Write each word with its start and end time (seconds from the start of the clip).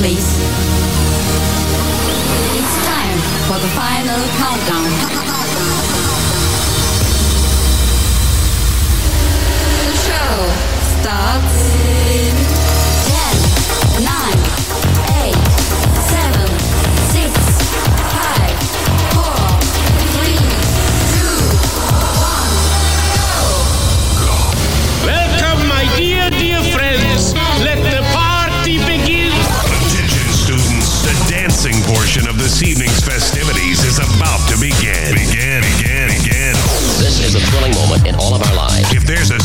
please. 0.00 0.38
It's 2.56 2.74
time 2.86 3.18
for 3.48 3.58
the 3.60 3.68
final 3.76 4.20
countdown. 4.38 4.79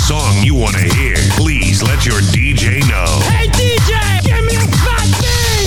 Song 0.06 0.38
you 0.46 0.54
want 0.54 0.76
to 0.78 0.86
hear, 0.94 1.18
please 1.34 1.82
let 1.82 2.06
your 2.06 2.22
DJ 2.30 2.78
know. 2.86 3.10
Hey, 3.26 3.50
DJ, 3.50 4.22
give 4.22 4.38
me 4.46 4.54
a 4.54 4.68
fat. 4.78 5.10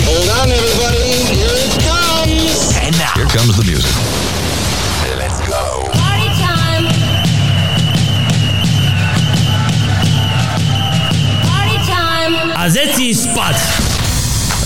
Hold 0.07 0.31
on, 0.31 0.47
everybody. 0.55 1.27
Here 1.35 1.59
it 1.59 1.75
comes. 1.83 2.71
And 2.79 2.95
now, 3.03 3.19
Here 3.19 3.27
comes 3.35 3.59
the 3.59 3.67
music. 3.67 3.91
let's 5.19 5.43
go. 5.43 5.91
Party 5.91 6.31
time! 6.39 6.87
Party 11.43 11.79
time! 11.91 12.35
A 12.55 12.71
zeci 12.71 13.11
spať. 13.19 13.59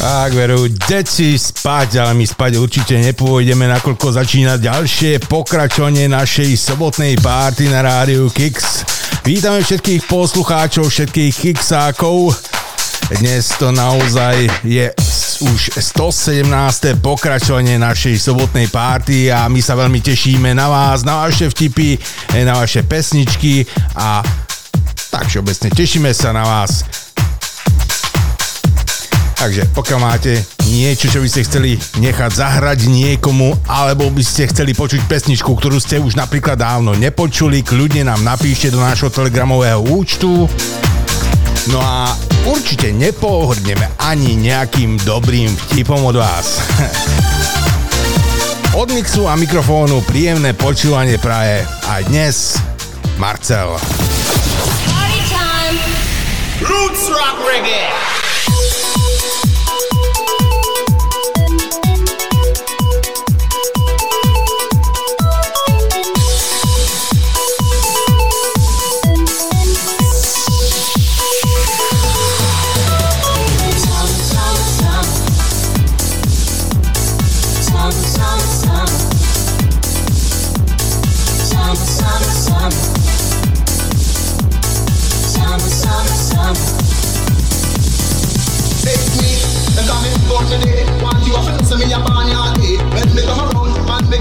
Tak 0.05 0.37
veru, 0.37 0.69
deti 0.69 1.39
spať, 1.41 1.97
ale 1.97 2.13
my 2.13 2.29
spať 2.29 2.61
určite 2.61 3.01
nepôjdeme, 3.01 3.65
nakoľko 3.73 4.21
začína 4.21 4.61
ďalšie 4.61 5.17
pokračovanie 5.33 6.13
našej 6.13 6.61
sobotnej 6.61 7.17
párty 7.25 7.73
na 7.73 7.81
rádiu 7.81 8.29
Kix. 8.29 8.92
Vítame 9.23 9.63
všetkých 9.63 10.11
poslucháčov, 10.11 10.91
všetkých 10.91 11.31
Kixákov. 11.31 12.35
Dnes 13.23 13.55
to 13.55 13.71
naozaj 13.71 14.51
je 14.67 14.91
už 15.47 15.79
117. 15.79 16.43
pokračovanie 16.99 17.79
našej 17.79 18.19
sobotnej 18.19 18.67
párty 18.67 19.31
a 19.31 19.47
my 19.47 19.63
sa 19.63 19.79
veľmi 19.79 20.03
tešíme 20.03 20.51
na 20.59 20.67
vás, 20.67 21.07
na 21.07 21.23
vaše 21.23 21.47
vtipy, 21.47 22.03
na 22.43 22.59
vaše 22.59 22.83
pesničky 22.83 23.63
a 23.95 24.27
tak 25.15 25.31
všeobecne 25.31 25.71
tešíme 25.71 26.11
sa 26.11 26.35
na 26.35 26.43
vás. 26.43 27.02
Takže 29.43 29.75
pokiaľ 29.75 29.99
máte 29.99 30.39
niečo, 30.71 31.11
čo 31.11 31.19
by 31.19 31.27
ste 31.27 31.43
chceli 31.43 31.75
nechať 31.99 32.31
zahrať 32.31 32.87
niekomu, 32.87 33.59
alebo 33.67 34.07
by 34.07 34.23
ste 34.23 34.47
chceli 34.47 34.71
počuť 34.71 35.03
pesničku, 35.11 35.51
ktorú 35.59 35.83
ste 35.83 35.99
už 35.99 36.15
napríklad 36.15 36.55
dávno 36.55 36.95
nepočuli, 36.95 37.67
kľudne 37.67 38.07
nám 38.07 38.23
napíšte 38.23 38.71
do 38.71 38.79
nášho 38.79 39.11
telegramového 39.11 39.83
účtu. 39.83 40.47
No 41.75 41.83
a 41.83 42.15
určite 42.47 42.95
nepohodneme 42.95 43.91
ani 43.99 44.39
nejakým 44.39 45.03
dobrým 45.03 45.51
vtipom 45.51 46.07
od 46.07 46.23
vás. 46.23 46.63
Od 48.79 48.89
mixu 48.95 49.27
a 49.27 49.35
mikrofónu 49.35 50.07
príjemné 50.07 50.55
počúvanie 50.55 51.19
praje 51.19 51.67
aj 51.91 52.03
dnes 52.09 52.57
Marcel. 53.19 53.75
Roots 56.63 57.11
rock 57.11 57.37
reggae. 57.43 58.22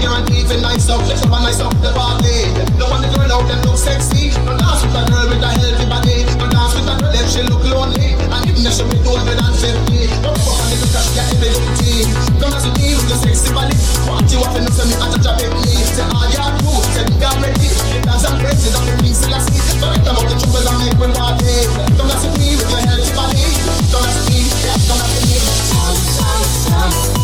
Me 0.02 0.08
guarantee 0.08 0.42
for 0.42 0.58
nice 0.58 0.90
up, 0.90 1.00
let's 1.06 1.22
have 1.22 1.30
a 1.30 1.38
nice 1.42 1.60
up 1.62 1.70
the 1.78 1.90
party. 1.94 2.50
No 2.74 2.90
one 2.90 3.02
the 3.02 3.08
out 3.30 3.46
and 3.46 3.62
look 3.62 3.78
sexy. 3.78 4.34
No 4.42 4.58
dance 4.58 4.82
with 4.82 4.98
a 4.98 5.02
girl 5.06 5.30
with 5.30 5.42
a 5.42 5.50
healthy 5.54 5.86
body. 5.86 6.26
No 6.38 6.46
dance 6.50 6.74
with 6.74 6.90
a 6.90 6.94
girl 6.98 7.14
if 7.14 7.26
she 7.30 7.42
look 7.46 7.62
lonely. 7.62 8.18
And 8.18 8.42
even 8.50 8.66
if 8.66 8.74
she 8.74 8.82
be 8.90 8.98
older 9.06 9.22
than 9.22 9.54
50. 9.54 10.10
No 10.26 10.34
fuck 10.42 10.58
on 10.58 10.66
the 10.70 10.76
good 10.82 10.90
cause 10.90 11.06
you 11.14 11.22
every 11.22 11.50
little 11.54 11.72
tea. 11.78 12.02
Come 12.42 12.50
as 12.50 12.66
me 12.74 12.98
with 12.98 13.06
your 13.06 13.20
sexy 13.22 13.50
body. 13.54 13.78
What 14.10 14.26
you 14.26 14.42
Want 14.42 14.42
you 14.42 14.42
up 14.42 14.56
and 14.58 14.66
me 14.66 14.94
at 14.98 15.14
a 15.14 15.18
job 15.22 15.38
with 15.38 15.54
ah, 15.54 15.62
me. 15.62 15.74
Say 15.86 16.06
all 16.10 16.26
your 16.26 16.50
crew, 16.58 16.82
say 16.90 17.04
me 17.06 17.16
I'm 17.22 17.38
ready. 17.38 17.68
Dance 18.02 18.26
and 18.26 18.36
crazy, 18.42 18.68
don't 18.74 18.82
be 18.82 18.92
ring 19.06 19.14
still 19.14 19.34
I 19.34 19.38
see. 19.38 19.60
Don't 19.78 20.02
them 20.02 20.18
up 20.18 20.26
the 20.26 20.34
trouble 20.34 20.66
and 20.66 20.78
make 20.82 20.98
me 20.98 21.06
party. 21.14 21.54
Come 21.94 22.10
as 22.10 22.24
me 22.26 22.58
with 22.58 22.66
your 22.66 22.82
healthy 22.82 23.12
body. 23.14 23.46
Don't 23.92 24.02
as 24.02 24.18
me, 24.26 24.50
yeah, 24.66 24.78
come 24.90 24.98
as 24.98 25.14
me. 25.22 25.38
Yes, 26.72 27.21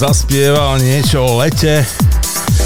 zaspieval 0.00 0.80
niečo 0.80 1.20
o 1.20 1.44
lete, 1.44 1.84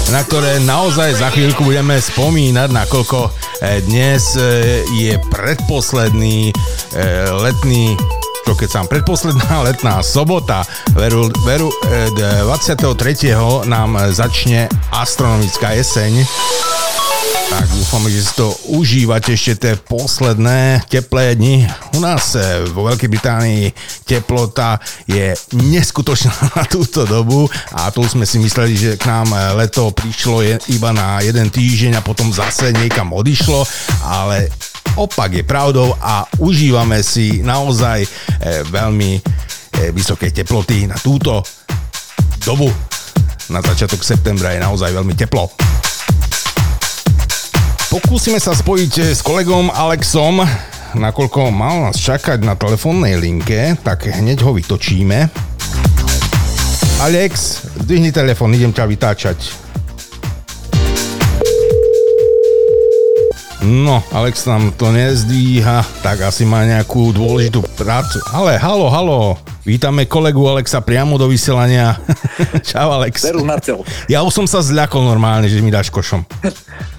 na 0.07 0.23
ktoré 0.23 0.63
naozaj 0.63 1.19
za 1.19 1.27
chvíľku 1.35 1.67
budeme 1.67 1.99
spomínať, 1.99 2.71
nakoľko 2.71 3.27
eh, 3.27 3.83
dnes 3.83 4.39
eh, 4.39 4.79
je 4.95 5.19
predposledný 5.35 6.55
eh, 6.55 7.27
letný 7.35 7.99
čo 8.45 8.53
keď 8.55 8.69
sám 8.71 8.87
predposledná 8.87 9.51
letná 9.67 9.99
sobota, 9.99 10.63
veru, 10.95 11.27
veru 11.43 11.73
23. 12.13 12.85
nám 13.65 13.97
začne 14.13 14.71
astronomická 14.93 15.73
jeseň. 15.75 16.23
Tak 17.49 17.65
dúfam, 17.73 18.05
že 18.05 18.21
si 18.21 18.33
to 18.37 18.53
užívate 18.69 19.33
ešte 19.33 19.53
tie 19.57 19.73
posledné 19.73 20.85
teplé 20.87 21.33
dni. 21.33 21.65
U 21.97 21.99
nás 22.05 22.37
vo 22.69 22.85
Veľkej 22.85 23.09
Británii 23.09 23.73
teplota 24.05 24.77
je 25.09 25.33
neskutočná 25.57 26.33
na 26.57 26.63
túto 26.69 27.03
dobu 27.09 27.49
a 27.73 27.89
tu 27.89 28.05
sme 28.05 28.23
si 28.23 28.37
mysleli, 28.37 28.77
že 28.77 28.91
k 29.01 29.09
nám 29.09 29.33
eh, 29.33 29.65
leto 29.65 29.89
prišlo 29.91 30.45
iba 30.69 30.93
na 30.93 31.19
jeden 31.25 31.49
týždeň 31.49 31.99
a 31.99 32.05
potom 32.05 32.29
zase 32.29 32.69
niekam 32.71 33.11
odišlo, 33.11 33.65
ale 34.05 34.53
opak 34.95 35.33
je 35.33 35.43
pravdou 35.43 35.95
a 35.99 36.23
užívame 36.39 37.03
si 37.03 37.43
naozaj 37.43 38.03
e, 38.03 38.07
veľmi 38.71 39.11
e, 39.17 39.21
vysoké 39.91 40.31
teploty 40.31 40.87
na 40.87 40.95
túto 40.95 41.43
dobu. 42.47 42.71
Na 43.51 43.61
začiatok 43.61 44.01
septembra 44.01 44.55
je 44.55 44.63
naozaj 44.63 44.89
veľmi 44.95 45.13
teplo. 45.13 45.51
Pokúsime 47.91 48.39
sa 48.39 48.55
spojiť 48.55 48.93
e, 48.99 49.03
s 49.11 49.21
kolegom 49.21 49.69
Alexom, 49.71 50.41
nakoľko 50.95 51.51
mal 51.51 51.91
nás 51.91 51.99
čakať 51.99 52.41
na 52.41 52.55
telefónnej 52.55 53.19
linke, 53.19 53.75
tak 53.83 54.07
hneď 54.07 54.41
ho 54.47 54.55
vytočíme. 54.55 55.27
Alex, 57.03 57.63
zdvihni 57.83 58.15
telefón, 58.15 58.55
idem 58.55 58.71
ťa 58.71 58.85
vytáčať. 58.87 59.39
No, 63.65 64.05
Alex 64.13 64.45
nám 64.45 64.77
to 64.77 64.93
nezdvíha, 64.93 65.81
tak 66.05 66.21
asi 66.21 66.45
má 66.45 66.63
nejakú 66.63 67.09
dôležitú 67.11 67.65
prácu. 67.73 68.21
Ale 68.29 68.61
halo, 68.61 68.87
halo, 68.93 69.19
vítame 69.65 70.05
kolegu 70.05 70.45
Alexa 70.45 70.85
priamo 70.85 71.17
do 71.17 71.25
vysielania. 71.25 71.97
Čau 72.69 72.93
Alex. 72.93 73.25
Serus 73.25 73.41
Marcel. 73.41 73.81
Ja 74.05 74.21
už 74.21 74.31
som 74.31 74.45
sa 74.45 74.61
zľakol 74.61 75.01
normálne, 75.01 75.49
že 75.49 75.65
mi 75.65 75.73
dáš 75.73 75.89
košom. 75.89 76.23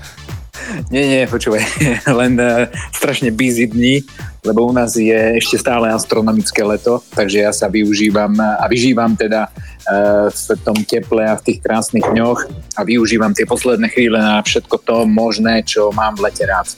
Nie, 0.87 1.03
nie, 1.03 1.23
počúvaj, 1.27 1.67
len 2.21 2.39
uh, 2.39 2.71
strašne 2.95 3.35
busy 3.35 3.67
dní, 3.67 4.07
lebo 4.47 4.71
u 4.71 4.73
nás 4.73 4.95
je 4.95 5.35
ešte 5.35 5.59
stále 5.59 5.91
astronomické 5.91 6.63
leto, 6.63 7.03
takže 7.11 7.43
ja 7.43 7.51
sa 7.51 7.67
využívam 7.67 8.31
a 8.39 8.63
vyžívam 8.71 9.19
teda 9.19 9.51
uh, 9.51 10.31
v 10.31 10.55
tom 10.63 10.79
teple 10.87 11.27
a 11.27 11.35
v 11.35 11.43
tých 11.43 11.59
krásnych 11.59 12.07
dňoch 12.07 12.47
a 12.79 12.87
využívam 12.87 13.35
tie 13.35 13.43
posledné 13.43 13.91
chvíle 13.91 14.23
na 14.23 14.39
všetko 14.39 14.77
to 14.87 14.97
možné, 15.11 15.67
čo 15.67 15.91
mám 15.91 16.15
v 16.15 16.31
lete 16.31 16.47
rád. 16.47 16.71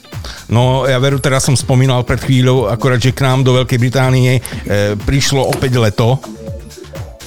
No 0.49 0.89
ja 0.89 0.97
veru, 0.97 1.21
teraz 1.21 1.45
som 1.45 1.53
spomínal 1.53 2.01
pred 2.01 2.25
chvíľou, 2.25 2.65
akorát, 2.65 2.97
že 2.97 3.13
k 3.13 3.21
nám 3.21 3.45
do 3.45 3.53
Veľkej 3.61 3.77
Británie 3.77 4.41
e, 4.41 4.97
prišlo 4.97 5.45
opäť 5.45 5.77
leto 5.77 6.17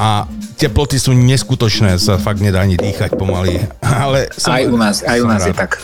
a 0.03 0.27
teploty 0.59 0.99
sú 0.99 1.15
neskutočné, 1.15 1.99
sa 2.03 2.19
fakt 2.19 2.43
nedá 2.43 2.67
ani 2.67 2.75
dýchať 2.75 3.15
pomaly. 3.15 3.63
Ale 4.03 4.31
som, 4.35 4.55
Aj 4.55 4.67
u 4.67 4.75
nás, 4.75 5.07
aj 5.07 5.19
u 5.23 5.27
nás 5.31 5.47
je 5.47 5.55
tak. 5.55 5.79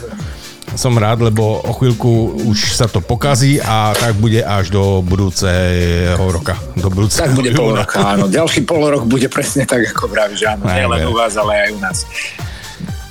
Som 0.74 0.92
rád, 0.92 1.22
lebo 1.22 1.42
o 1.58 1.72
chvíľku 1.72 2.10
už 2.44 2.74
sa 2.74 2.84
to 2.84 2.98
pokazí 2.98 3.56
a 3.56 3.92
tak 3.92 4.14
bude 4.14 4.38
až 4.38 4.68
do 4.68 5.00
budúceho 5.00 6.20
roka. 6.20 6.58
Do 6.74 6.88
budúceho 6.88 7.24
Tak 7.24 7.32
bude 7.32 7.50
pol 7.50 7.72
roka, 7.72 7.98
áno. 7.98 8.26
Ďalší 8.26 8.62
pol 8.62 8.84
rok 8.84 9.04
bude 9.04 9.26
presne 9.26 9.64
tak, 9.64 9.86
ako 9.86 10.06
vravíš, 10.06 10.44
áno. 10.46 10.66
Nie 10.66 10.84
len 10.84 11.04
u 11.04 11.14
vás, 11.14 11.34
ale 11.34 11.52
aj 11.58 11.70
u 11.70 11.78
nás. 11.78 11.98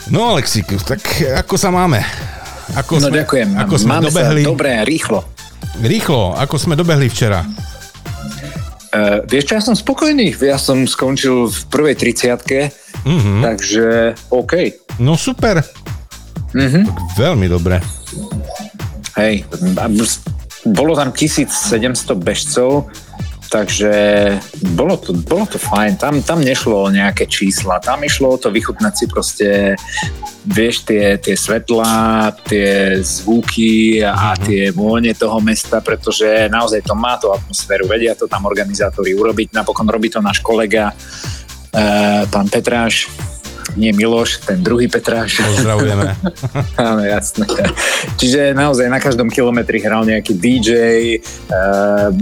No 0.08 0.30
Alexík, 0.30 0.70
tak 0.82 1.02
ako 1.36 1.56
sa 1.56 1.68
máme? 1.68 2.00
Ako 2.74 3.00
No 3.00 3.08
sme, 3.08 3.18
ďakujem. 3.18 3.50
Ako 3.58 3.76
sme 3.76 3.90
Máme 3.90 4.08
dobehli, 4.08 4.42
sa 4.42 4.50
dobre, 4.50 4.70
rýchlo. 4.84 5.20
rýchlo, 5.80 6.22
ako 6.36 6.56
sme 6.58 6.74
dobehli 6.76 7.08
včera. 7.08 7.44
Uh, 8.88 9.20
vieš 9.28 9.52
čo, 9.52 9.54
ja 9.54 9.64
som 9.64 9.76
spokojný. 9.76 10.32
Ja 10.38 10.56
som 10.56 10.84
skončil 10.84 11.48
v 11.48 11.58
prvej 11.68 11.96
30 11.96 12.72
Mhm. 13.04 13.40
takže 13.42 13.86
OK. 14.32 14.54
No 15.00 15.16
super. 15.16 15.60
Mhm. 16.54 16.82
Tak 16.88 16.98
veľmi 17.18 17.48
dobre. 17.52 17.84
Hej, 19.18 19.50
bolo 20.68 20.94
tam 20.94 21.10
1700 21.10 22.14
bežcov, 22.22 22.86
takže 23.50 23.92
bolo 24.76 25.00
to, 25.00 25.16
bolo 25.16 25.48
to 25.48 25.58
fajn. 25.58 25.98
Tam, 25.98 26.20
tam 26.22 26.44
nešlo 26.44 26.88
o 26.88 26.94
nejaké 26.94 27.26
čísla, 27.26 27.80
tam 27.80 28.04
išlo 28.04 28.36
o 28.36 28.38
to 28.38 28.52
vychutnať 28.52 28.94
si 28.94 29.06
proste 29.10 29.48
vieš, 30.48 30.88
tie, 30.88 31.20
tie 31.20 31.36
svetlá, 31.36 32.32
tie 32.48 33.00
zvuky 33.04 34.00
a 34.00 34.32
tie 34.40 34.72
vône 34.72 35.12
toho 35.12 35.44
mesta, 35.44 35.84
pretože 35.84 36.48
naozaj 36.48 36.88
to 36.88 36.96
má 36.96 37.20
tú 37.20 37.32
atmosféru, 37.36 37.84
vedia 37.84 38.16
to 38.16 38.32
tam 38.32 38.48
organizátori 38.48 39.12
urobiť. 39.12 39.52
Napokon 39.52 39.88
robí 39.92 40.08
to 40.08 40.24
náš 40.24 40.40
kolega, 40.40 40.96
eh, 41.76 42.24
pán 42.32 42.48
Petráš, 42.48 43.12
nie 43.76 43.92
Miloš, 43.92 44.46
ten 44.46 44.64
druhý 44.64 44.88
Petráš. 44.88 45.44
Pozdravujeme. 45.44 46.16
Áno, 46.80 47.04
jasné. 47.04 47.44
Čiže 48.16 48.56
naozaj 48.56 48.88
na 48.88 49.02
každom 49.02 49.28
kilometri 49.28 49.84
hral 49.84 50.08
nejaký 50.08 50.34
DJ, 50.38 50.72
uh, 51.52 52.14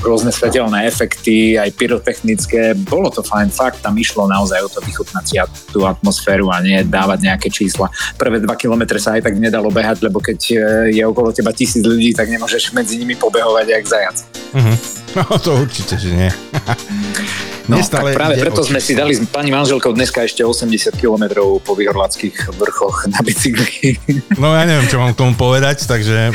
rôzne 0.00 0.32
svetelné 0.32 0.88
efekty, 0.88 1.58
aj 1.60 1.70
pyrotechnické. 1.76 2.72
Bolo 2.74 3.12
to 3.12 3.20
fajn, 3.20 3.52
fakt 3.52 3.84
tam 3.84 3.96
išlo 3.98 4.24
naozaj 4.28 4.64
o 4.64 4.68
to 4.72 4.80
vychutnať 4.80 5.24
si 5.26 5.36
tú 5.72 5.84
atmosféru 5.84 6.48
a 6.48 6.62
nie 6.64 6.80
dávať 6.86 7.18
nejaké 7.28 7.48
čísla. 7.52 7.92
Prvé 8.16 8.40
dva 8.40 8.56
kilometre 8.56 8.96
sa 8.96 9.18
aj 9.18 9.28
tak 9.28 9.34
nedalo 9.36 9.68
behať, 9.68 10.00
lebo 10.06 10.22
keď 10.22 10.40
eh, 10.52 10.58
je 10.96 11.02
okolo 11.04 11.32
teba 11.32 11.52
tisíc 11.52 11.84
ľudí, 11.84 12.16
tak 12.16 12.32
nemôžeš 12.32 12.72
medzi 12.72 12.96
nimi 12.96 13.14
pobehovať 13.18 13.66
jak 13.68 13.84
zajac. 13.84 14.18
No 15.16 15.40
to 15.40 15.64
určite, 15.64 15.96
že 15.96 16.12
nie. 16.12 16.28
No, 17.66 17.82
tak 17.82 18.14
práve 18.14 18.38
ide 18.38 18.46
preto 18.46 18.62
sme 18.62 18.78
si 18.78 18.94
dali 18.94 19.10
s 19.10 19.26
pani 19.26 19.50
manželkou 19.50 19.90
dneska 19.90 20.22
ešte 20.22 20.46
80 20.46 20.94
km 20.94 21.58
po 21.58 21.74
vyhorlackých 21.74 22.54
vrchoch 22.54 23.10
na 23.10 23.18
bicykli. 23.26 23.98
No 24.38 24.54
ja 24.54 24.62
neviem, 24.62 24.86
čo 24.86 25.02
mám 25.02 25.10
k 25.14 25.18
tomu 25.18 25.34
povedať, 25.34 25.82
takže 25.82 26.30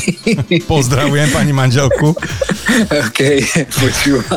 pozdravujem 0.72 1.30
pani 1.30 1.54
manželku. 1.54 2.10
OK, 2.90 3.20
počúva. 3.70 4.34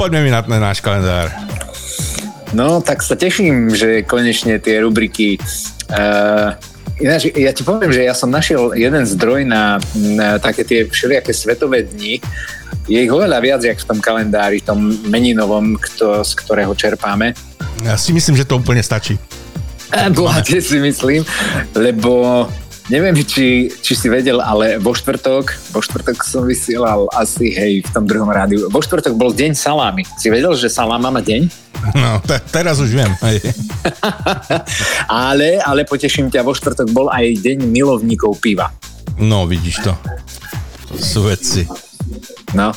Poďme 0.00 0.24
mi 0.24 0.30
na 0.32 0.40
ten 0.40 0.56
náš 0.56 0.80
kalendár. 0.80 1.28
No, 2.56 2.80
tak 2.80 3.04
sa 3.04 3.12
teším, 3.12 3.68
že 3.76 4.08
konečne 4.08 4.56
tie 4.56 4.80
rubriky... 4.80 5.36
Uh, 5.88 6.56
ináč, 7.00 7.30
ja 7.34 7.50
ti 7.54 7.62
poviem, 7.62 7.90
že 7.94 8.06
ja 8.06 8.14
som 8.14 8.30
našiel 8.30 8.74
jeden 8.74 9.02
zdroj 9.06 9.46
na, 9.46 9.78
na 9.94 10.38
také 10.38 10.62
tie 10.66 10.80
všelijaké 10.86 11.30
svetové 11.34 11.86
dni. 11.86 12.18
Je 12.88 12.98
ich 13.04 13.12
oveľa 13.12 13.38
viac, 13.40 13.60
jak 13.64 13.78
v 13.78 13.88
tom 13.88 13.98
kalendári, 14.00 14.64
tom 14.64 14.92
meninovom, 15.08 15.76
kto, 15.76 16.24
z 16.24 16.32
ktorého 16.44 16.72
čerpáme. 16.72 17.36
Ja 17.84 17.94
si 17.94 18.10
myslím, 18.16 18.34
že 18.34 18.48
to 18.48 18.58
úplne 18.58 18.82
stačí. 18.82 19.20
A 19.88 20.12
Bohate 20.12 20.60
si 20.60 20.76
myslím, 20.76 21.24
lebo 21.72 22.44
neviem, 22.88 23.14
či, 23.24 23.68
či 23.70 23.92
si 23.94 24.08
vedel, 24.08 24.40
ale 24.40 24.76
vo 24.80 24.92
štvrtok, 24.96 25.72
vo 25.72 25.80
štvrtok 25.80 26.16
som 26.24 26.44
vysielal 26.44 27.08
asi, 27.16 27.52
hej, 27.52 27.84
v 27.84 27.90
tom 27.92 28.04
druhom 28.08 28.28
rádiu. 28.28 28.68
Vo 28.68 28.80
štvrtok 28.80 29.14
bol 29.14 29.32
deň 29.32 29.54
salámy. 29.56 30.04
Si 30.16 30.28
vedel, 30.32 30.52
že 30.56 30.72
saláma 30.72 31.12
má 31.12 31.20
deň? 31.20 31.48
No, 31.94 32.18
te, 32.24 32.40
teraz 32.50 32.82
už 32.82 32.90
viem. 32.90 33.12
Ale, 35.06 35.62
ale 35.62 35.86
poteším 35.86 36.26
ťa, 36.26 36.42
vo 36.42 36.52
štvrtok 36.52 36.90
bol 36.90 37.06
aj 37.08 37.38
deň 37.38 37.70
milovníkov 37.70 38.42
piva. 38.42 38.74
No, 39.16 39.46
vidíš 39.46 39.86
to. 39.86 39.92
Sú 40.98 41.30
veci. 41.30 41.64
No, 42.56 42.72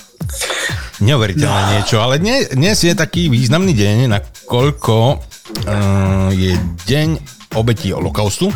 Neuveriteľné 1.02 1.62
no. 1.66 1.72
niečo, 1.74 1.98
ale 1.98 2.22
dnes, 2.22 2.54
dnes 2.54 2.78
je 2.78 2.94
taký 2.94 3.26
významný 3.34 3.74
deň, 3.74 3.98
nakoľko 4.06 4.96
uh, 5.18 6.30
je 6.30 6.54
deň 6.86 7.08
obetí 7.58 7.90
holokaustu. 7.90 8.54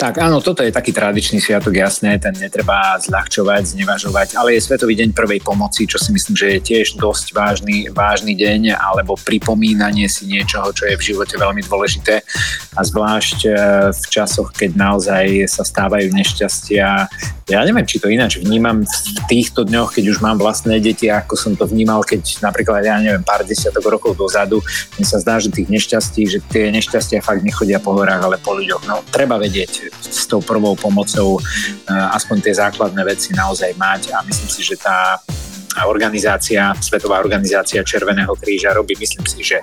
Tak 0.00 0.16
áno, 0.16 0.40
toto 0.40 0.64
je 0.64 0.72
taký 0.72 0.96
tradičný 0.96 1.44
sviatok, 1.44 1.76
jasné, 1.76 2.16
ten 2.16 2.32
netreba 2.32 2.96
zľahčovať, 2.96 3.76
znevažovať, 3.76 4.32
ale 4.32 4.56
je 4.56 4.64
Svetový 4.64 4.96
deň 4.96 5.12
prvej 5.12 5.44
pomoci, 5.44 5.84
čo 5.84 6.00
si 6.00 6.16
myslím, 6.16 6.40
že 6.40 6.56
je 6.56 6.60
tiež 6.72 6.96
dosť 6.96 7.36
vážny, 7.36 7.92
vážny 7.92 8.32
deň, 8.32 8.80
alebo 8.80 9.20
pripomínanie 9.20 10.08
si 10.08 10.24
niečoho, 10.24 10.72
čo 10.72 10.88
je 10.88 10.96
v 10.96 11.04
živote 11.04 11.36
veľmi 11.36 11.60
dôležité 11.68 12.24
a 12.72 12.80
zvlášť 12.80 13.38
e, 13.44 13.50
v 13.92 14.04
časoch, 14.08 14.56
keď 14.56 14.72
naozaj 14.72 15.44
sa 15.52 15.68
stávajú 15.68 16.08
nešťastia. 16.16 16.88
Ja 17.52 17.60
neviem, 17.68 17.84
či 17.84 18.00
to 18.00 18.08
ináč 18.08 18.40
vnímam 18.40 18.88
v 18.88 19.20
týchto 19.28 19.68
dňoch, 19.68 19.92
keď 19.92 20.16
už 20.16 20.24
mám 20.24 20.40
vlastné 20.40 20.80
deti, 20.80 21.12
ako 21.12 21.36
som 21.36 21.52
to 21.52 21.68
vnímal, 21.68 22.00
keď 22.08 22.40
napríklad, 22.40 22.88
ja 22.88 22.96
neviem, 23.04 23.20
pár 23.20 23.44
desiatok 23.44 23.84
rokov 23.84 24.16
dozadu, 24.16 24.64
mne 24.96 25.04
sa 25.04 25.20
zdá, 25.20 25.36
že 25.36 25.52
tých 25.52 25.68
nešťastí, 25.68 26.22
že 26.24 26.38
tie 26.48 26.72
nešťastia 26.72 27.20
fakt 27.20 27.44
nechodia 27.44 27.76
po 27.82 27.92
horách, 27.92 28.24
ale 28.24 28.40
po 28.40 28.56
ľuďoch. 28.56 28.88
No, 28.88 29.04
treba 29.12 29.36
vedieť 29.36 29.89
s 29.98 30.26
tou 30.30 30.40
prvou 30.40 30.78
pomocou 30.78 31.38
uh, 31.38 32.16
aspoň 32.16 32.36
tie 32.40 32.54
základné 32.54 33.02
veci 33.04 33.34
naozaj 33.34 33.74
mať 33.76 34.02
a 34.14 34.22
myslím 34.24 34.50
si, 34.50 34.62
že 34.62 34.78
tá 34.78 35.18
organizácia, 35.86 36.74
Svetová 36.82 37.22
organizácia 37.22 37.86
Červeného 37.86 38.34
kríža 38.34 38.74
robí, 38.74 38.98
myslím 38.98 39.22
si, 39.26 39.40
že 39.46 39.62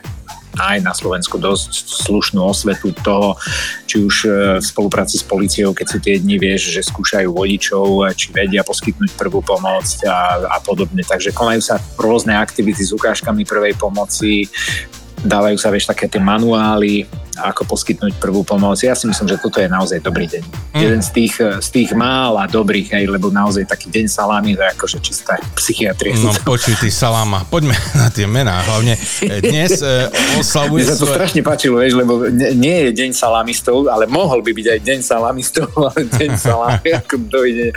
aj 0.58 0.82
na 0.82 0.94
Slovensku 0.94 1.38
dosť 1.38 1.70
slušnú 2.10 2.42
osvetu 2.42 2.90
toho, 3.06 3.38
či 3.86 4.02
už 4.02 4.16
e, 4.26 4.30
v 4.58 4.66
spolupráci 4.66 5.22
s 5.22 5.26
policiou, 5.26 5.70
keď 5.70 5.86
sú 5.86 5.98
tie 6.02 6.18
dni, 6.18 6.42
vieš, 6.42 6.74
že 6.74 6.82
skúšajú 6.82 7.30
vodičov, 7.30 8.10
či 8.18 8.34
vedia 8.34 8.66
poskytnúť 8.66 9.14
prvú 9.14 9.46
pomoc 9.46 9.86
a, 10.02 10.50
a 10.50 10.58
podobne. 10.58 11.06
Takže 11.06 11.30
konajú 11.30 11.62
sa 11.62 11.78
rôzne 12.02 12.34
aktivity 12.34 12.82
s 12.82 12.90
ukážkami 12.90 13.46
prvej 13.46 13.78
pomoci, 13.78 14.50
dávajú 15.26 15.58
sa, 15.58 15.74
vieš, 15.74 15.90
také 15.90 16.06
tie 16.06 16.22
manuály, 16.22 17.10
ako 17.38 17.70
poskytnúť 17.70 18.18
prvú 18.18 18.42
pomoc. 18.42 18.82
Ja 18.82 18.98
si 18.98 19.06
myslím, 19.06 19.30
že 19.30 19.38
toto 19.38 19.62
je 19.62 19.70
naozaj 19.70 20.02
dobrý 20.02 20.26
deň. 20.26 20.44
Mm. 20.74 20.82
Jeden 20.82 21.02
z 21.06 21.10
tých, 21.14 21.34
z 21.38 21.70
tých 21.70 21.90
mála 21.94 22.50
dobrých, 22.50 22.98
hej, 22.98 23.06
lebo 23.06 23.30
naozaj 23.30 23.70
taký 23.70 23.94
deň 23.94 24.06
salámy, 24.10 24.58
to 24.58 24.62
je 24.66 24.70
akože 24.74 24.98
čistá 25.02 25.38
psychiatria. 25.54 26.18
No 26.18 26.34
počuj, 26.42 26.74
ty 26.82 26.90
saláma, 26.90 27.46
poďme 27.46 27.78
na 28.02 28.10
tie 28.10 28.26
mená. 28.26 28.66
Hlavne 28.66 28.98
e, 28.98 29.38
dnes 29.42 29.78
e, 29.86 30.10
oslavuje 30.42 30.82
Mne 30.86 30.90
sa 30.90 30.98
to 30.98 31.06
svoje... 31.06 31.18
strašne 31.22 31.42
páčilo, 31.46 31.78
vieš, 31.78 31.94
lebo 31.98 32.26
nie, 32.26 32.58
nie 32.58 32.78
je 32.90 33.06
deň 33.06 33.12
salamistov, 33.14 33.86
ale 33.86 34.10
mohol 34.10 34.42
by 34.42 34.52
byť 34.58 34.68
aj 34.74 34.80
deň 34.82 35.00
salamistov, 35.06 35.68
ale 35.94 36.10
deň 36.10 36.32
salámy, 36.42 36.90
ako 37.06 37.16
dovidenia. 37.30 37.74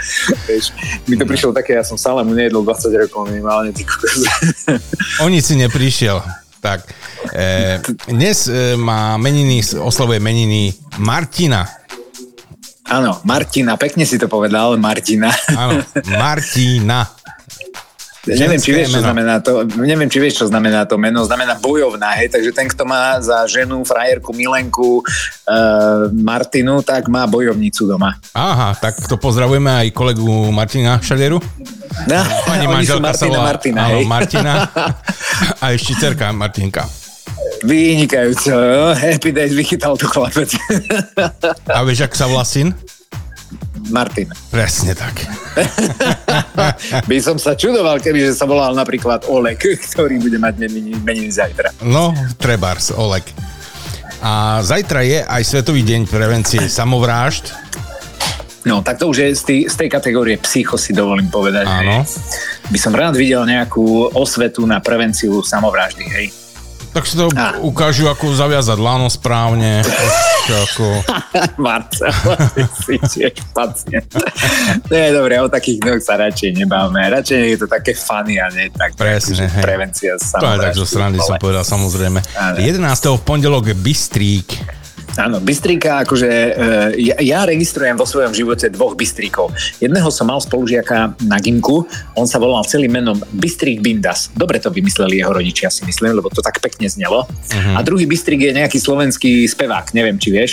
Vieš, 0.49 0.73
mi 1.05 1.21
to 1.21 1.25
prišlo 1.29 1.53
také, 1.53 1.77
ja 1.77 1.85
som 1.85 2.01
salamu 2.01 2.33
nejedol 2.33 2.65
20 2.65 2.97
rokov 2.97 3.29
minimálne, 3.29 3.77
ty 3.77 3.85
kokos. 3.85 4.25
O 5.21 5.29
nic 5.29 5.45
si 5.45 5.57
neprišiel. 5.61 6.25
Tak, 6.61 6.85
e, 7.33 7.81
dnes 8.05 8.45
e, 8.45 8.77
má 8.77 9.17
meniny, 9.17 9.65
oslavuje 9.81 10.21
meniny 10.21 10.77
Martina. 11.01 11.65
Áno, 12.85 13.17
Martina, 13.25 13.81
pekne 13.81 14.05
si 14.05 14.21
to 14.21 14.29
povedal, 14.29 14.77
Martina. 14.77 15.33
Áno, 15.57 15.81
Martina. 16.21 17.09
Neviem, 18.29 18.61
či 18.61 18.77
vieš, 18.77 18.93
čo 18.93 19.01
znamená 19.01 19.41
to, 19.41 19.65
neviem, 19.81 20.05
či 20.13 20.21
vieš, 20.21 20.45
čo 20.45 20.47
znamená 20.53 20.85
to 20.85 21.01
meno. 21.01 21.25
Znamená 21.25 21.57
bojovná, 21.57 22.21
hej, 22.21 22.29
takže 22.29 22.53
ten, 22.53 22.69
kto 22.69 22.85
má 22.85 23.17
za 23.17 23.49
ženu, 23.49 23.81
frajerku, 23.81 24.37
milenku 24.37 25.01
uh, 25.01 26.13
Martinu, 26.13 26.85
tak 26.85 27.09
má 27.09 27.25
bojovnicu 27.25 27.89
doma. 27.89 28.21
Aha, 28.37 28.77
tak 28.77 29.01
to 29.09 29.17
pozdravujeme 29.17 29.73
aj 29.73 29.97
kolegu 29.97 30.53
Martina 30.53 31.01
Šaderu. 31.01 31.41
No, 32.07 32.21
Pani 32.49 32.67
manželka 32.71 33.13
sa 33.13 33.27
Martina 33.27 33.35
volá 33.35 33.43
Martina, 33.45 33.81
áno. 33.87 33.99
Martina 34.07 34.53
a 35.63 35.65
ešte 35.75 35.93
cerka 35.99 36.31
Martinka. 36.31 36.87
Vynikajúco? 37.61 38.57
Happy 38.97 39.31
Days 39.33 39.53
vychytal 39.53 39.97
to 39.97 40.09
chlapec. 40.09 40.57
A 41.69 41.85
vieš, 41.85 42.09
ak 42.09 42.17
sa 42.17 42.25
volá 42.25 42.45
syn? 42.45 42.73
Martin. 43.91 44.31
Presne 44.49 44.95
tak. 44.95 45.27
By 47.11 47.19
som 47.21 47.37
sa 47.37 47.59
čudoval, 47.59 47.99
keby 47.99 48.31
že 48.31 48.39
sa 48.39 48.47
volal 48.47 48.73
napríklad 48.73 49.27
Olek, 49.27 49.67
ktorý 49.93 50.23
bude 50.23 50.39
mať 50.39 50.55
meniny, 50.63 51.29
zajtra. 51.29 51.75
No, 51.85 52.15
Trebars, 52.39 52.95
Oleg. 52.95 53.27
A 54.21 54.61
zajtra 54.61 55.01
je 55.03 55.19
aj 55.25 55.43
Svetový 55.43 55.81
deň 55.83 56.07
prevencie 56.07 56.63
samovrážd. 56.69 57.57
No, 58.69 58.85
tak 58.85 59.01
to 59.01 59.09
už 59.09 59.17
je 59.25 59.29
z 59.33 59.43
tej, 59.43 59.59
z 59.73 59.75
tej 59.77 59.89
kategórie 59.89 60.37
psycho 60.37 60.77
si 60.77 60.93
dovolím 60.93 61.33
povedať. 61.33 61.65
Áno. 61.65 62.05
By 62.69 62.79
som 62.79 62.93
rád 62.93 63.17
videl 63.17 63.41
nejakú 63.49 64.13
osvetu 64.13 64.69
na 64.69 64.85
prevenciu 64.85 65.41
samovraždy, 65.41 66.05
hej. 66.13 66.27
Tak 66.91 67.07
si 67.07 67.15
to 67.15 67.31
Á. 67.39 67.55
ukážu, 67.63 68.11
ako 68.11 68.35
zaviazať 68.35 68.79
lano 68.83 69.07
správne. 69.07 69.87
ako... 70.51 71.07
Marcel, 71.63 72.11
si 72.83 72.99
tiež 72.99 73.39
pacient. 73.55 74.11
Nie, 74.91 75.15
dobre, 75.15 75.39
o 75.39 75.47
takých 75.47 75.87
dňoch 75.87 76.03
sa 76.03 76.19
radšej 76.19 76.51
nebáme. 76.59 76.99
Radšej 76.99 77.39
je 77.47 77.59
to 77.63 77.67
také 77.71 77.95
funny 77.95 78.43
a 78.43 78.51
nie 78.51 78.75
tak 78.75 78.99
Presne, 78.99 79.39
akože 79.39 79.47
hej. 79.55 79.63
prevencia 79.63 80.13
To 80.19 80.47
aj 80.51 80.59
tak 80.59 80.75
zo 80.75 80.87
strany 80.89 81.23
som 81.23 81.39
povedal, 81.39 81.63
samozrejme. 81.63 82.19
Áno. 82.35 82.57
11. 82.59 82.83
v 82.83 83.23
pondelok 83.23 83.71
Bystrík. 83.79 84.80
Áno, 85.21 85.37
Bystríka, 85.37 86.01
akože 86.01 86.29
e, 86.29 86.51
ja, 87.13 87.17
ja 87.21 87.41
registrujem 87.45 87.93
vo 87.93 88.09
svojom 88.09 88.33
živote 88.33 88.73
dvoch 88.73 88.97
Bystríkov. 88.97 89.53
Jedného 89.77 90.09
som 90.09 90.33
mal 90.33 90.41
spolužiaka 90.41 91.13
na 91.29 91.37
Gimku, 91.37 91.85
on 92.17 92.25
sa 92.25 92.41
volal 92.41 92.65
celým 92.65 92.97
menom 92.97 93.21
Bystrík 93.37 93.85
Bindas. 93.85 94.33
Dobre 94.33 94.57
to 94.57 94.73
vymysleli 94.73 95.21
jeho 95.21 95.37
rodičia, 95.37 95.69
si 95.69 95.85
myslím, 95.85 96.17
lebo 96.17 96.33
to 96.33 96.41
tak 96.41 96.57
pekne 96.65 96.89
znelo. 96.89 97.29
Uh-huh. 97.29 97.77
A 97.77 97.85
druhý 97.85 98.09
Bystrík 98.09 98.41
je 98.41 98.57
nejaký 98.57 98.81
slovenský 98.81 99.45
spevák, 99.45 99.93
neviem, 99.93 100.17
či 100.17 100.33
vieš. 100.33 100.53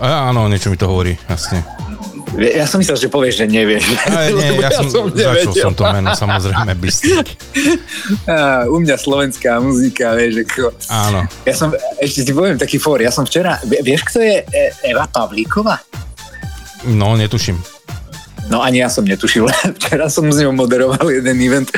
A, 0.00 0.32
áno, 0.32 0.48
niečo 0.48 0.72
mi 0.72 0.80
to 0.80 0.88
hovorí, 0.88 1.20
jasne. 1.28 1.60
Ja 2.34 2.66
som 2.66 2.78
myslel, 2.78 2.96
že 2.96 3.06
povieš, 3.06 3.34
že 3.40 3.46
nevieš. 3.46 3.84
Ale 4.04 4.34
nie, 4.34 4.48
Lebo 4.50 4.60
ja, 4.60 4.70
som, 4.72 4.86
začul 4.86 5.14
nevedel. 5.14 5.54
som 5.54 5.72
to 5.72 5.84
meno, 5.86 6.10
samozrejme, 6.12 6.72
Bystrík. 6.74 7.28
Á, 8.26 8.66
u 8.66 8.76
mňa 8.76 8.96
slovenská 8.96 9.58
muzika, 9.58 10.12
vieš, 10.12 10.42
ako... 10.42 10.74
Áno. 10.88 11.20
Ja 11.42 11.54
som, 11.54 11.70
ešte 11.96 12.26
ti 12.26 12.32
poviem 12.32 12.58
taký 12.58 12.76
fór, 12.76 12.98
ja 12.98 13.08
som 13.08 13.22
včera, 13.22 13.62
vie- 13.62 13.80
vieš, 13.80 14.02
kto 14.04 14.18
je 14.18 14.42
E- 14.42 14.72
Eva 14.84 15.06
Pavlíková? 15.06 15.78
No, 16.84 17.14
netuším. 17.14 17.56
No 18.44 18.60
ani 18.60 18.78
ja 18.78 18.92
som 18.92 19.08
netušil. 19.08 19.48
Včera 19.80 20.12
som 20.12 20.28
s 20.28 20.36
ňou 20.36 20.52
moderoval 20.52 21.08
jeden 21.08 21.40
event. 21.40 21.72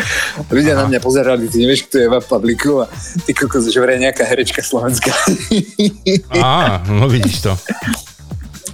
Ľudia 0.51 0.75
na 0.75 0.91
mňa 0.91 0.99
pozerali, 0.99 1.47
ty 1.47 1.63
nevieš, 1.63 1.87
kto 1.87 1.95
je 1.95 2.05
Eva 2.11 2.19
Pavlíková. 2.19 2.91
Ty 3.23 3.31
kokos, 3.39 3.71
že 3.71 3.79
vraj 3.79 4.03
nejaká 4.03 4.27
herečka 4.27 4.67
slovenská. 4.67 5.15
Á, 6.35 6.83
no 6.91 7.07
vidíš 7.07 7.47
to. 7.47 7.53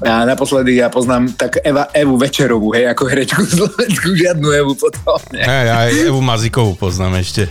A 0.02 0.26
naposledy 0.26 0.82
ja 0.82 0.90
poznám 0.90 1.30
tak 1.38 1.62
Eva, 1.62 1.86
Evu 1.94 2.18
Večerovú, 2.18 2.74
hej, 2.74 2.90
ako 2.90 3.02
herečku 3.06 3.42
slovenskú, 3.46 4.14
žiadnu 4.18 4.48
Evu 4.50 4.74
potom. 4.74 5.18
Hej, 5.30 5.66
aj 5.70 5.90
Evu 6.10 6.18
Mazikovú 6.18 6.74
poznám 6.74 7.22
ešte. 7.22 7.46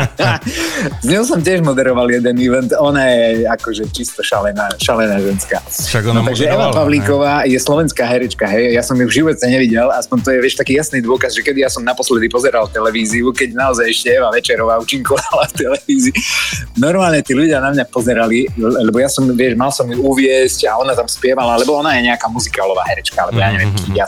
S 1.04 1.06
ňou 1.06 1.24
som 1.28 1.40
tiež 1.40 1.60
moderoval 1.60 2.08
jeden 2.08 2.36
event, 2.40 2.72
ona 2.80 3.04
je 3.08 3.44
akože 3.44 3.92
čisto 3.92 4.24
šalená, 4.24 4.72
šalená 4.80 5.20
ženská. 5.20 5.60
Však 5.68 6.08
ona 6.08 6.24
no, 6.24 6.28
takže 6.32 6.48
Eva 6.48 6.72
Pavlíková 6.72 7.44
je 7.44 7.58
slovenská 7.60 8.04
herečka, 8.08 8.48
hej, 8.48 8.76
ja 8.76 8.82
som 8.84 8.96
ju 8.96 9.04
v 9.08 9.12
živote 9.12 9.44
nevidel, 9.44 9.92
aspoň 9.92 10.18
to 10.24 10.28
je, 10.32 10.38
vieš, 10.40 10.56
taký 10.56 10.76
jasný 10.80 11.04
dôkaz, 11.04 11.36
že 11.36 11.44
kedy 11.44 11.64
ja 11.64 11.70
som 11.72 11.84
naposledy 11.84 12.28
pozeral 12.32 12.68
televíziu, 12.72 13.32
keď 13.32 13.52
naozaj 13.52 13.86
ešte 13.88 14.08
Eva 14.16 14.32
Večerová 14.32 14.80
účinkovala 14.80 15.48
v 15.50 15.54
televízii. 15.56 16.16
Normálne 16.78 17.20
tí 17.20 17.36
ľudia 17.36 17.60
na 17.60 17.72
mňa 17.74 17.84
pozerali, 17.88 18.46
lebo 18.58 18.96
ja 19.00 19.08
som, 19.10 19.26
vieš, 19.32 19.56
mal 19.58 19.72
som 19.72 19.88
ju 19.88 19.98
uviesť 20.00 20.70
a 20.70 20.78
ona 20.78 20.92
tam 20.94 21.10
spievala, 21.10 21.49
lebo 21.56 21.78
ona 21.78 21.96
je 21.98 22.06
nejaká 22.06 22.28
muzikálová 22.28 22.84
herečka, 22.86 23.26
alebo 23.26 23.38
ja 23.40 23.50
neviem, 23.50 23.72
ja 23.96 24.06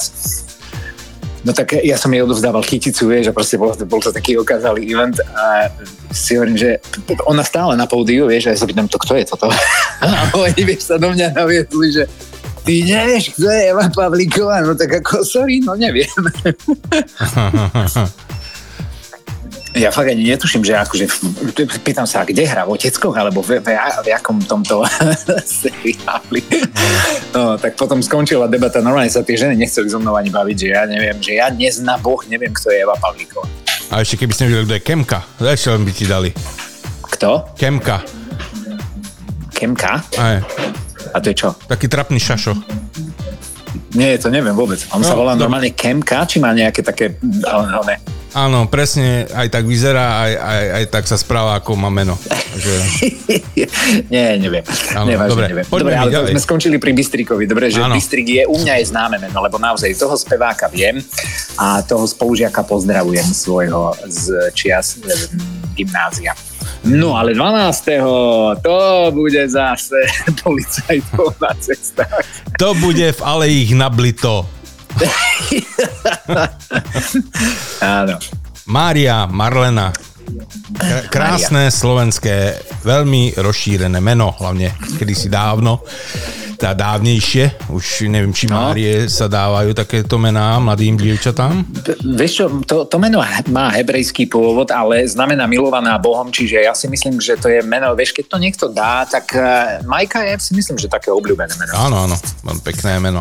No 1.43 1.51
tak 1.51 1.75
ja 1.83 1.99
som 1.99 2.15
jej 2.15 2.23
odovzdával 2.23 2.63
chyticu, 2.63 3.11
vieš, 3.11 3.27
a 3.31 3.35
proste 3.35 3.59
bol, 3.59 3.75
bol 3.75 3.99
to 3.99 4.15
taký 4.15 4.39
okázalý 4.39 4.87
event 4.87 5.19
a 5.35 5.67
si 6.15 6.39
hovorím, 6.39 6.55
že 6.55 6.79
ona 7.27 7.43
stále 7.43 7.75
na 7.75 7.91
pódiu, 7.91 8.31
vieš, 8.31 8.47
a 8.47 8.51
ja 8.55 8.59
sa 8.63 8.67
pýtam, 8.71 8.87
to 8.87 8.95
kto 8.95 9.19
je 9.19 9.27
toto? 9.27 9.51
A 10.07 10.31
oni, 10.39 10.63
vieš, 10.63 10.95
sa 10.95 11.03
do 11.03 11.11
mňa 11.11 11.35
naviedli, 11.35 11.89
že 11.91 12.07
ty 12.63 12.87
nevieš, 12.87 13.35
kto 13.35 13.51
je 13.51 13.61
Eva 13.75 13.91
Pavlíková? 13.91 14.63
No 14.63 14.79
tak 14.79 15.03
ako, 15.03 15.27
sorry, 15.27 15.59
no 15.59 15.75
neviem. 15.75 16.07
Ja 19.73 19.89
fakt 19.89 20.05
ani 20.07 20.29
netuším, 20.29 20.61
že 20.61 20.77
akože, 20.77 21.05
pýtam 21.81 22.05
sa, 22.05 22.23
kde 22.23 22.45
hrá, 22.45 22.69
v 22.69 22.77
Oteckoch, 22.77 23.17
alebo 23.17 23.41
v, 23.41 23.57
v, 23.57 23.73
v 23.73 24.07
jakom 24.07 24.37
tomto 24.39 24.85
seriáli. 25.65 26.45
No, 27.33 27.57
tak 27.57 27.73
potom 27.75 27.99
skončila 27.99 28.45
debata, 28.47 28.85
normálne 28.85 29.09
sa 29.09 29.25
tie 29.25 29.33
ženy 29.33 29.57
nechceli 29.57 29.89
so 29.89 29.97
mnou 29.97 30.13
ani 30.13 30.29
baviť, 30.29 30.57
že 30.59 30.69
ja 30.69 30.85
neviem, 30.85 31.17
že 31.17 31.33
ja 31.35 31.49
dnes 31.49 31.81
na 31.81 31.97
boh 31.97 32.21
neviem, 32.29 32.53
kto 32.53 32.69
je 32.69 32.85
Eva 32.85 32.93
Pavlíková. 32.95 33.49
A 33.89 34.01
ešte 34.01 34.21
keby 34.21 34.33
ste 34.33 34.43
nevedeli, 34.45 34.67
kto 34.67 34.77
je 34.77 34.85
Kemka, 34.85 35.21
čo 35.41 35.71
by 35.75 35.91
ti 35.91 36.05
dali? 36.05 36.31
Kto? 37.11 37.57
Kemka. 37.57 38.05
Kemka? 39.53 40.05
Aj, 40.17 40.37
A 41.09 41.17
to 41.17 41.29
je 41.29 41.37
čo? 41.39 41.49
taký 41.65 41.89
trapný 41.89 42.21
šašo. 42.21 42.53
Nie, 43.93 44.17
to 44.17 44.29
neviem 44.29 44.53
vôbec. 44.53 44.81
On 44.91 45.01
sa 45.01 45.13
No, 45.13 45.21
volá 45.21 45.33
no. 45.33 45.45
normálne 45.45 45.73
Kemka, 45.73 46.25
či 46.25 46.41
má 46.41 46.53
nejaké 46.53 46.81
také... 46.81 47.17
ale- 47.45 47.73
ale- 47.73 48.01
Áno, 48.33 48.65
presne, 48.65 49.29
aj 49.29 49.49
tak 49.53 49.69
vyzerá, 49.69 50.25
aj, 50.25 50.33
aj, 50.41 50.65
aj 50.73 50.85
tak 50.89 51.05
sa 51.05 51.21
správa, 51.21 51.61
ako 51.61 51.77
má 51.77 51.93
meno. 51.93 52.17
Že, 52.57 52.73
Nie, 54.13 54.41
neviem. 54.41 54.65
Áno, 54.97 55.09
Nevážne, 55.09 55.33
dobre, 55.37 55.47
neviem. 55.53 55.67
poďme 55.69 55.93
Dobre, 55.93 55.97
ale 56.01 56.11
ďalej. 56.11 56.33
sme 56.33 56.43
skončili 56.43 56.77
pri 56.81 56.93
Bystríkovi. 56.97 57.45
Dobre, 57.45 57.69
že 57.69 57.85
Áno. 57.85 57.93
Bystrik 57.93 58.25
je, 58.25 58.43
u 58.49 58.57
mňa 58.57 58.75
je 58.81 58.85
známe 58.89 59.17
meno, 59.21 59.37
lebo 59.45 59.61
naozaj 59.61 59.93
toho 59.97 60.17
speváka 60.17 60.73
viem 60.73 61.01
a 61.61 61.85
toho 61.85 62.09
spolužiaka 62.09 62.65
pozdravujem 62.65 63.29
svojho 63.29 63.93
z 64.09 64.53
čias 64.57 64.97
eh, 65.05 65.13
gymnázia. 65.77 66.33
No 66.83 67.15
ale 67.15 67.37
12. 67.37 68.01
to 68.65 68.79
bude 69.15 69.43
zase 69.47 69.99
policajtov 70.43 71.37
na 71.39 71.53
cestách. 71.61 72.25
to 72.59 72.73
bude 72.81 73.13
v 73.13 73.21
Alejich 73.23 73.77
nablito. 73.77 74.49
Áno. 77.83 78.17
Mária 78.67 79.27
Marlena. 79.27 79.93
Kr- 80.73 81.11
krásne 81.11 81.69
slovenské, 81.69 82.57
veľmi 82.87 83.37
rozšírené 83.37 83.99
meno, 84.01 84.33
hlavne 84.39 84.73
kedysi 84.97 85.29
dávno. 85.29 85.83
tá 86.63 86.79
dávnejšie, 86.79 87.75
už 87.75 88.07
neviem, 88.07 88.31
či 88.31 88.47
No. 88.47 88.71
Márie 88.71 89.11
sa 89.11 89.27
dávajú 89.27 89.75
takéto 89.75 90.15
mená 90.15 90.63
mladým 90.63 90.95
dievčatám. 90.95 91.67
Vieš 92.15 92.33
čo, 92.39 92.45
to, 92.63 92.87
to 92.87 93.03
meno 93.03 93.19
má 93.51 93.75
hebrejský 93.75 94.31
pôvod, 94.31 94.71
ale 94.71 95.03
znamená 95.11 95.51
milovaná 95.51 95.99
Bohom, 95.99 96.31
čiže 96.31 96.63
ja 96.63 96.71
si 96.71 96.87
myslím, 96.87 97.19
že 97.19 97.35
to 97.35 97.51
je 97.51 97.67
meno, 97.67 97.91
vieš, 97.99 98.15
keď 98.15 98.25
to 98.31 98.39
niekto 98.39 98.65
dá, 98.71 99.03
tak 99.11 99.35
uh, 99.35 99.83
Majka 99.83 100.23
je 100.23 100.39
si 100.39 100.55
myslím, 100.55 100.79
že 100.79 100.87
také 100.87 101.11
obľúbené 101.11 101.51
meno. 101.59 101.75
Áno, 101.75 102.07
áno, 102.07 102.17
mám 102.47 102.63
pekné 102.63 103.03
meno. 103.03 103.19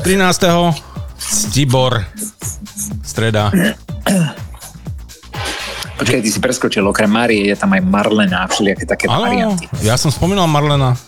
13. 0.00 0.48
Stibor, 1.18 2.02
streda. 3.04 3.52
Počkaj, 5.94 6.18
ty 6.18 6.30
si 6.32 6.40
preskočil, 6.42 6.82
okrem 6.82 7.06
Márie 7.06 7.46
je 7.46 7.54
tam 7.54 7.70
aj 7.70 7.82
Marlena 7.84 8.42
a 8.42 8.50
všelijaké 8.50 8.84
také 8.88 9.06
Áno, 9.06 9.22
varianty. 9.22 9.70
ja 9.86 9.94
som 9.94 10.10
spomínal 10.10 10.50
Marlena. 10.50 10.98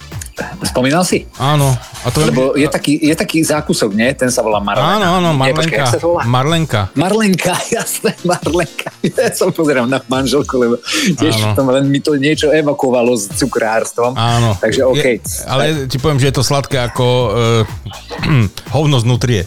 Spomínal 0.64 1.06
si? 1.06 1.30
Áno. 1.36 1.70
A 2.02 2.10
to 2.10 2.26
Lebo 2.26 2.54
je 2.54 2.66
taký, 2.66 2.98
je 2.98 3.14
taký 3.14 3.38
zákusok, 3.40 3.94
nie? 3.94 4.10
Ten 4.12 4.28
sa 4.28 4.42
volá 4.42 4.58
Marlena. 4.58 4.98
Áno, 4.98 5.06
áno, 5.16 5.30
Nie, 5.38 5.54
počkaj, 5.54 5.78
Marlenka. 5.78 5.84
sa 5.86 5.98
to 5.98 6.06
volá? 6.10 6.22
Marlenka. 6.26 6.80
Marlenka, 6.94 7.54
jasné, 7.78 8.10
Marlenka. 8.22 8.90
Ja 9.00 9.30
som 9.30 9.48
pozerám 9.48 9.86
na 9.86 10.02
manželku, 10.02 10.58
lebo 10.58 10.74
tiež 11.14 11.34
Áno. 11.38 11.54
tam 11.54 11.70
len 11.70 11.86
mi 11.86 11.98
to 11.98 12.18
niečo 12.18 12.50
evakuovalo 12.50 13.14
s 13.14 13.30
cukrárstvom. 13.32 14.12
Áno. 14.12 14.58
Takže 14.58 14.82
OK. 14.82 14.98
Je, 14.98 15.22
ale 15.46 15.86
ti 15.86 15.96
poviem, 15.96 16.18
že 16.18 16.28
je 16.28 16.36
to 16.36 16.42
sladké 16.42 16.82
ako 16.82 17.06
uh, 17.06 17.62
hovno 18.76 18.98
znutrie. 18.98 19.46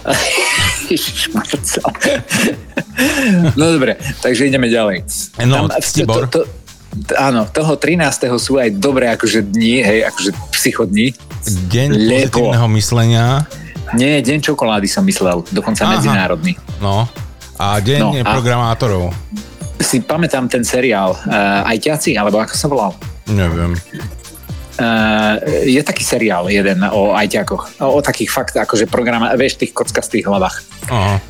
No 3.56 3.72
dobre, 3.72 3.96
takže 4.20 4.46
ideme 4.46 4.68
ďalej. 4.68 5.04
No, 5.44 5.64
Tam- 5.64 5.80
Tibor. 5.80 6.28
To, 6.28 6.44
to, 6.44 6.59
áno, 7.14 7.46
toho 7.46 7.74
13. 7.74 8.26
sú 8.36 8.58
aj 8.58 8.74
dobré 8.74 9.10
akože 9.10 9.46
dni, 9.46 9.80
hej, 9.80 9.98
akože 10.06 10.30
psychodní. 10.52 11.14
Deň 11.68 11.88
Lebo- 11.90 12.10
pozitívneho 12.30 12.66
myslenia. 12.76 13.24
Nie, 13.90 14.22
deň 14.22 14.38
čokolády 14.44 14.86
som 14.86 15.02
myslel, 15.02 15.42
dokonca 15.50 15.82
Aha. 15.82 15.98
medzinárodný. 15.98 16.54
No. 16.78 17.10
A 17.58 17.78
deň 17.78 17.98
No, 17.98 18.10
a- 18.14 18.22
programátorov. 18.24 19.10
Si 19.80 19.98
pamätám 19.98 20.46
ten 20.46 20.60
seriál 20.62 21.16
uh, 21.16 21.64
Ajťaci, 21.66 22.14
alebo 22.14 22.38
ako 22.38 22.54
sa 22.54 22.66
volal? 22.68 22.92
Neviem. 23.26 23.74
Uh, 24.80 25.36
je 25.64 25.80
taký 25.80 26.00
seriál 26.00 26.48
jeden 26.48 26.80
o 26.88 27.12
ajťakoch, 27.12 27.84
o, 27.84 27.96
o 27.96 28.00
takých 28.00 28.32
fakt 28.32 28.54
akože 28.56 28.88
programa, 28.88 29.28
vieš, 29.36 29.60
tých 29.60 29.76
kockastých 29.76 30.24
hlavách. 30.24 30.64
Aha. 30.88 31.20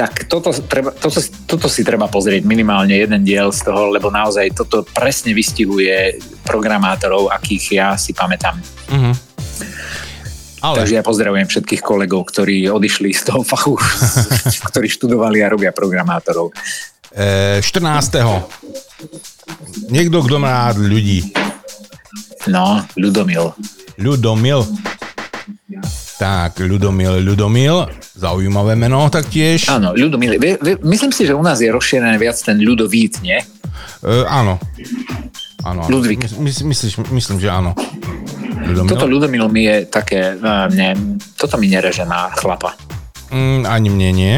Tak 0.00 0.32
toto, 0.32 0.48
treba, 0.64 0.96
toto, 0.96 1.20
toto 1.44 1.68
si 1.68 1.84
treba 1.84 2.08
pozrieť, 2.08 2.40
minimálne 2.48 2.96
jeden 2.96 3.20
diel 3.20 3.52
z 3.52 3.68
toho, 3.68 3.92
lebo 3.92 4.08
naozaj 4.08 4.56
toto 4.56 4.80
presne 4.80 5.36
vystihuje 5.36 6.16
programátorov, 6.40 7.28
akých 7.28 7.64
ja 7.76 7.88
si 8.00 8.16
pamätám. 8.16 8.56
Mhm. 8.88 9.12
Ale 10.60 10.84
Takže 10.84 10.96
ja 10.96 11.04
pozdravujem 11.04 11.48
všetkých 11.48 11.82
kolegov, 11.84 12.24
ktorí 12.32 12.68
odišli 12.68 13.12
z 13.12 13.28
toho 13.28 13.44
fachu, 13.44 13.76
ktorí 14.72 14.88
študovali 14.88 15.44
a 15.44 15.52
robia 15.52 15.72
programátorov. 15.72 16.52
e, 17.12 17.60
14. 17.60 19.92
Niekto, 19.92 20.24
kto 20.24 20.36
má 20.40 20.72
rád 20.72 20.80
ľudí. 20.80 21.28
No, 22.48 22.80
Ľudomil. 22.96 23.52
Ľudomil. 24.00 24.64
Tak, 26.20 26.60
Ľudomil, 26.60 27.24
Ľudomil. 27.24 27.88
Zaujímavé 28.12 28.76
meno 28.76 29.08
taktiež. 29.08 29.72
Áno, 29.72 29.96
Ľudomil. 29.96 30.36
Myslím 30.84 31.16
si, 31.16 31.24
že 31.24 31.32
u 31.32 31.40
nás 31.40 31.64
je 31.64 31.72
rozšírené 31.72 32.20
viac 32.20 32.36
ten 32.36 32.60
Ľudovít, 32.60 33.24
nie? 33.24 33.40
E, 34.04 34.28
áno. 34.28 34.60
Áno, 35.64 35.80
áno. 35.80 35.88
Ludvík. 35.88 36.20
Mys, 36.36 36.60
myslíš, 36.60 37.00
myslím, 37.08 37.40
že 37.40 37.48
áno. 37.48 37.72
Ľudomil? 38.52 38.92
Toto 38.92 39.08
Ľudomil 39.08 39.48
mi 39.48 39.64
je 39.64 39.88
také, 39.88 40.36
uh, 40.36 40.68
ne, 40.68 40.92
toto 41.40 41.56
mi 41.56 41.72
nereže 41.72 42.04
na 42.04 42.28
chlapa. 42.36 42.76
Mm, 43.32 43.64
ani 43.64 43.88
mne 43.88 44.08
nie. 44.12 44.34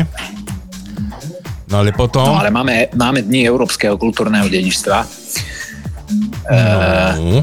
No 1.66 1.83
ale 1.83 1.90
potom... 1.90 2.23
No 2.23 2.38
ale 2.38 2.55
máme, 2.55 2.95
máme 2.95 3.27
dni 3.27 3.42
európskeho 3.42 3.99
kultúrneho 3.99 4.47
dedičstva. 4.47 4.99
No, 6.47 7.42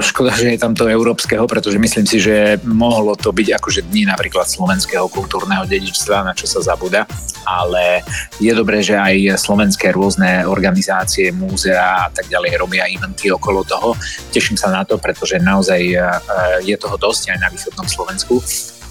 Škoda, 0.00 0.32
že 0.32 0.56
je 0.56 0.58
tam 0.58 0.72
to 0.72 0.88
európskeho, 0.88 1.44
pretože 1.44 1.76
myslím 1.76 2.08
si, 2.08 2.16
že 2.24 2.56
mohlo 2.64 3.12
to 3.12 3.36
byť 3.36 3.60
akože 3.60 3.80
dni 3.92 4.08
napríklad 4.08 4.48
slovenského 4.48 5.04
kultúrneho 5.12 5.68
dedičstva, 5.68 6.24
na 6.24 6.32
čo 6.32 6.48
sa 6.48 6.64
zabúda, 6.64 7.04
ale 7.44 8.00
je 8.40 8.48
dobré, 8.56 8.80
že 8.80 8.96
aj 8.96 9.36
slovenské 9.36 9.92
rôzne 9.92 10.48
organizácie, 10.48 11.28
múzea 11.36 12.08
a 12.08 12.08
tak 12.08 12.32
ďalej 12.32 12.56
robia 12.56 12.88
eventy 12.88 13.28
okolo 13.28 13.60
toho. 13.68 13.92
Teším 14.32 14.56
sa 14.56 14.72
na 14.72 14.88
to, 14.88 14.96
pretože 14.96 15.36
naozaj 15.36 15.80
e, 15.84 15.96
je 16.64 16.76
toho 16.80 16.96
dosť 16.96 17.36
aj 17.36 17.38
na 17.44 17.48
východnom 17.52 17.84
Slovensku. 17.84 18.40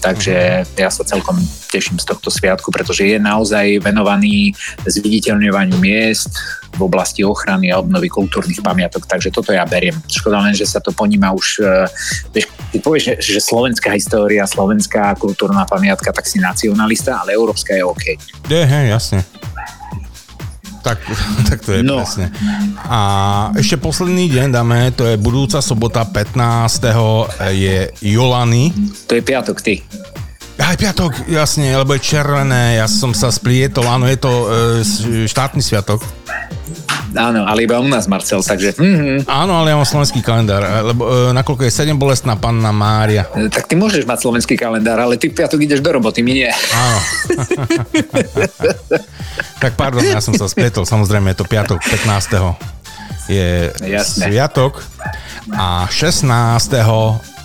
Takže 0.00 0.64
ja 0.64 0.88
sa 0.88 1.04
celkom 1.04 1.36
teším 1.68 2.00
z 2.00 2.08
tohto 2.08 2.32
sviatku, 2.32 2.72
pretože 2.72 3.04
je 3.04 3.20
naozaj 3.20 3.84
venovaný 3.84 4.56
zviditeľňovaniu 4.88 5.76
miest 5.76 6.32
v 6.74 6.80
oblasti 6.88 7.20
ochrany 7.20 7.68
a 7.68 7.78
obnovy 7.78 8.08
kultúrnych 8.08 8.64
pamiatok, 8.64 9.04
takže 9.04 9.28
toto 9.28 9.52
ja 9.52 9.66
beriem. 9.68 9.94
Škoda 10.08 10.40
len, 10.40 10.56
že 10.56 10.64
sa 10.64 10.80
to 10.80 10.94
poníma 10.94 11.34
už, 11.34 11.60
eh, 11.60 11.86
vieš, 12.32 12.46
ty 12.72 12.78
povieš, 12.80 13.02
že, 13.20 13.38
že 13.38 13.40
slovenská 13.42 13.92
história, 13.92 14.46
slovenská 14.46 15.12
kultúrna 15.18 15.66
pamiatka, 15.66 16.14
tak 16.14 16.24
si 16.24 16.40
nacionalista, 16.40 17.20
ale 17.20 17.36
európska 17.36 17.74
je 17.74 17.82
OK. 17.84 18.04
je, 18.48 18.62
hej, 18.64 18.86
jasne. 18.88 19.20
Tak, 20.80 20.98
tak 21.48 21.58
to 21.60 21.76
je 21.76 21.80
No. 21.84 22.00
presne. 22.00 22.32
A 22.82 23.00
ešte 23.54 23.76
posledný 23.76 24.28
deň 24.28 24.46
dáme, 24.48 24.90
to 24.92 25.04
je 25.04 25.16
budúca 25.16 25.60
sobota 25.60 26.04
15. 26.04 26.80
je 27.52 27.92
Jolany. 28.00 28.72
To 29.06 29.12
je 29.14 29.22
piatok, 29.22 29.60
ty. 29.60 29.84
Aj 30.60 30.76
piatok, 30.76 31.24
jasne, 31.24 31.72
lebo 31.72 31.96
je 31.96 32.04
červené, 32.04 32.76
ja 32.76 32.84
som 32.84 33.16
sa 33.16 33.32
splietol, 33.32 33.88
áno, 33.88 34.04
je 34.04 34.18
to 34.20 34.28
e, 34.28 34.44
štátny 35.24 35.64
sviatok. 35.64 36.04
Áno, 37.10 37.42
ale 37.42 37.66
iba 37.66 37.82
u 37.82 37.88
nás, 37.90 38.06
Marcel, 38.06 38.38
takže 38.38 38.78
mm, 38.78 39.26
Áno, 39.26 39.58
ale 39.58 39.74
ja 39.74 39.76
mám 39.78 39.88
slovenský 39.88 40.22
kalendár, 40.22 40.62
e, 40.62 40.94
lebo 40.94 41.02
e, 41.06 41.34
nakoľko 41.34 41.62
je 41.66 41.72
7 41.72 41.98
bolestná 41.98 42.38
panna 42.38 42.70
Mária. 42.70 43.26
tak 43.50 43.66
ty 43.66 43.74
môžeš 43.74 44.06
mať 44.06 44.18
slovenský 44.22 44.54
kalendár, 44.54 45.02
ale 45.02 45.18
ty 45.18 45.26
v 45.30 45.34
piatok 45.34 45.58
ideš 45.58 45.82
do 45.82 45.90
roboty, 45.90 46.22
my 46.22 46.32
nie. 46.32 46.50
Áno. 46.50 46.98
tak 49.62 49.74
pardon, 49.74 50.02
ja 50.06 50.22
som 50.22 50.34
sa 50.38 50.46
splietol, 50.46 50.86
samozrejme 50.86 51.34
je 51.34 51.38
to 51.42 51.46
piatok 51.46 51.82
15. 51.82 53.30
je 53.30 53.70
Jasné. 53.82 54.30
sviatok 54.30 54.82
a 55.54 55.86
16. 55.90 56.30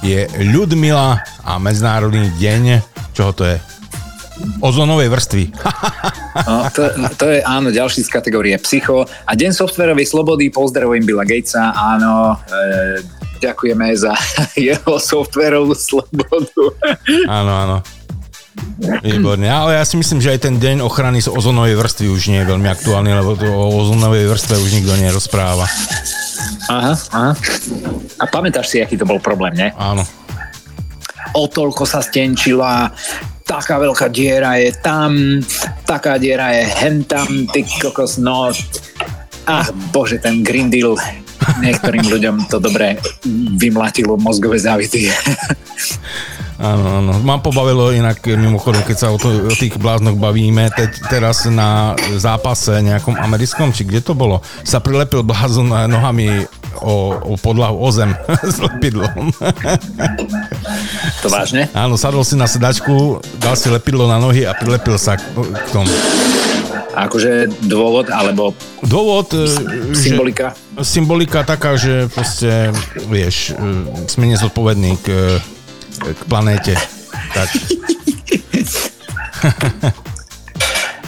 je 0.06 0.30
Ľudmila 0.54 1.22
a 1.42 1.52
Medzinárodný 1.58 2.30
deň, 2.38 2.82
čoho 3.18 3.32
to 3.34 3.44
je? 3.50 3.58
Ozonovej 4.62 5.10
vrstvy. 5.10 5.44
No, 6.44 6.68
to, 6.68 6.92
to 7.16 7.26
je 7.32 7.40
áno, 7.40 7.72
ďalší 7.72 8.04
z 8.04 8.10
kategórie 8.12 8.60
psycho. 8.60 9.08
A 9.24 9.32
Deň 9.40 9.56
softverovej 9.56 10.04
slobody, 10.04 10.52
pozdravujem 10.52 11.08
Billa 11.08 11.24
Gatesa, 11.24 11.72
áno, 11.72 12.36
e, 12.52 13.00
ďakujeme 13.40 13.88
za 13.96 14.12
jeho 14.68 15.00
softverovú 15.00 15.72
slobodu. 15.72 16.76
áno, 17.32 17.54
áno. 17.56 17.78
Výborne, 19.04 19.48
ale 19.52 19.80
ja 19.80 19.84
si 19.88 19.96
myslím, 20.00 20.20
že 20.20 20.36
aj 20.36 20.40
ten 20.48 20.56
deň 20.60 20.84
ochrany 20.84 21.24
z 21.24 21.32
ozonovej 21.32 21.76
vrstvy 21.76 22.06
už 22.12 22.22
nie 22.32 22.40
je 22.44 22.50
veľmi 22.52 22.68
aktuálny, 22.72 23.12
lebo 23.12 23.36
to 23.36 23.48
o 23.48 23.72
ozonovej 23.84 24.32
vrstve 24.32 24.56
už 24.60 24.72
nikto 24.80 24.96
nerozpráva. 25.00 25.68
Aha, 26.72 26.94
aha. 27.16 27.32
A 28.20 28.24
pamätáš 28.28 28.72
si, 28.72 28.78
aký 28.80 29.00
to 29.00 29.08
bol 29.08 29.20
problém, 29.20 29.56
ne? 29.56 29.68
Áno. 29.76 30.04
O 31.36 31.52
toľko 31.52 31.84
sa 31.84 32.00
stenčila, 32.00 32.92
taká 33.46 33.78
veľká 33.78 34.10
diera 34.10 34.58
je 34.58 34.74
tam, 34.82 35.40
taká 35.86 36.18
diera 36.18 36.52
je 36.52 36.66
hentam, 36.82 37.46
ty 37.54 37.62
kokos, 37.80 38.18
no. 38.18 38.50
Ach, 39.46 39.70
bože, 39.94 40.18
ten 40.18 40.42
Green 40.42 40.74
Deal 40.74 40.98
niektorým 41.62 42.10
ľuďom 42.10 42.50
to 42.50 42.58
dobre 42.58 42.98
vymlatilo 43.62 44.18
mozgové 44.18 44.58
závity. 44.58 45.14
Áno, 46.56 47.04
áno. 47.04 47.20
Mám 47.20 47.44
pobavilo 47.44 47.92
inak 47.92 48.24
mimochodom, 48.24 48.80
keď 48.88 48.98
sa 48.98 49.08
o, 49.12 49.20
to, 49.20 49.28
o 49.28 49.56
tých 49.60 49.76
bláznoch 49.76 50.16
bavíme, 50.16 50.72
teď, 50.72 51.12
teraz 51.12 51.44
na 51.52 52.00
zápase 52.16 52.80
nejakom 52.80 53.20
americkom, 53.20 53.76
či 53.76 53.84
kde 53.84 54.00
to 54.00 54.16
bolo, 54.16 54.40
sa 54.64 54.80
prilepil 54.80 55.20
blázon 55.22 55.68
nohami 55.68 56.48
o, 56.82 57.16
o 57.22 57.34
podlahu, 57.40 57.80
o 57.80 57.90
zem 57.92 58.16
s 58.56 58.60
lepidlom. 58.60 59.32
To 61.22 61.28
vážne? 61.32 61.72
Áno, 61.72 61.96
sadol 61.96 62.28
si 62.28 62.36
na 62.36 62.50
sedačku, 62.50 63.24
dal 63.40 63.56
si 63.56 63.72
lepidlo 63.72 64.10
na 64.10 64.20
nohy 64.20 64.44
a 64.44 64.52
prilepil 64.56 65.00
sa 65.00 65.16
k, 65.16 65.24
tomu. 65.72 65.92
Akože 66.96 67.52
dôvod, 67.68 68.08
alebo 68.08 68.56
Dôvod, 68.80 69.28
e, 69.36 69.52
že, 69.92 70.00
symbolika? 70.00 70.56
symbolika 70.80 71.44
taká, 71.44 71.76
že 71.76 72.08
proste, 72.08 72.72
vieš, 73.12 73.52
e, 73.52 73.60
sme 74.08 74.32
nezodpovední 74.32 74.96
k, 75.04 75.08
k 76.00 76.22
planéte. 76.32 76.72
Tak. 77.36 77.52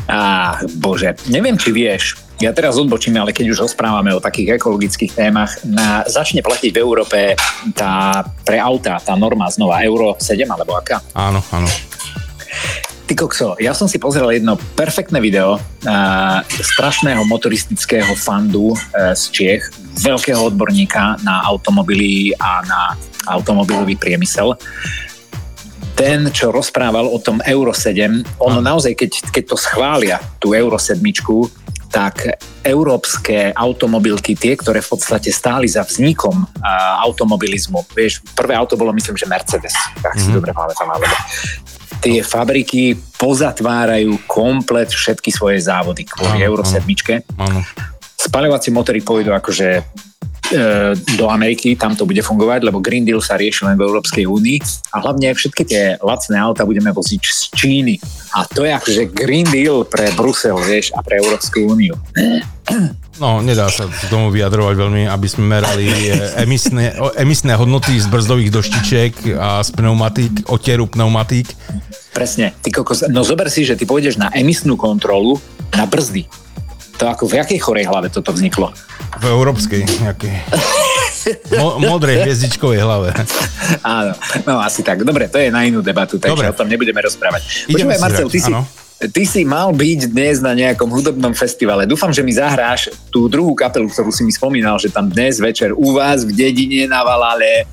Á, 0.08 0.56
bože, 0.80 1.20
neviem, 1.28 1.60
či 1.60 1.76
vieš, 1.76 2.16
ja 2.38 2.54
teraz 2.54 2.78
odbočím, 2.78 3.18
ale 3.18 3.34
keď 3.34 3.50
už 3.54 3.70
rozprávame 3.70 4.14
o 4.14 4.22
takých 4.22 4.62
ekologických 4.62 5.14
témach, 5.18 5.58
na, 5.66 6.06
začne 6.06 6.46
platiť 6.46 6.70
v 6.70 6.82
Európe 6.82 7.20
tá 7.74 8.22
pre 8.46 8.62
auta, 8.62 9.02
tá 9.02 9.18
norma 9.18 9.50
znova 9.50 9.82
Euro 9.82 10.14
7 10.22 10.46
alebo 10.46 10.78
aká? 10.78 11.02
Áno, 11.18 11.42
áno. 11.50 11.66
Ty 13.08 13.14
kokso, 13.16 13.56
ja 13.58 13.72
som 13.72 13.88
si 13.88 13.98
pozrel 14.04 14.36
jedno 14.36 14.60
perfektné 14.76 15.24
video 15.24 15.56
uh, 15.56 16.44
strašného 16.44 17.24
motoristického 17.24 18.12
fandu 18.20 18.76
uh, 18.76 19.16
z 19.16 19.24
Čiech, 19.32 19.64
veľkého 20.04 20.52
odborníka 20.52 21.16
na 21.24 21.42
automobily 21.48 22.36
a 22.36 22.62
na 22.68 22.82
automobilový 23.32 23.96
priemysel. 23.96 24.60
Ten, 25.98 26.30
čo 26.30 26.54
rozprával 26.54 27.10
o 27.10 27.18
tom 27.18 27.42
Euro 27.48 27.74
7, 27.74 28.38
ono 28.38 28.60
naozaj, 28.62 28.94
keď, 28.94 29.34
keď 29.34 29.44
to 29.50 29.58
schvália, 29.58 30.22
tú 30.38 30.54
Euro 30.54 30.78
7, 30.78 31.02
tak 31.88 32.28
európske 32.64 33.56
automobilky, 33.56 34.36
tie, 34.36 34.60
ktoré 34.60 34.84
v 34.84 34.90
podstate 34.98 35.32
stáli 35.32 35.72
za 35.72 35.88
vznikom 35.88 36.36
uh, 36.36 37.04
automobilizmu, 37.04 37.88
vieš, 37.96 38.20
prvé 38.36 38.54
auto 38.56 38.76
bolo 38.76 38.92
myslím, 38.92 39.16
že 39.16 39.26
Mercedes, 39.26 39.76
tak 40.04 40.20
si 40.20 40.28
mm-hmm. 40.28 40.36
dobre 40.36 40.52
pamätám, 40.52 40.88
alebo 40.92 41.08
tie 42.04 42.22
fabriky 42.22 42.94
pozatvárajú 43.18 44.30
komplet 44.30 44.94
všetky 44.94 45.34
svoje 45.34 45.64
závody 45.64 46.06
kvôli 46.06 46.46
Euro 46.46 46.62
áno. 46.62 46.72
7. 46.72 46.86
áno. 47.42 47.62
Spaľovacie 48.28 48.76
motory 48.76 49.00
pôjdu 49.00 49.32
akože 49.32 49.80
e, 49.80 49.82
do 51.16 51.26
Ameriky, 51.32 51.80
tam 51.80 51.96
to 51.96 52.04
bude 52.04 52.20
fungovať, 52.20 52.68
lebo 52.68 52.84
Green 52.84 53.08
Deal 53.08 53.24
sa 53.24 53.40
rieši 53.40 53.72
len 53.72 53.80
v 53.80 53.88
Európskej 53.88 54.28
únii 54.28 54.58
a 54.92 55.00
hlavne 55.00 55.32
všetky 55.32 55.64
tie 55.64 55.84
lacné 56.04 56.36
auta 56.36 56.68
budeme 56.68 56.92
voziť 56.92 57.22
z 57.24 57.42
Číny. 57.56 57.96
A 58.36 58.44
to 58.44 58.68
je 58.68 58.72
akože 58.76 59.16
Green 59.16 59.48
Deal 59.48 59.88
pre 59.88 60.12
Brusel, 60.14 60.60
vieš, 60.60 60.92
a 60.92 61.00
pre 61.00 61.24
Európsku 61.24 61.64
úniu. 61.64 61.96
No, 63.18 63.42
nedá 63.42 63.66
sa 63.74 63.90
k 63.90 64.14
tomu 64.14 64.30
vyjadrovať 64.30 64.76
veľmi, 64.78 65.04
aby 65.10 65.28
sme 65.28 65.58
merali 65.58 65.90
eh, 65.90 66.44
emisné, 66.46 66.94
emisné 67.18 67.58
hodnoty 67.58 67.98
z 67.98 68.06
brzdových 68.06 68.54
doštičiek 68.54 69.14
a 69.40 69.66
z 69.66 69.70
pneumatík, 69.74 70.52
otieru 70.52 70.86
pneumatík. 70.86 71.50
Presne. 72.14 72.54
Ty 72.62 72.70
kokos, 72.70 73.10
no 73.10 73.26
zober 73.26 73.50
si, 73.50 73.66
že 73.66 73.74
ty 73.74 73.90
pôjdeš 73.90 74.22
na 74.22 74.30
emisnú 74.34 74.78
kontrolu 74.78 75.42
na 75.74 75.90
brzdy. 75.90 76.30
To 76.98 77.06
ako 77.06 77.30
v 77.30 77.34
jakej 77.38 77.60
chorej 77.62 77.86
hlave 77.86 78.10
toto 78.10 78.34
vzniklo? 78.34 78.74
V 79.22 79.26
európskej 79.30 79.86
nejakej 80.02 80.34
mo- 81.62 81.78
modrej 81.78 82.26
hviezdičkovej 82.26 82.80
hlave. 82.82 83.14
Áno, 83.86 84.18
no 84.48 84.58
asi 84.58 84.82
tak. 84.82 85.06
Dobre, 85.06 85.30
to 85.30 85.38
je 85.38 85.54
na 85.54 85.62
inú 85.68 85.86
debatu, 85.86 86.18
takže 86.18 86.34
Dobre. 86.34 86.50
o 86.50 86.56
tom 86.58 86.68
nebudeme 86.68 86.98
rozprávať. 86.98 87.70
Ideme 87.70 87.94
Počúvaj, 87.94 88.00
Marcel, 88.02 88.28
ty 88.32 88.40
si, 88.42 88.52
áno. 88.52 88.62
ty 89.14 89.24
si 89.30 89.42
mal 89.46 89.70
byť 89.76 90.00
dnes 90.10 90.42
na 90.42 90.58
nejakom 90.58 90.90
hudobnom 90.90 91.38
festivale. 91.38 91.86
Dúfam, 91.86 92.10
že 92.10 92.26
mi 92.26 92.34
zahráš 92.34 92.90
tú 93.14 93.30
druhú 93.30 93.54
kapelu, 93.54 93.86
ktorú 93.86 94.10
si 94.10 94.26
mi 94.26 94.34
spomínal, 94.34 94.82
že 94.82 94.90
tam 94.90 95.06
dnes 95.12 95.38
večer 95.38 95.78
u 95.78 95.94
vás 95.94 96.26
v 96.26 96.34
dedine 96.34 96.90
na 96.90 97.06
Valale 97.06 97.70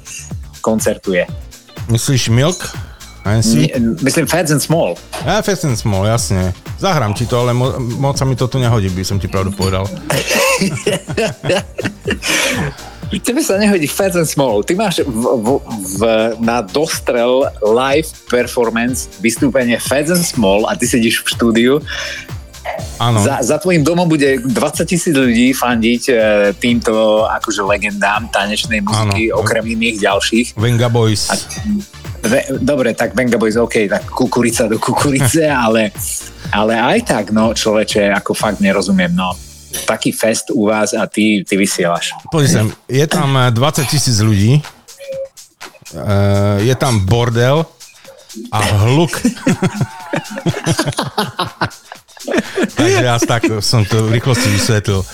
koncertuje. 0.61 1.25
Myslíš 1.89 2.33
Milk? 2.33 2.61
Nie, 3.25 3.73
myslím 4.05 4.27
Fats 4.29 4.53
and 4.53 4.61
Small. 4.61 5.01
Ja, 5.25 5.41
Fast 5.41 5.65
and 5.65 5.81
Small, 5.81 6.05
jasne. 6.05 6.53
Zahrám 6.77 7.17
ti 7.17 7.25
to, 7.25 7.41
ale 7.41 7.57
mo- 7.57 7.81
moc 7.81 8.21
sa 8.21 8.29
mi 8.29 8.37
to 8.37 8.45
tu 8.45 8.61
nehodí, 8.61 8.93
by 8.93 9.01
som 9.01 9.17
ti 9.17 9.33
pravdu 9.33 9.49
povedal. 9.57 9.89
Tebe 13.25 13.41
sa 13.41 13.57
nehodí 13.57 13.89
Fats 13.89 14.17
and 14.19 14.29
Small. 14.29 14.61
Ty 14.61 14.77
máš 14.77 15.01
v, 15.01 15.25
v, 15.41 15.49
v, 15.97 16.01
na 16.43 16.61
dostrel 16.61 17.49
live 17.65 18.09
performance 18.29 19.09
vystúpenie 19.25 19.81
Fats 19.81 20.13
and 20.13 20.25
Small 20.27 20.69
a 20.69 20.77
ty 20.77 20.85
sedíš 20.85 21.25
v 21.25 21.29
štúdiu 21.33 21.75
Áno. 22.99 23.21
Za, 23.21 23.43
za 23.43 23.57
tvojim 23.59 23.83
domom 23.85 24.09
bude 24.09 24.39
20 24.41 24.51
tisíc 24.87 25.13
ľudí 25.13 25.53
fandiť 25.53 26.03
e, 26.09 26.15
týmto 26.57 27.27
akože 27.27 27.61
legendám 27.61 28.31
tanečnej 28.31 28.81
muziky, 28.81 29.31
Áno. 29.31 29.43
okrem 29.43 29.67
iných 29.67 30.01
ďalších. 30.01 30.47
Venga 30.57 30.89
Boys. 30.89 31.29
Ve, 31.29 31.37
dobre, 32.61 32.95
tak 32.95 33.15
Venga 33.15 33.39
Boys, 33.39 33.57
OK, 33.57 33.89
tak 33.89 34.09
kukurica 34.11 34.69
do 34.69 34.79
kukurice, 34.79 35.49
ale, 35.67 35.93
ale 36.53 36.75
aj 36.81 36.99
tak, 37.05 37.25
no 37.31 37.53
človeče, 37.55 38.13
ako 38.13 38.35
fakt 38.35 38.61
nerozumiem, 38.61 39.13
no. 39.13 39.33
Taký 39.75 40.15
fest 40.15 40.55
u 40.55 40.71
vás 40.71 40.95
a 40.95 41.07
ty, 41.11 41.43
ty 41.43 41.59
vysielaš. 41.59 42.15
Pozri 42.31 42.49
sem, 42.49 42.71
je 42.87 43.07
tam 43.11 43.35
eh, 43.37 43.51
20 43.51 43.91
tisíc 43.91 44.23
ľudí, 44.23 44.63
eh, 44.63 44.63
je 46.63 46.75
tam 46.79 47.03
bordel 47.03 47.67
a 48.51 48.59
hluk. 48.87 49.15
Takže 52.75 53.05
asi 53.05 53.27
tak 53.29 53.43
som 53.61 53.85
to 53.85 54.09
v 54.09 54.17
rýchlosti 54.17 54.49
vysvetlil. 54.49 55.05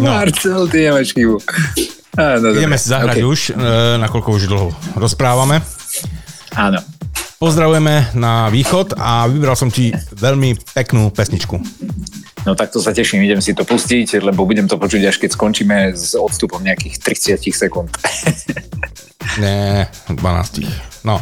No. 0.00 0.08
Marcel, 0.08 0.64
ty 0.72 0.88
nemáš 0.88 1.12
chybu. 1.12 1.36
Á, 2.16 2.40
no, 2.40 2.48
Ideme 2.56 2.80
si 2.80 2.88
zahrať 2.88 3.20
OK. 3.20 3.28
už, 3.28 3.40
eh, 3.52 4.00
nakoľko 4.00 4.28
už 4.32 4.42
dlho 4.48 4.72
rozprávame. 4.96 5.60
Áno. 6.56 6.80
Pozdravujeme 7.36 8.16
na 8.16 8.48
východ 8.48 8.96
a 8.96 9.28
vybral 9.28 9.52
som 9.52 9.68
ti 9.68 9.92
veľmi 9.92 10.56
peknú 10.72 11.12
pesničku. 11.12 11.60
No 12.42 12.54
tak 12.54 12.72
to 12.72 12.80
sa 12.80 12.96
teším, 12.96 13.20
idem 13.20 13.42
si 13.42 13.52
to 13.52 13.60
pustiť, 13.60 14.24
lebo 14.24 14.48
budem 14.48 14.64
to 14.64 14.80
počuť 14.80 15.02
až 15.04 15.16
keď 15.18 15.30
skončíme 15.34 15.92
s 15.92 16.16
odstupom 16.16 16.62
nejakých 16.62 16.96
30 17.36 17.44
sekúnd. 17.52 17.90
Nie, 19.42 19.84
12. 20.08 20.64
No, 21.04 21.20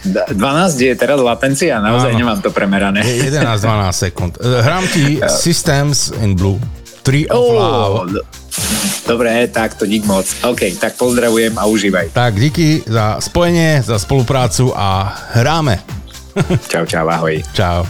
D- 0.00 0.24
12 0.32 0.38
je 0.80 0.92
teraz 0.94 1.18
latencia, 1.18 1.76
naozaj 1.76 2.14
Áno. 2.14 2.18
nemám 2.20 2.38
to 2.40 2.48
premerané. 2.48 3.02
je 3.02 3.28
11-12 3.28 3.90
sekúnd. 3.92 4.32
Hrám 4.38 4.84
ti 4.86 5.18
Systems 5.44 6.14
in 6.20 6.32
Blue. 6.32 6.56
Tree 7.00 7.24
of 7.26 7.36
Love. 7.40 7.92
Oh, 7.96 8.04
d- 8.06 8.20
dobre, 9.06 9.48
tak 9.50 9.74
to 9.74 9.86
dík 9.86 10.06
moc. 10.06 10.26
OK, 10.46 10.78
tak 10.78 10.94
pozdravujem 10.94 11.58
a 11.58 11.66
užívaj. 11.66 12.14
Tak 12.14 12.38
díky 12.38 12.86
za 12.86 13.18
spojenie, 13.20 13.82
za 13.82 13.98
spoluprácu 13.98 14.72
a 14.76 15.10
hráme. 15.34 15.82
Čau, 16.70 16.86
čau, 16.86 17.06
ahoj. 17.10 17.42
Čau. 17.52 17.82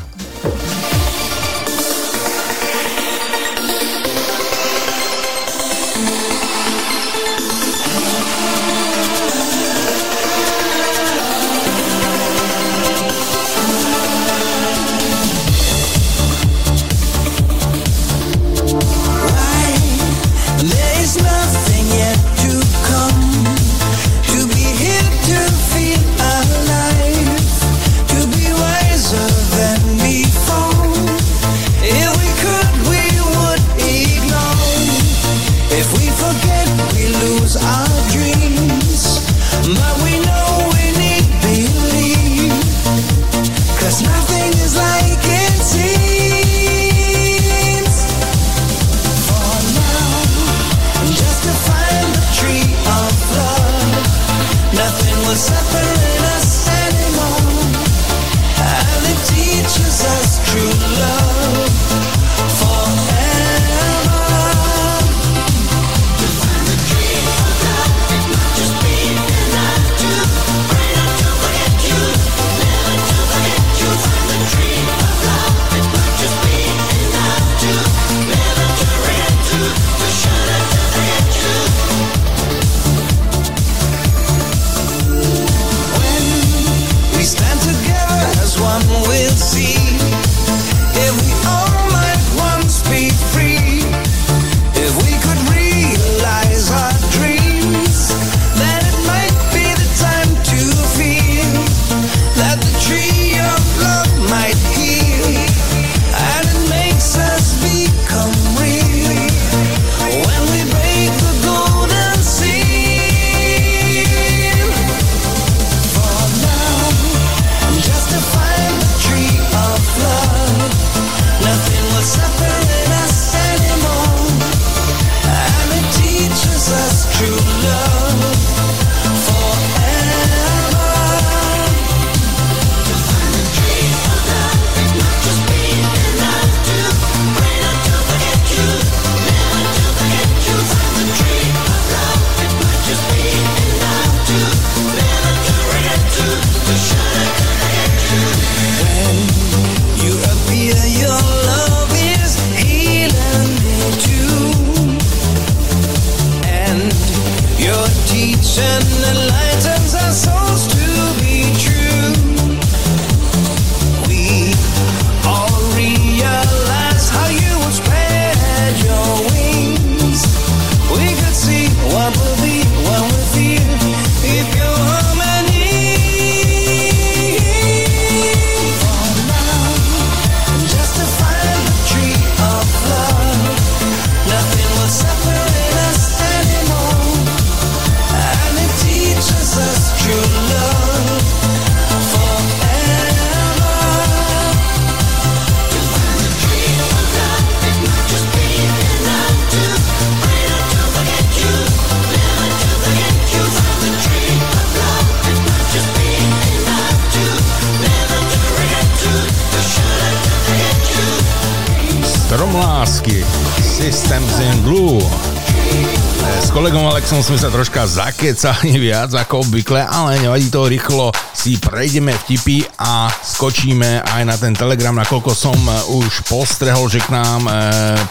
Kolegom 216.60 216.92
Alexom 216.92 217.24
sme 217.24 217.40
sa 217.40 217.48
troška 217.48 217.88
zakecali 217.88 218.76
viac 218.76 219.08
ako 219.16 219.48
obvykle, 219.48 219.80
ale 219.80 220.20
nevadí 220.20 220.52
to 220.52 220.68
rýchlo 220.68 221.08
si 221.32 221.56
prejdeme 221.56 222.12
vtipy 222.12 222.60
a 222.76 223.08
skočíme 223.08 224.04
aj 224.04 224.22
na 224.28 224.36
ten 224.36 224.52
telegram, 224.52 224.92
nakoľko 224.92 225.32
som 225.32 225.56
e, 225.56 225.72
už 226.04 226.28
postrehol, 226.28 226.84
že 226.92 227.00
k 227.00 227.16
nám 227.16 227.48
e, 227.48 227.52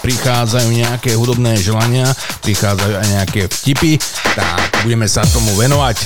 prichádzajú 0.02 0.66
nejaké 0.66 1.14
hudobné 1.14 1.62
želania, 1.62 2.10
prichádzajú 2.42 2.94
aj 2.98 3.08
nejaké 3.22 3.42
vtipy, 3.54 4.02
tak 4.34 4.82
budeme 4.82 5.06
sa 5.06 5.22
tomu 5.30 5.54
venovať. 5.54 5.98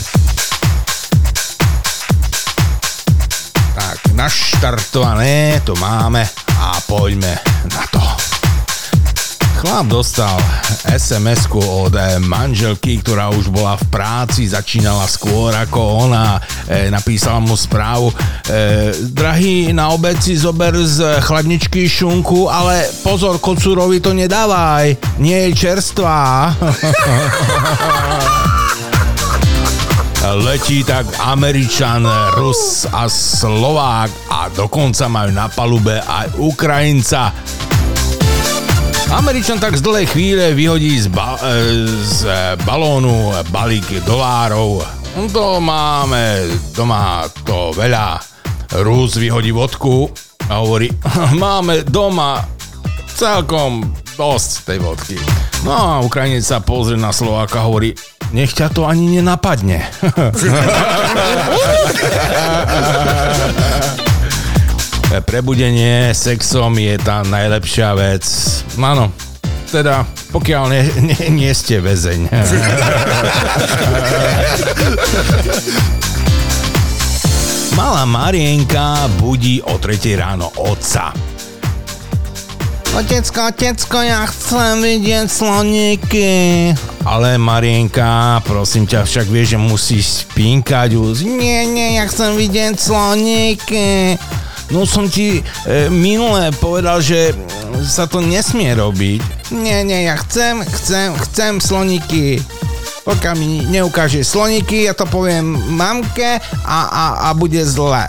Tak, 3.71 3.97
naštartované 4.19 5.63
to 5.63 5.79
máme 5.79 6.27
a 6.59 6.75
poďme 6.91 7.39
na 7.71 7.87
to. 7.87 8.32
Chlap 9.63 9.87
dostal 9.87 10.35
sms 10.91 11.47
od 11.55 11.95
eh, 11.95 12.19
manželky, 12.19 12.99
ktorá 12.99 13.31
už 13.31 13.47
bola 13.47 13.79
v 13.79 13.87
práci, 13.87 14.43
začínala 14.43 15.07
skôr 15.07 15.55
ako 15.55 16.03
ona, 16.03 16.35
e, 16.67 16.91
napísala 16.91 17.39
mu 17.39 17.55
správu. 17.55 18.11
E, 18.11 18.91
drahý, 19.15 19.71
na 19.71 19.95
obed 19.95 20.19
si 20.19 20.35
zober 20.35 20.75
z 20.83 21.23
chladničky 21.23 21.87
šunku, 21.87 22.51
ale 22.51 22.91
pozor, 23.07 23.39
kocúrovi 23.39 24.03
to 24.03 24.11
nedávaj, 24.11 24.99
nie 25.23 25.47
je 25.47 25.55
čerstvá. 25.55 26.51
Letí 30.43 30.83
tak 30.83 31.07
Američan, 31.23 32.03
Rus 32.35 32.83
a 32.91 33.07
Slovák 33.07 34.11
a 34.27 34.51
dokonca 34.51 35.07
majú 35.07 35.31
na 35.31 35.47
palube 35.47 36.03
aj 36.03 36.35
Ukrajinca. 36.35 37.31
Američan 39.13 39.61
tak 39.61 39.77
z 39.77 39.85
dlhej 39.85 40.09
chvíle 40.09 40.57
vyhodí 40.57 40.97
z, 40.97 41.05
ba- 41.13 41.37
e, 41.37 41.85
z 42.01 42.25
balónu 42.65 43.29
balík 43.53 44.01
dolárov. 44.09 44.81
To 45.29 45.61
máme, 45.61 46.49
to 46.73 46.81
má 46.81 47.21
to 47.45 47.69
veľa. 47.77 48.17
Rus 48.81 49.13
vyhodí 49.21 49.53
vodku 49.53 50.09
a 50.49 50.65
hovorí, 50.65 50.89
máme 51.37 51.85
doma 51.85 52.41
celkom 53.13 53.85
dosť 54.17 54.51
tej 54.65 54.81
vodky. 54.81 55.17
No 55.61 55.77
a 55.77 56.01
Ukrajinec 56.01 56.41
sa 56.41 56.65
pozrie 56.65 56.97
na 56.97 57.13
Slováka 57.13 57.61
a 57.61 57.69
hovorí, 57.69 57.93
nech 58.33 58.57
ťa 58.57 58.73
to 58.73 58.89
ani 58.89 59.21
nenapadne. 59.21 59.93
Prebudenie 65.21 66.09
sexom 66.17 66.73
je 66.73 66.97
tá 66.97 67.21
najlepšia 67.21 67.93
vec. 67.93 68.25
Áno, 68.81 69.13
teda 69.69 70.09
pokiaľ 70.33 70.63
nie, 70.73 71.13
nie, 71.13 71.45
nie 71.45 71.53
ste 71.53 71.77
väzeň. 71.77 72.33
Malá 77.77 78.09
Marienka 78.09 79.05
budí 79.21 79.61
o 79.61 79.77
3 79.77 80.17
ráno 80.17 80.49
otca. 80.57 81.13
Otecko, 82.93 83.49
otecko, 83.49 83.97
ja 84.05 84.25
chcem 84.29 84.81
vidieť 84.81 85.25
sloníky. 85.25 86.29
Ale 87.01 87.41
Marienka, 87.41 88.41
prosím 88.45 88.85
ťa, 88.85 89.09
však 89.09 89.25
vieš, 89.25 89.57
že 89.57 89.59
musíš 89.61 90.05
spínkať 90.25 90.93
už. 90.93 91.25
Nie, 91.25 91.65
nie, 91.65 91.97
ja 91.97 92.05
chcem 92.05 92.37
vidieť 92.37 92.77
sloníky. 92.77 94.17
No 94.71 94.87
som 94.87 95.11
ti 95.11 95.41
e, 95.41 95.91
minule 95.91 96.53
povedal, 96.55 97.03
že 97.03 97.35
sa 97.83 98.07
to 98.07 98.23
nesmie 98.23 98.71
robiť. 98.71 99.51
Nie, 99.51 99.83
nie, 99.83 100.07
ja 100.07 100.15
chcem, 100.23 100.63
chcem, 100.63 101.11
chcem 101.27 101.59
sloníky. 101.59 102.39
Pokiaľ 103.03 103.35
mi 103.35 103.67
neukáže 103.67 104.23
sloníky, 104.23 104.87
ja 104.87 104.95
to 104.95 105.03
poviem 105.03 105.59
mamke 105.75 106.39
a, 106.63 106.79
a, 106.87 107.03
a 107.27 107.29
bude 107.35 107.59
zle. 107.67 108.07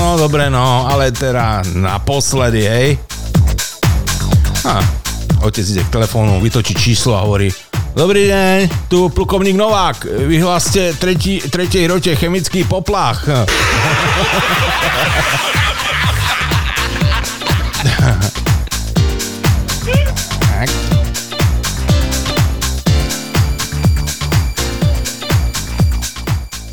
No 0.00 0.16
dobre, 0.16 0.48
no, 0.48 0.88
ale 0.88 1.12
teda 1.12 1.60
naposledy, 1.76 2.64
hej. 2.64 2.88
A, 4.64 4.80
otec 5.44 5.64
ide 5.68 5.84
k 5.84 5.92
telefónu, 5.92 6.40
vytočí 6.40 6.72
číslo 6.72 7.20
a 7.20 7.24
hovorí 7.28 7.52
Dobrý 7.90 8.30
deň, 8.30 8.86
tu 8.86 9.10
plukovník 9.10 9.58
Novák. 9.58 10.06
Vyhláste 10.06 10.94
tretí, 10.94 11.42
tretej 11.42 11.90
rote 11.90 12.14
chemický 12.14 12.62
poplach. 12.62 13.26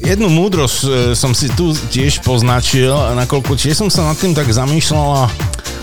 Jednu 0.06 0.30
múdrosť 0.30 0.78
e, 0.86 0.90
som 1.18 1.34
si 1.34 1.50
tu 1.52 1.74
tiež 1.74 2.22
poznačil, 2.22 2.94
nakoľko 2.94 3.58
tiež 3.58 3.74
som 3.74 3.90
sa 3.90 4.06
nad 4.06 4.16
tým 4.16 4.38
tak 4.38 4.48
zamýšľal 4.54 5.08
a 5.18 5.24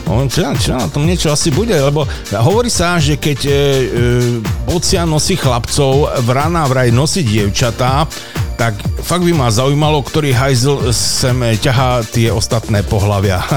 o, 0.09 0.25
čo, 0.29 0.77
na 0.77 0.89
tom 0.93 1.09
niečo 1.09 1.33
asi 1.33 1.49
bude, 1.49 1.73
lebo 1.73 2.05
hovorí 2.37 2.69
sa, 2.69 3.01
že 3.01 3.17
keď 3.17 3.39
e, 3.47 3.51
e, 3.51 3.57
bocia 4.69 5.09
nosí 5.09 5.37
chlapcov, 5.37 6.21
vrana 6.29 6.69
vraj 6.69 6.93
nosí 6.93 7.25
dievčatá, 7.25 8.05
tak 8.55 8.75
fakt 9.03 9.27
by 9.27 9.33
ma 9.35 9.51
zaujímalo, 9.51 9.99
ktorý 10.03 10.31
hajzl 10.31 10.93
sem 10.95 11.35
ťahá 11.59 12.07
tie 12.07 12.31
ostatné 12.31 12.83
pohlavia. 12.87 13.43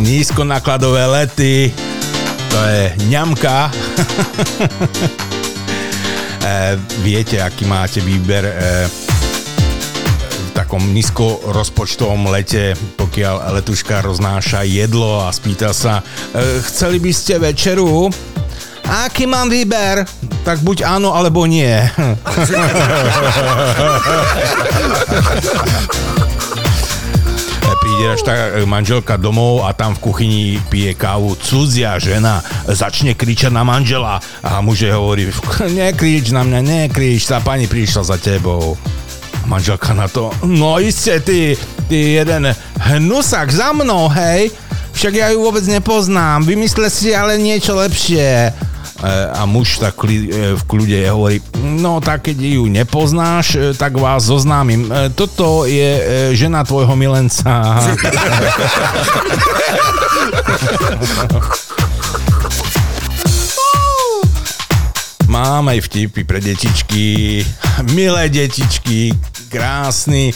Nízkonákladové 0.00 1.04
lety, 1.06 1.72
to 2.48 2.56
je 2.56 2.92
ňamka. 3.12 3.68
e, 6.40 6.76
viete, 7.04 7.36
aký 7.40 7.68
máte 7.68 8.00
výber 8.00 8.44
e, 8.48 9.09
takom 10.70 10.94
nízkorozpočtovom 10.94 12.30
lete, 12.30 12.78
pokiaľ 12.94 13.58
letuška 13.58 14.06
roznáša 14.06 14.62
jedlo 14.62 15.26
a 15.26 15.34
spýta 15.34 15.74
sa, 15.74 15.98
e, 16.30 16.62
chceli 16.62 17.02
by 17.02 17.10
ste 17.10 17.42
večeru? 17.42 18.06
Aký 18.86 19.26
mám 19.26 19.50
výber? 19.50 20.06
Tak 20.46 20.62
buď 20.62 20.86
áno, 20.86 21.10
alebo 21.10 21.42
nie. 21.50 21.74
príde 27.82 28.06
až 28.14 28.22
tá 28.22 28.62
manželka 28.62 29.18
domov 29.18 29.66
a 29.66 29.74
tam 29.74 29.98
v 29.98 30.02
kuchyni 30.06 30.62
pije 30.70 30.94
kávu 30.94 31.34
cudzia 31.34 31.98
žena, 31.98 32.46
začne 32.70 33.18
kričať 33.18 33.50
na 33.50 33.66
manžela 33.66 34.22
a 34.38 34.62
muž 34.62 34.86
jej 34.86 34.94
hovorí, 34.94 35.34
nekrič 35.82 36.30
na 36.30 36.46
mňa, 36.46 36.60
nekrič, 36.62 37.26
tá 37.26 37.42
pani 37.42 37.66
prišla 37.66 38.02
za 38.06 38.22
tebou. 38.22 38.78
Manželka 39.50 39.90
na 39.98 40.06
to, 40.06 40.30
no 40.46 40.78
iste 40.78 41.18
ty, 41.26 41.58
ty 41.90 42.22
jeden 42.22 42.54
hnusak 42.86 43.50
za 43.50 43.74
mnou, 43.74 44.06
hej, 44.06 44.54
však 44.94 45.10
ja 45.10 45.34
ju 45.34 45.42
vôbec 45.42 45.66
nepoznám, 45.66 46.46
vymysle 46.46 46.86
si 46.86 47.10
ale 47.10 47.34
niečo 47.34 47.74
lepšie. 47.74 48.54
a 49.34 49.42
muž 49.50 49.82
tak 49.82 49.98
e, 50.06 50.54
v 50.54 50.62
kľude 50.70 51.02
hovorí, 51.10 51.42
no 51.64 51.98
tak 51.98 52.30
keď 52.30 52.62
ju 52.62 52.70
nepoznáš, 52.70 53.46
e, 53.58 53.74
tak 53.74 53.98
vás 53.98 54.22
zoznámim. 54.28 54.86
E, 54.86 55.10
Toto 55.18 55.66
je 55.66 55.90
e, 55.98 56.02
žena 56.36 56.62
tvojho 56.62 56.94
milenca. 56.94 57.50
Mám 65.30 65.70
aj 65.70 65.86
vtipy 65.86 66.26
pre 66.26 66.42
detičky. 66.42 67.46
Milé 67.94 68.26
detičky, 68.28 69.14
krásny 69.50 70.30
e, 70.30 70.34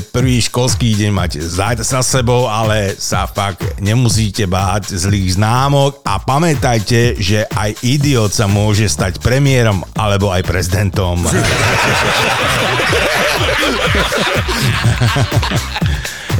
prvý 0.00 0.40
školský 0.40 0.96
deň 0.96 1.12
máte 1.12 1.36
za, 1.44 1.76
za 1.76 2.00
sebou, 2.00 2.48
ale 2.48 2.96
sa 2.96 3.28
fakt 3.28 3.60
nemusíte 3.84 4.48
báť 4.48 4.96
zlých 4.96 5.36
známok 5.36 6.00
a 6.00 6.16
pamätajte, 6.16 7.20
že 7.20 7.44
aj 7.52 7.84
idiot 7.84 8.32
sa 8.32 8.48
môže 8.48 8.88
stať 8.88 9.20
premiérom 9.20 9.84
alebo 9.92 10.32
aj 10.32 10.48
prezidentom. 10.48 11.20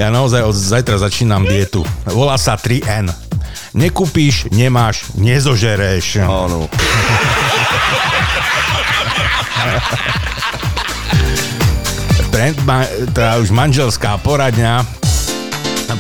ja 0.01 0.09
naozaj 0.09 0.49
od 0.49 0.57
zajtra 0.57 0.97
začínam 0.97 1.45
dietu. 1.45 1.85
Volá 2.09 2.41
sa 2.41 2.57
3N. 2.57 3.13
Nekúpíš, 3.77 4.49
nemáš, 4.49 5.13
nezožereš. 5.13 6.25
Áno. 6.25 6.73
Ma- 12.67 12.91
teda 13.15 13.39
už 13.39 13.55
manželská 13.55 14.19
poradňa, 14.19 14.83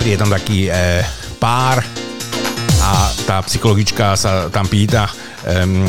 príde 0.02 0.18
tam 0.18 0.34
taký 0.34 0.66
e, 0.66 0.98
pár 1.38 1.78
a 2.82 2.90
tá 3.22 3.38
psychologička 3.46 4.18
sa 4.18 4.50
tam 4.50 4.66
pýta, 4.66 5.06
um, 5.62 5.86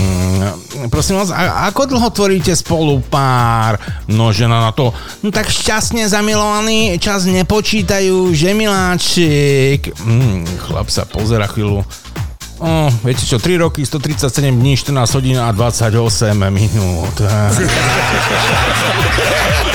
prosím 0.94 1.18
vás, 1.18 1.34
a, 1.34 1.66
ako 1.74 1.90
dlho 1.90 2.10
tvoríte 2.14 2.54
spolu 2.54 3.02
pár? 3.10 3.82
No 4.06 4.30
žena 4.30 4.62
na 4.62 4.72
to, 4.72 4.94
no 5.26 5.34
tak 5.34 5.50
šťastne 5.50 6.06
zamilovaný, 6.06 7.02
čas 7.02 7.26
nepočítajú, 7.26 8.30
že 8.30 8.54
miláčik. 8.54 9.98
Mm, 10.06 10.46
chlap 10.70 10.94
sa 10.94 11.10
pozera 11.10 11.50
chvíľu, 11.50 11.82
O, 12.56 12.88
viete 13.04 13.28
čo, 13.28 13.36
3 13.36 13.68
roky, 13.68 13.84
137 13.84 14.56
dní, 14.56 14.80
14 14.80 14.96
hodín 15.20 15.36
a 15.44 15.52
28 15.52 15.92
minút. 16.54 17.20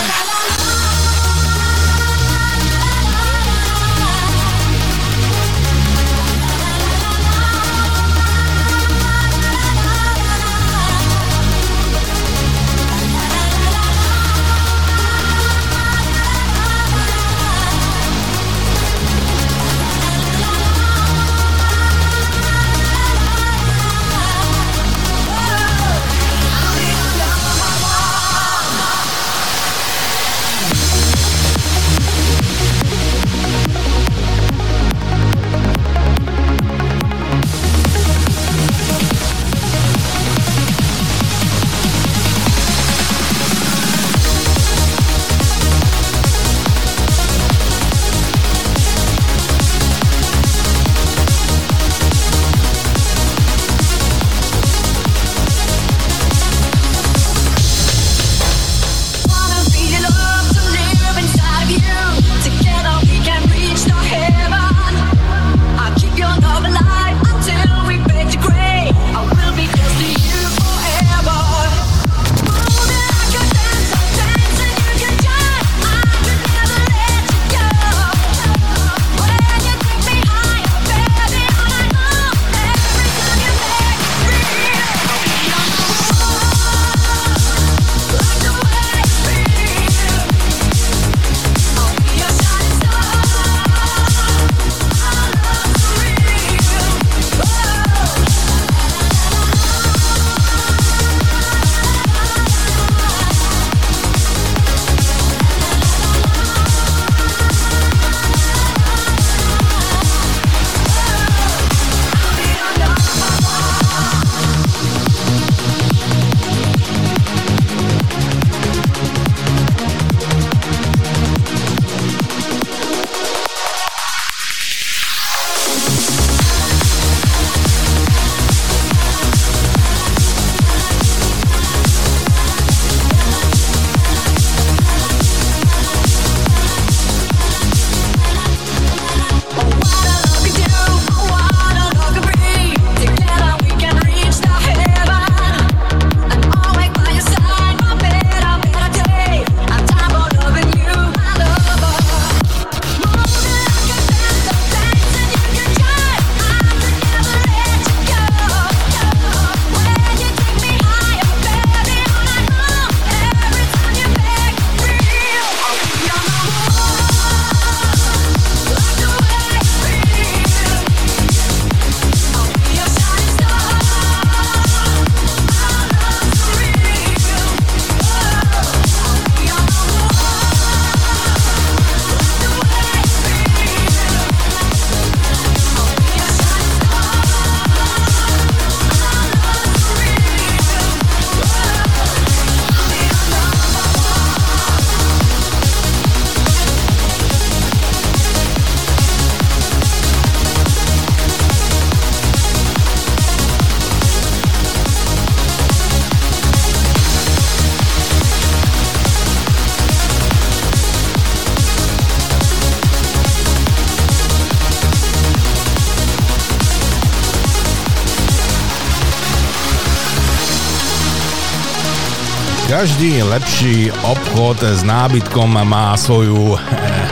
Každý 222.81 223.21
lepší 223.21 223.93
obchod 223.93 224.57
s 224.65 224.81
nábytkom 224.81 225.53
má 225.53 225.93
svoju 225.93 226.57
eh, 226.57 227.05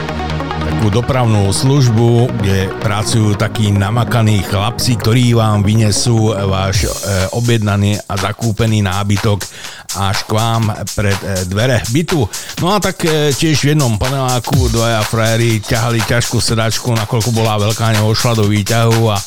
takú 0.66 0.90
dopravnú 0.90 1.46
službu, 1.54 2.26
kde 2.42 2.66
pracujú 2.82 3.38
takí 3.38 3.70
namakaní 3.70 4.42
chlapci, 4.42 4.98
ktorí 4.98 5.38
vám 5.38 5.62
vynesú 5.62 6.34
váš 6.34 6.90
e, 6.90 7.30
objednaný 7.38 8.02
a 8.02 8.18
zakúpený 8.18 8.82
nábytok 8.82 9.46
až 9.94 10.26
k 10.26 10.30
vám 10.34 10.74
pred 10.90 11.14
e, 11.22 11.46
dvere 11.46 11.78
bytu. 11.94 12.26
No 12.66 12.74
a 12.74 12.82
tak 12.82 13.06
tiež 13.38 13.62
v 13.62 13.70
jednom 13.70 13.94
paneláku 13.94 14.74
dvaja 14.74 15.06
frajery 15.06 15.62
ťahali 15.62 16.02
ťažkú 16.02 16.42
sedačku, 16.42 16.90
nakoľko 16.98 17.30
bola 17.30 17.62
veľká, 17.62 17.94
neošla 17.94 18.42
do 18.42 18.50
výťahu 18.50 19.00
a 19.06 19.22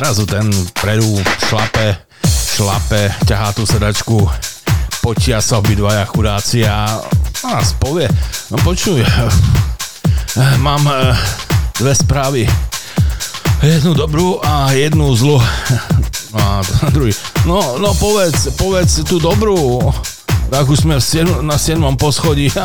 zrazu 0.00 0.24
ten 0.24 0.48
predu 0.80 1.20
šlape, 1.52 2.00
šlape, 2.56 3.12
ťahá 3.28 3.52
tú 3.52 3.68
sedačku 3.68 4.24
potia 5.10 5.42
sa 5.42 5.58
obidvaja 5.58 6.06
chudáci 6.06 6.62
a 6.62 6.86
nás 7.42 7.74
povie, 7.82 8.06
no 8.54 8.62
počuj, 8.62 9.02
Eh, 10.38 10.54
Mám 10.62 10.86
eh, 10.86 11.10
dve 11.74 11.90
správy. 11.90 12.46
Jednu 13.58 13.98
dobrú 13.98 14.38
a 14.38 14.70
jednu 14.70 15.10
zlú. 15.18 15.42
A 16.38 16.62
druhý. 16.94 17.10
No, 17.42 17.82
no 17.82 17.90
povedz, 17.98 18.54
povedz 18.54 19.02
tú 19.02 19.18
dobrú. 19.18 19.82
Tak 20.46 20.70
už 20.70 20.86
sme 20.86 21.02
na 21.42 21.58
7. 21.58 21.82
poschodí. 21.98 22.54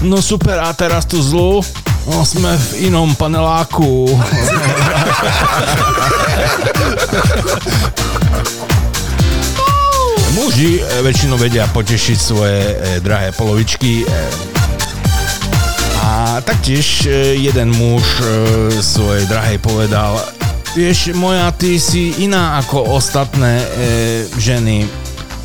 No 0.00 0.24
super, 0.24 0.56
a 0.60 0.72
teraz 0.72 1.04
tú 1.04 1.20
zlú? 1.20 1.60
No 2.08 2.24
sme 2.24 2.56
v 2.56 2.88
inom 2.88 3.12
paneláku. 3.16 4.08
Muži 10.34 10.78
eh, 10.78 11.02
väčšinou 11.02 11.38
vedia 11.38 11.66
potešiť 11.70 12.18
svoje 12.18 12.60
e, 12.60 13.00
drahé 13.02 13.32
polovičky. 13.34 14.02
E, 14.02 14.04
a 16.00 16.40
taktiež 16.42 17.06
e, 17.06 17.10
jeden 17.38 17.70
muž 17.74 18.02
e, 18.20 18.24
svojej 18.82 19.26
drahej 19.26 19.58
povedal, 19.58 20.20
vieš, 20.74 21.06
moja, 21.14 21.50
ty 21.54 21.78
si 21.78 22.14
iná 22.22 22.58
ako 22.62 22.82
ostatné 22.98 23.58
e, 23.58 23.66
ženy. 24.38 24.86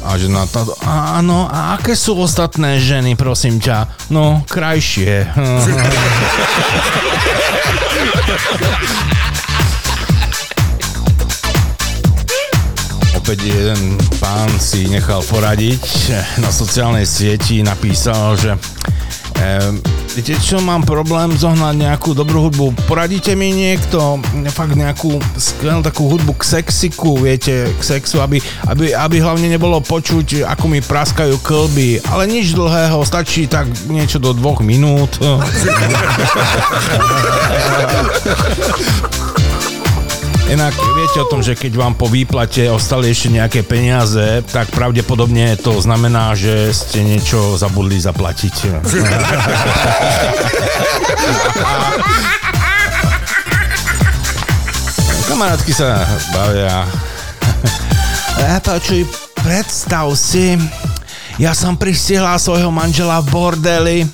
A 0.05 0.21
žena 0.21 0.45
to, 0.45 0.61
áno, 0.85 1.49
a 1.49 1.81
aké 1.81 1.97
sú 1.97 2.13
ostatné 2.21 2.77
ženy, 2.77 3.17
prosím 3.17 3.57
ťa? 3.57 3.89
No, 4.13 4.45
krajšie. 4.45 5.25
Opäť 13.25 13.41
jeden 13.41 13.97
pán 14.21 14.45
si 14.61 14.85
nechal 14.85 15.25
poradiť 15.25 15.81
na 16.45 16.53
sociálnej 16.53 17.09
sieti, 17.09 17.65
napísal, 17.65 18.37
že 18.37 18.53
Ehm, 19.35 19.83
viete 20.15 20.31
čo, 20.39 20.63
mám 20.63 20.87
problém 20.87 21.35
zohnať 21.35 21.75
nejakú 21.75 22.15
dobrú 22.15 22.47
hudbu. 22.47 22.71
Poradíte 22.87 23.35
mi 23.35 23.51
niekto 23.51 24.23
fakt 24.55 24.79
nejakú 24.79 25.19
skvelú 25.35 25.83
takú 25.83 26.07
hudbu 26.07 26.39
k 26.39 26.61
sexiku, 26.61 27.19
viete, 27.19 27.67
k 27.67 27.81
sexu, 27.83 28.23
aby, 28.23 28.39
aby, 28.71 28.95
aby 28.95 29.17
hlavne 29.19 29.51
nebolo 29.51 29.83
počuť, 29.83 30.47
ako 30.47 30.71
mi 30.71 30.79
praskajú 30.79 31.35
klby, 31.43 31.99
ale 32.07 32.31
nič 32.31 32.55
dlhého, 32.55 33.03
stačí 33.03 33.51
tak 33.51 33.67
niečo 33.91 34.23
do 34.23 34.31
dvoch 34.31 34.63
minút. 34.63 35.19
Inak 40.45 40.77
viete 40.93 41.17
o 41.17 41.25
tom, 41.25 41.41
že 41.41 41.57
keď 41.57 41.73
vám 41.73 41.97
po 41.97 42.05
výplate 42.05 42.69
ostali 42.69 43.09
ešte 43.09 43.33
nejaké 43.33 43.65
peniaze, 43.65 44.45
tak 44.45 44.69
pravdepodobne 44.69 45.57
to 45.57 45.73
znamená, 45.81 46.37
že 46.37 46.69
ste 46.69 47.01
niečo 47.01 47.57
zabudli 47.57 47.97
zaplatiť. 47.97 48.85
Kamarátky 55.25 55.73
sa 55.73 56.05
bavia. 56.29 56.85
E, 58.37 58.61
počuj, 58.61 59.01
predstav 59.41 60.13
si, 60.13 60.61
ja 61.41 61.57
som 61.57 61.73
pristihla 61.73 62.37
svojho 62.37 62.69
manžela 62.69 63.17
v 63.25 63.33
bordeli, 63.33 64.05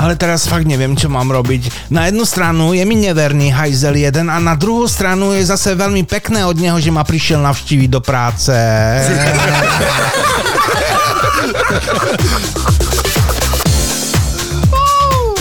ale 0.00 0.16
teraz 0.16 0.48
fakt 0.48 0.64
neviem, 0.64 0.96
čo 0.96 1.12
mám 1.12 1.28
robiť. 1.28 1.92
Na 1.92 2.08
jednu 2.08 2.24
stranu 2.24 2.72
je 2.72 2.80
mi 2.88 2.96
neverný 2.96 3.52
hajzel 3.52 4.00
jeden 4.00 4.32
a 4.32 4.40
na 4.40 4.56
druhú 4.56 4.88
stranu 4.88 5.36
je 5.36 5.44
zase 5.44 5.76
veľmi 5.76 6.08
pekné 6.08 6.48
od 6.48 6.56
neho, 6.56 6.80
že 6.80 6.88
ma 6.88 7.04
prišiel 7.04 7.44
navštíviť 7.44 7.90
do 7.92 8.00
práce. 8.00 8.48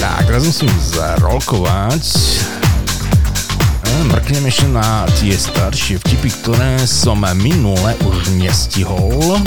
tak, 0.04 0.28
teraz 0.28 0.44
musím 0.44 0.68
zarolkovať. 0.92 2.04
E, 3.88 3.96
Mrknem 4.12 4.44
ešte 4.44 4.68
na 4.76 5.08
tie 5.24 5.40
staršie 5.40 6.04
vtipy, 6.04 6.36
ktoré 6.44 6.84
som 6.84 7.24
minule 7.40 7.96
už 8.04 8.36
nestihol. 8.36 9.40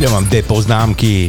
Ja 0.00 0.08
mám 0.08 0.24
dve 0.30 0.40
poznámky. 0.46 1.28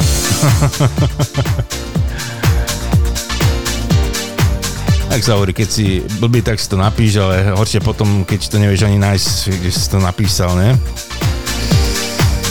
tak 5.14 5.22
sa 5.22 5.38
hovorí, 5.38 5.54
keď 5.54 5.70
si 5.70 6.02
blbý, 6.18 6.42
tak 6.42 6.58
si 6.58 6.66
to 6.66 6.80
napíš, 6.80 7.22
ale 7.22 7.54
horšie 7.54 7.86
potom, 7.86 8.26
keď 8.26 8.40
to 8.50 8.58
nevieš 8.58 8.90
ani 8.90 8.98
nájsť, 8.98 9.30
kde 9.62 9.70
si 9.70 9.86
to 9.92 10.02
napísal, 10.02 10.58
ne? 10.58 10.74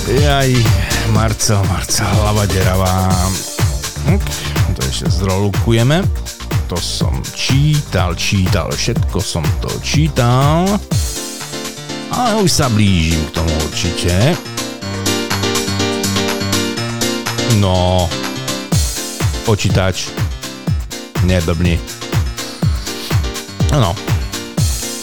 Jaj, 0.06 0.50
Marcel, 1.10 1.58
Marcel, 1.66 2.06
hlava 2.06 2.46
deravá. 2.46 3.10
Hm, 4.06 4.20
to 4.78 4.80
ešte 4.86 5.10
zrolukujeme. 5.10 6.06
To 6.70 6.78
som 6.78 7.18
čítal, 7.34 8.14
čítal, 8.14 8.70
všetko 8.70 9.18
som 9.18 9.42
to 9.58 9.70
čítal. 9.82 10.64
Ale 12.12 12.44
už 12.44 12.50
sa 12.52 12.70
blížim 12.70 13.26
k 13.26 13.42
tomu 13.42 13.52
určite. 13.66 14.51
No, 17.60 18.08
počítač, 19.44 20.08
neblbni. 21.26 21.76
No, 23.72 23.96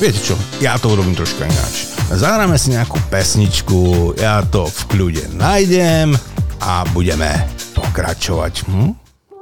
viete 0.02 0.22
čo, 0.22 0.38
ja 0.64 0.78
to 0.78 0.94
urobím 0.94 1.14
troška 1.14 1.46
ináč. 1.46 1.90
Zahráme 2.10 2.58
si 2.58 2.74
nejakú 2.74 2.98
pesničku, 3.14 4.14
ja 4.18 4.42
to 4.46 4.66
v 4.66 4.82
kľude 4.90 5.24
nájdem 5.38 6.18
a 6.64 6.86
budeme 6.90 7.30
pokračovať. 7.78 8.66
Hm? 8.66 8.92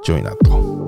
Čo 0.04 0.10
je 0.16 0.22
na 0.24 0.34
to? 0.44 0.87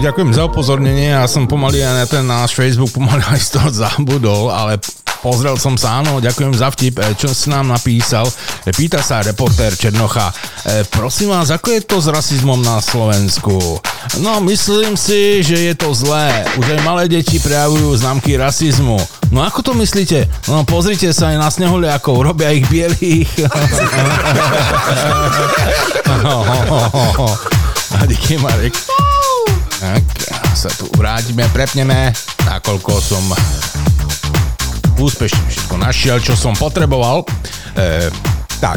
Ďakujem 0.00 0.32
za 0.32 0.48
upozornenie. 0.48 1.12
Ja 1.12 1.28
som 1.28 1.44
pomaly 1.44 1.84
aj 1.84 1.92
na 1.92 2.08
ten 2.08 2.24
náš 2.24 2.56
Facebook 2.56 2.88
pomaly 2.88 3.20
aj 3.20 3.36
z 3.36 3.48
toho 3.52 3.68
zabudol, 3.68 4.48
ale 4.48 4.80
pozrel 5.20 5.60
som 5.60 5.76
sa, 5.76 6.00
áno, 6.00 6.24
ďakujem 6.24 6.56
za 6.56 6.72
vtip, 6.72 7.04
e, 7.04 7.12
čo 7.20 7.28
si 7.36 7.52
nám 7.52 7.68
napísal. 7.68 8.24
E, 8.64 8.72
Pýta 8.72 9.04
sa 9.04 9.20
reportér 9.20 9.76
Černocha, 9.76 10.32
e, 10.64 10.88
prosím 10.88 11.36
vás, 11.36 11.52
ako 11.52 11.76
je 11.76 11.84
to 11.84 12.00
s 12.00 12.08
rasizmom 12.08 12.64
na 12.64 12.80
Slovensku? 12.80 13.60
No, 14.24 14.40
myslím 14.48 14.96
si, 14.96 15.44
že 15.44 15.68
je 15.68 15.74
to 15.76 15.92
zlé. 15.92 16.48
Už 16.56 16.64
aj 16.64 16.80
malé 16.80 17.04
deti 17.04 17.36
prejavujú 17.36 17.92
známky 18.00 18.40
rasizmu. 18.40 18.96
No 19.28 19.44
ako 19.44 19.60
to 19.60 19.76
myslíte? 19.76 20.24
No 20.48 20.64
pozrite 20.64 21.12
sa 21.12 21.28
aj 21.28 21.36
na 21.36 21.52
snehuliakov, 21.52 22.24
robia 22.24 22.56
ich 22.56 22.64
bielých. 22.72 23.28
Díky 28.08 28.40
Marek. 28.40 28.72
Tak, 29.80 30.04
sa 30.52 30.68
tu 30.76 30.84
vrátime, 30.92 31.48
prepneme, 31.56 32.12
nakoľko 32.44 33.00
som 33.00 33.24
úspešne 35.00 35.40
všetko 35.48 35.74
našiel, 35.80 36.20
čo 36.20 36.36
som 36.36 36.52
potreboval. 36.52 37.24
E, 37.24 38.12
tak, 38.60 38.76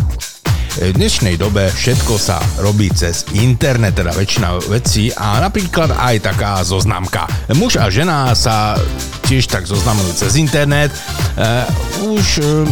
v 0.79 0.95
dnešnej 0.95 1.35
dobe 1.35 1.67
všetko 1.67 2.15
sa 2.15 2.39
robí 2.63 2.87
cez 2.95 3.27
internet, 3.35 3.99
teda 3.99 4.15
väčšina 4.15 4.63
vecí 4.71 5.11
a 5.11 5.43
napríklad 5.43 5.91
aj 5.91 6.23
taká 6.23 6.63
zoznamka. 6.63 7.27
Muž 7.51 7.83
a 7.83 7.91
žena 7.91 8.31
sa 8.31 8.79
tiež 9.27 9.51
tak 9.51 9.67
zoznamujú 9.67 10.15
cez 10.15 10.39
internet. 10.39 10.95
E, 11.35 11.67
už 12.15 12.27
e, 12.39 12.63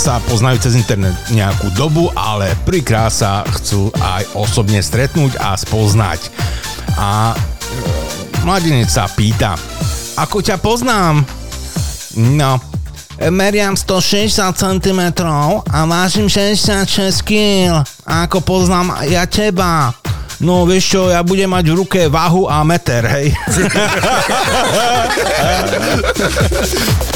sa 0.00 0.16
poznajú 0.32 0.64
cez 0.64 0.80
internet 0.80 1.12
nejakú 1.28 1.68
dobu, 1.76 2.08
ale 2.16 2.56
prvýkrát 2.64 3.12
sa 3.12 3.44
chcú 3.52 3.92
aj 4.00 4.32
osobne 4.32 4.80
stretnúť 4.80 5.36
a 5.44 5.52
spoznať. 5.60 6.32
A 6.96 7.32
e, 7.32 7.36
mladenec 8.46 8.88
sa 8.90 9.08
pýta, 9.10 9.58
ako 10.14 10.40
ťa 10.44 10.56
poznám? 10.62 11.26
No, 12.14 12.62
meriam 13.30 13.74
160 13.74 14.54
cm 14.54 15.00
a 15.66 15.78
vážim 15.86 16.30
66 16.30 17.22
kg. 17.26 17.82
Ako 18.06 18.40
poznám 18.42 19.02
ja 19.10 19.26
teba? 19.26 19.94
No 20.42 20.66
vieš 20.66 20.98
čo, 20.98 21.08
ja 21.14 21.22
budem 21.22 21.48
mať 21.50 21.70
v 21.70 21.78
ruke 21.78 22.00
váhu 22.10 22.50
a 22.50 22.66
meter, 22.66 23.06
hej. 23.06 23.30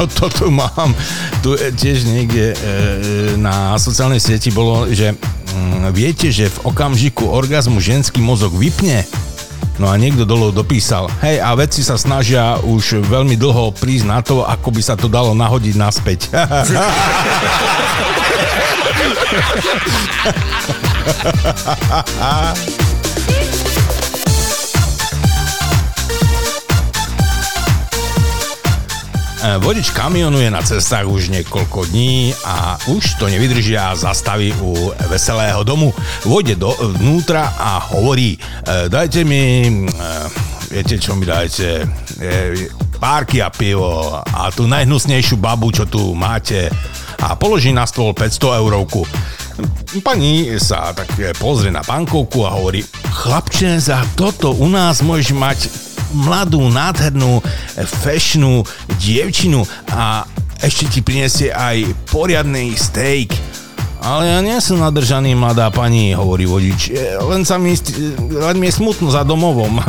To, 0.00 0.08
čo 0.16 0.16
to 0.16 0.26
tu 0.32 0.46
mám? 0.48 0.96
Tu 1.44 1.52
e, 1.60 1.68
tiež 1.76 2.08
niekde 2.08 2.56
e, 2.56 2.56
na 3.36 3.76
sociálnej 3.76 4.16
sieti 4.16 4.48
bolo, 4.48 4.88
že 4.88 5.12
mm, 5.12 5.92
viete, 5.92 6.32
že 6.32 6.48
v 6.48 6.72
okamžiku 6.72 7.28
orgazmu 7.28 7.84
ženský 7.84 8.24
mozog 8.24 8.56
vypne? 8.56 9.04
No 9.76 9.88
a 9.88 9.96
niekto 9.96 10.28
dolu 10.28 10.52
dopísal, 10.52 11.08
hej, 11.24 11.40
a 11.40 11.56
vedci 11.56 11.80
sa 11.80 11.96
snažia 11.96 12.60
už 12.64 13.00
veľmi 13.08 13.32
dlho 13.36 13.72
prísť 13.76 14.06
na 14.08 14.20
to, 14.20 14.44
ako 14.44 14.76
by 14.76 14.82
sa 14.84 14.92
to 14.92 15.08
dalo 15.08 15.32
nahodiť 15.32 15.74
naspäť. 15.76 16.28
Vodič 29.40 29.96
kamionu 29.96 30.36
je 30.36 30.52
na 30.52 30.60
cestách 30.60 31.08
už 31.08 31.32
niekoľko 31.32 31.88
dní 31.88 32.36
a 32.44 32.76
už 32.92 33.16
to 33.16 33.24
nevydrží 33.24 33.72
a 33.72 33.96
zastaví 33.96 34.52
u 34.60 34.92
veselého 35.08 35.64
domu. 35.64 35.96
Vojde 36.28 36.60
do, 36.60 36.76
vnútra 37.00 37.56
a 37.56 37.80
hovorí, 37.80 38.36
e, 38.36 38.38
dajte 38.92 39.24
mi, 39.24 39.64
e, 39.64 40.08
viete 40.68 41.00
čo 41.00 41.16
mi 41.16 41.24
dajte, 41.24 41.88
e, 42.20 42.68
párky 43.00 43.40
a 43.40 43.48
pivo 43.48 44.20
a 44.20 44.52
tú 44.52 44.68
najhnusnejšiu 44.68 45.40
babu, 45.40 45.72
čo 45.72 45.88
tu 45.88 46.12
máte 46.12 46.68
a 47.16 47.32
položí 47.32 47.72
na 47.72 47.88
stôl 47.88 48.12
500 48.12 48.60
eurovku. 48.60 49.08
Pani 50.04 50.52
sa 50.60 50.92
tak 50.92 51.16
pozrie 51.40 51.72
na 51.72 51.80
bankovku 51.80 52.44
a 52.44 52.52
hovorí, 52.60 52.84
chlapče, 53.08 53.80
za 53.80 54.04
toto 54.20 54.52
u 54.52 54.68
nás 54.68 55.00
môžeš 55.00 55.32
mať 55.32 55.58
mladú, 56.12 56.68
nádhernú, 56.68 57.40
fashionu 58.02 58.62
dievčinu 58.98 59.62
a 59.88 60.26
ešte 60.60 60.86
ti 60.88 61.00
prinesie 61.00 61.48
aj 61.48 61.82
poriadný 62.06 62.74
steak. 62.74 63.32
Ale 64.00 64.24
ja 64.26 64.40
nie 64.40 64.56
som 64.60 64.80
nadržaný, 64.80 65.36
mladá 65.36 65.68
pani, 65.68 66.16
hovorí 66.16 66.48
vodič. 66.48 66.88
E, 66.88 67.20
Len 67.20 67.44
sa 67.44 67.60
mi, 67.60 67.76
st- 67.76 67.92
len 68.32 68.56
mi 68.56 68.72
je 68.72 68.80
smutno 68.80 69.12
za 69.12 69.20
domovom. 69.20 69.76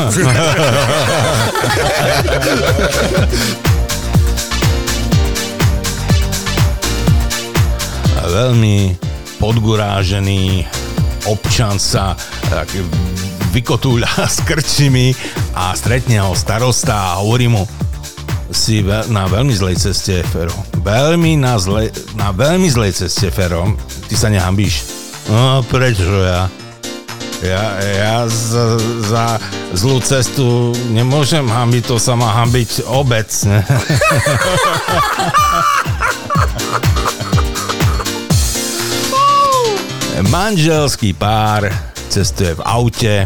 Veľmi 8.21 8.95
podgurážený 9.41 10.63
občan 11.27 11.75
sa 11.75 12.15
tak 12.47 12.69
vykotúľa 13.51 14.07
s 14.35 14.39
krčmi 14.47 15.11
a 15.55 15.75
stretne 15.75 16.19
ho 16.23 16.35
starosta 16.35 17.15
a 17.15 17.19
hovorí 17.23 17.47
mu 17.47 17.67
si 18.51 18.83
na 18.83 19.31
veľmi 19.31 19.55
zlej 19.55 19.79
ceste, 19.79 20.23
Fero. 20.27 20.51
Veľmi 20.83 21.39
na, 21.39 21.55
zle- 21.55 21.91
na 22.19 22.35
veľmi 22.35 22.67
zlej 22.67 22.91
ceste, 22.91 23.31
Fero. 23.31 23.63
Ty 24.11 24.15
sa 24.19 24.27
nehambíš. 24.27 24.83
No, 25.31 25.63
prečo 25.63 26.03
ja? 26.19 26.51
Ja, 27.41 27.79
ja 27.81 28.29
za, 28.29 28.77
za 29.07 29.41
zlú 29.73 29.97
cestu 30.03 30.77
nemôžem 30.93 31.47
hambiť, 31.47 31.89
to 31.89 31.97
sa 31.97 32.13
má 32.13 32.29
hambiť 32.43 32.85
obec. 32.85 33.31
Ne? 33.49 33.65
Manželský 40.29 41.17
pár 41.17 41.65
cestuje 42.13 42.53
v 42.53 42.61
aute. 42.61 43.25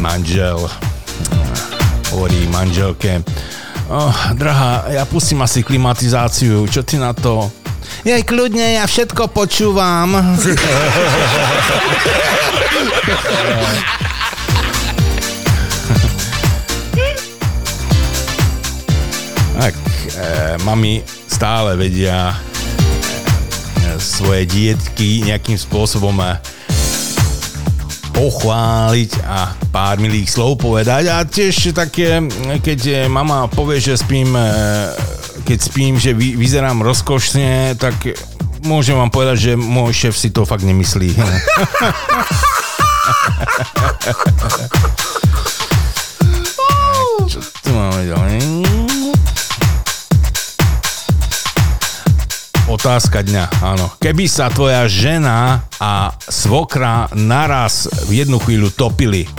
Manžel 0.00 0.60
hovorí 2.12 2.44
manželke, 2.52 3.24
oh, 3.88 4.12
drahá, 4.36 4.84
ja 4.92 5.08
pustím 5.08 5.40
asi 5.40 5.64
klimatizáciu, 5.64 6.68
čo 6.68 6.84
ty 6.84 7.00
na 7.00 7.16
to? 7.16 7.48
Jej 8.04 8.20
kľudne, 8.28 8.76
ja 8.76 8.84
všetko 8.84 9.32
počúvam. 9.32 10.12
tak, 19.56 19.72
e, 20.18 20.58
mami 20.68 21.00
stále 21.30 21.78
vedia 21.80 22.36
e, 22.36 22.36
svoje 23.96 24.44
dietky 24.50 25.24
nejakým 25.24 25.56
spôsobom 25.56 26.18
e, 26.20 26.36
pochváliť 28.12 29.24
a 29.24 29.56
pár 29.72 29.96
milých 29.98 30.28
slov 30.28 30.60
povedať 30.60 31.08
a 31.08 31.24
tiež 31.24 31.72
také, 31.72 32.20
keď 32.60 32.80
e, 32.86 32.94
mama 33.08 33.48
povie, 33.48 33.80
že 33.80 33.96
spím, 33.96 34.36
e, 34.36 34.48
keď 35.48 35.58
spím, 35.58 35.96
že 35.96 36.12
vy, 36.12 36.36
vyzerám 36.36 36.84
rozkošne, 36.84 37.74
tak 37.80 37.96
môžem 38.62 38.94
vám 38.94 39.10
povedať, 39.10 39.52
že 39.52 39.52
môj 39.56 39.92
šéf 39.92 40.14
si 40.14 40.30
to 40.30 40.44
fakt 40.44 40.62
nemyslí. 40.62 41.16
Čo 47.32 47.40
tu 47.64 47.70
máme 47.72 48.04
ďalej? 48.06 48.51
Otázka 52.82 53.22
dňa, 53.22 53.62
áno. 53.62 53.94
Keby 54.02 54.26
sa 54.26 54.50
tvoja 54.50 54.90
žena 54.90 55.62
a 55.78 56.18
svokra 56.18 57.06
naraz 57.14 57.86
v 58.10 58.26
jednu 58.26 58.42
chvíľu 58.42 58.74
topili 58.74 59.30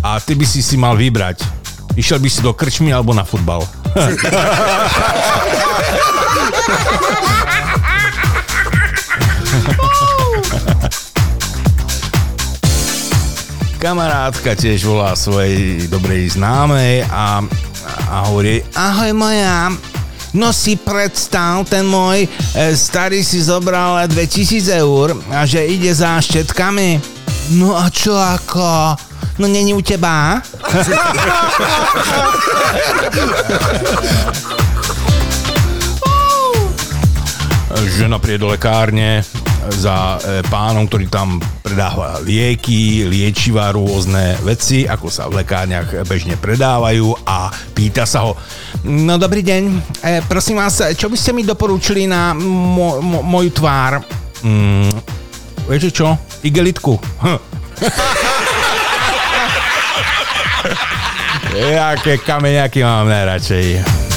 a 0.00 0.16
ty 0.16 0.32
by 0.32 0.48
si 0.48 0.64
si 0.64 0.80
mal 0.80 0.96
vybrať, 0.96 1.44
išiel 1.92 2.16
by 2.16 2.32
si 2.32 2.40
do 2.40 2.56
krčmy 2.56 2.96
alebo 2.96 3.12
na 3.12 3.28
futbal? 3.28 3.68
Kamarátka 13.84 14.56
tiež 14.56 14.80
volá 14.88 15.12
svojej 15.12 15.92
dobrej 15.92 16.40
známej 16.40 17.04
a, 17.12 17.44
a 18.08 18.32
hovorí 18.32 18.64
Ahoj 18.80 19.12
moja, 19.12 19.76
No 20.32 20.48
si 20.48 20.80
predstav, 20.80 21.68
ten 21.68 21.84
môj 21.84 22.24
e, 22.24 22.28
starý 22.72 23.20
si 23.20 23.44
zobral 23.44 24.08
2000 24.08 24.64
eur 24.80 25.12
a 25.28 25.44
že 25.44 25.60
ide 25.60 25.92
za 25.92 26.16
štetkami. 26.16 26.96
No 27.60 27.76
a 27.76 27.92
čo 27.92 28.16
ako? 28.16 28.96
No 29.36 29.44
není 29.44 29.76
u 29.76 29.84
teba? 29.84 30.40
Žena 37.92 38.16
prie 38.16 38.40
do 38.40 38.48
lekárne, 38.48 39.20
za 39.68 40.18
e, 40.18 40.42
pánom, 40.46 40.86
ktorý 40.86 41.06
tam 41.06 41.38
predáva 41.62 42.18
lieky, 42.18 43.06
liečivá, 43.06 43.70
rôzne 43.70 44.34
veci, 44.42 44.84
ako 44.84 45.06
sa 45.06 45.30
v 45.30 45.42
lekárniach 45.42 46.02
bežne 46.04 46.34
predávajú 46.34 47.14
a 47.22 47.48
pýta 47.72 48.02
sa 48.02 48.26
ho, 48.26 48.34
no 48.84 49.14
dobrý 49.16 49.40
deň, 49.40 49.62
e, 50.02 50.20
prosím 50.26 50.58
vás, 50.58 50.82
čo 50.92 51.06
by 51.06 51.16
ste 51.16 51.30
mi 51.30 51.46
doporučili 51.46 52.10
na 52.10 52.34
mo- 52.34 52.98
mo- 52.98 53.22
moju 53.22 53.50
tvár? 53.54 54.02
Mm, 54.42 54.90
vieš 55.70 55.94
čo? 55.94 56.18
Igelitku. 56.42 56.98
Jaké 61.52 62.16
kameňaky 62.18 62.80
mám 62.80 63.12
najradšej. 63.12 64.11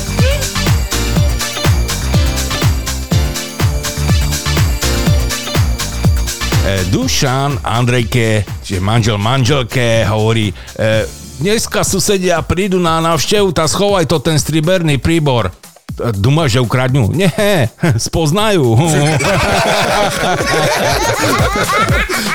E, 6.66 6.82
Dušan 6.90 7.62
Andrejke, 7.62 8.42
čiže 8.66 8.82
manžel 8.82 9.22
manželke, 9.22 10.02
hovorí 10.10 10.50
e, 10.50 11.06
dneska 11.38 11.86
susedia 11.86 12.42
prídu 12.42 12.82
na 12.82 12.98
návštevu, 13.06 13.54
tak 13.54 13.70
schovaj 13.70 14.10
to 14.10 14.18
ten 14.18 14.42
striberný 14.42 14.98
príbor. 14.98 15.54
E, 15.54 16.10
Duma, 16.18 16.50
že 16.50 16.66
ukradnú? 16.66 17.14
Nie, 17.14 17.70
spoznajú. 18.10 18.66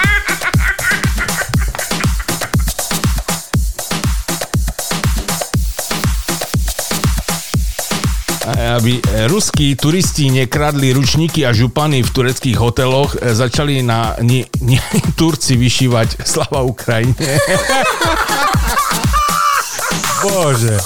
aby 8.54 8.98
eh, 8.98 9.28
ruskí 9.28 9.76
turisti 9.76 10.30
nekradli 10.30 10.92
ručníky 10.92 11.46
a 11.46 11.52
župany 11.52 12.02
v 12.02 12.10
tureckých 12.10 12.56
hoteloch, 12.56 13.16
eh, 13.16 13.34
začali 13.34 13.82
na 13.82 14.16
ni, 14.22 14.46
ni, 14.60 14.80
Turci 15.18 15.56
vyšívať 15.56 16.20
Slava 16.30 16.62
Ukrajine. 16.62 17.14
Bože. 20.20 20.76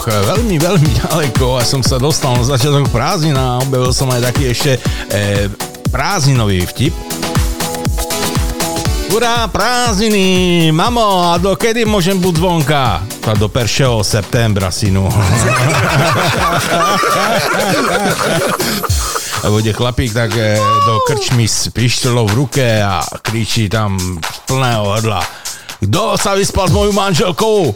rokoch 0.00 0.16
eh, 0.16 0.24
veľmi, 0.32 0.56
veľmi 0.56 0.90
ďaleko 1.04 1.60
a 1.60 1.62
som 1.64 1.84
sa 1.84 2.00
dostal 2.00 2.32
na 2.32 2.44
začiatok 2.44 2.88
prázdnin 2.88 3.36
a 3.36 3.60
objavil 3.60 3.92
som 3.92 4.08
aj 4.08 4.32
taký 4.32 4.48
ešte 4.48 4.80
e, 5.12 5.48
prázdninový 5.92 6.64
vtip. 6.64 6.94
Hurá, 9.10 9.50
prázdniny! 9.50 10.70
Mamo, 10.70 11.34
a 11.34 11.36
dokedy 11.36 11.84
môžem 11.84 12.16
byť 12.16 12.36
vonka? 12.38 13.02
Tá 13.20 13.34
do 13.34 13.50
1. 13.50 13.66
septembra, 14.06 14.70
synu. 14.70 15.10
bude 19.50 19.74
chlapík 19.74 20.14
tak 20.14 20.30
eh, 20.38 20.56
do 20.86 21.02
krčmy 21.04 21.44
s 21.44 21.68
pištolou 21.74 22.30
v 22.30 22.46
ruke 22.46 22.64
a 22.80 23.02
kričí 23.20 23.68
tam 23.68 23.98
plného 24.46 24.96
hrdla. 24.96 25.20
Kto 25.80 26.14
sa 26.16 26.38
vyspal 26.38 26.70
s 26.70 26.76
mojou 26.76 26.92
manželkou? 26.94 27.74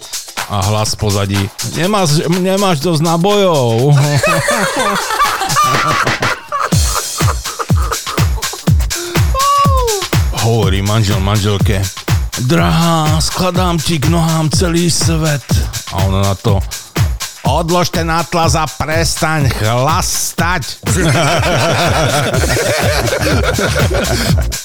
A 0.49 0.61
hlas 0.61 0.93
pozadí. 0.95 1.41
Nemáš, 1.73 2.21
nemáš 2.29 2.85
dosť 2.85 3.01
nábojov. 3.01 3.97
Hovorí 10.45 10.85
manžel 10.85 11.21
manželke. 11.25 11.81
Drahá, 12.45 13.17
skladám 13.23 13.79
ti 13.81 13.97
k 13.97 14.13
nohám 14.13 14.53
celý 14.53 14.91
svet. 14.93 15.47
A 15.97 16.05
ona 16.05 16.21
na 16.21 16.35
to. 16.37 16.61
Odlož 17.45 17.89
ten 17.93 18.11
atlas 18.11 18.57
a 18.57 18.69
prestaň 18.69 19.49
chlastať. 19.49 20.65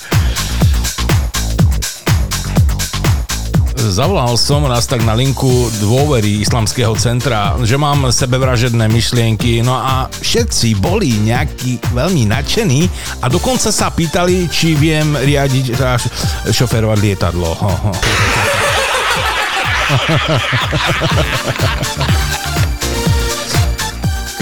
Zavolal 3.79 4.35
som 4.35 4.67
raz 4.67 4.91
tak 4.91 5.07
na 5.07 5.15
linku 5.15 5.71
dôvery 5.79 6.43
islamského 6.43 6.91
centra, 6.99 7.55
že 7.63 7.79
mám 7.79 8.11
sebevražedné 8.11 8.91
myšlienky, 8.91 9.63
no 9.63 9.71
a 9.71 10.11
všetci 10.11 10.83
boli 10.83 11.15
nejakí 11.23 11.79
veľmi 11.95 12.27
nadšení 12.27 12.91
a 13.23 13.31
dokonca 13.31 13.71
sa 13.71 13.87
pýtali, 13.87 14.51
či 14.51 14.75
viem 14.75 15.15
riadiť, 15.15 15.79
šoférovať 16.51 16.97
lietadlo. 16.99 17.55
Ho, 17.55 17.71
ho. 17.87 17.95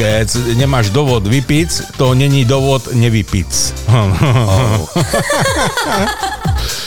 Keď 0.01 0.57
nemáš 0.57 0.89
dôvod 0.89 1.29
vypiť, 1.29 2.01
to 2.01 2.17
není 2.17 2.41
dôvod 2.41 2.89
nevypiť. 2.89 3.85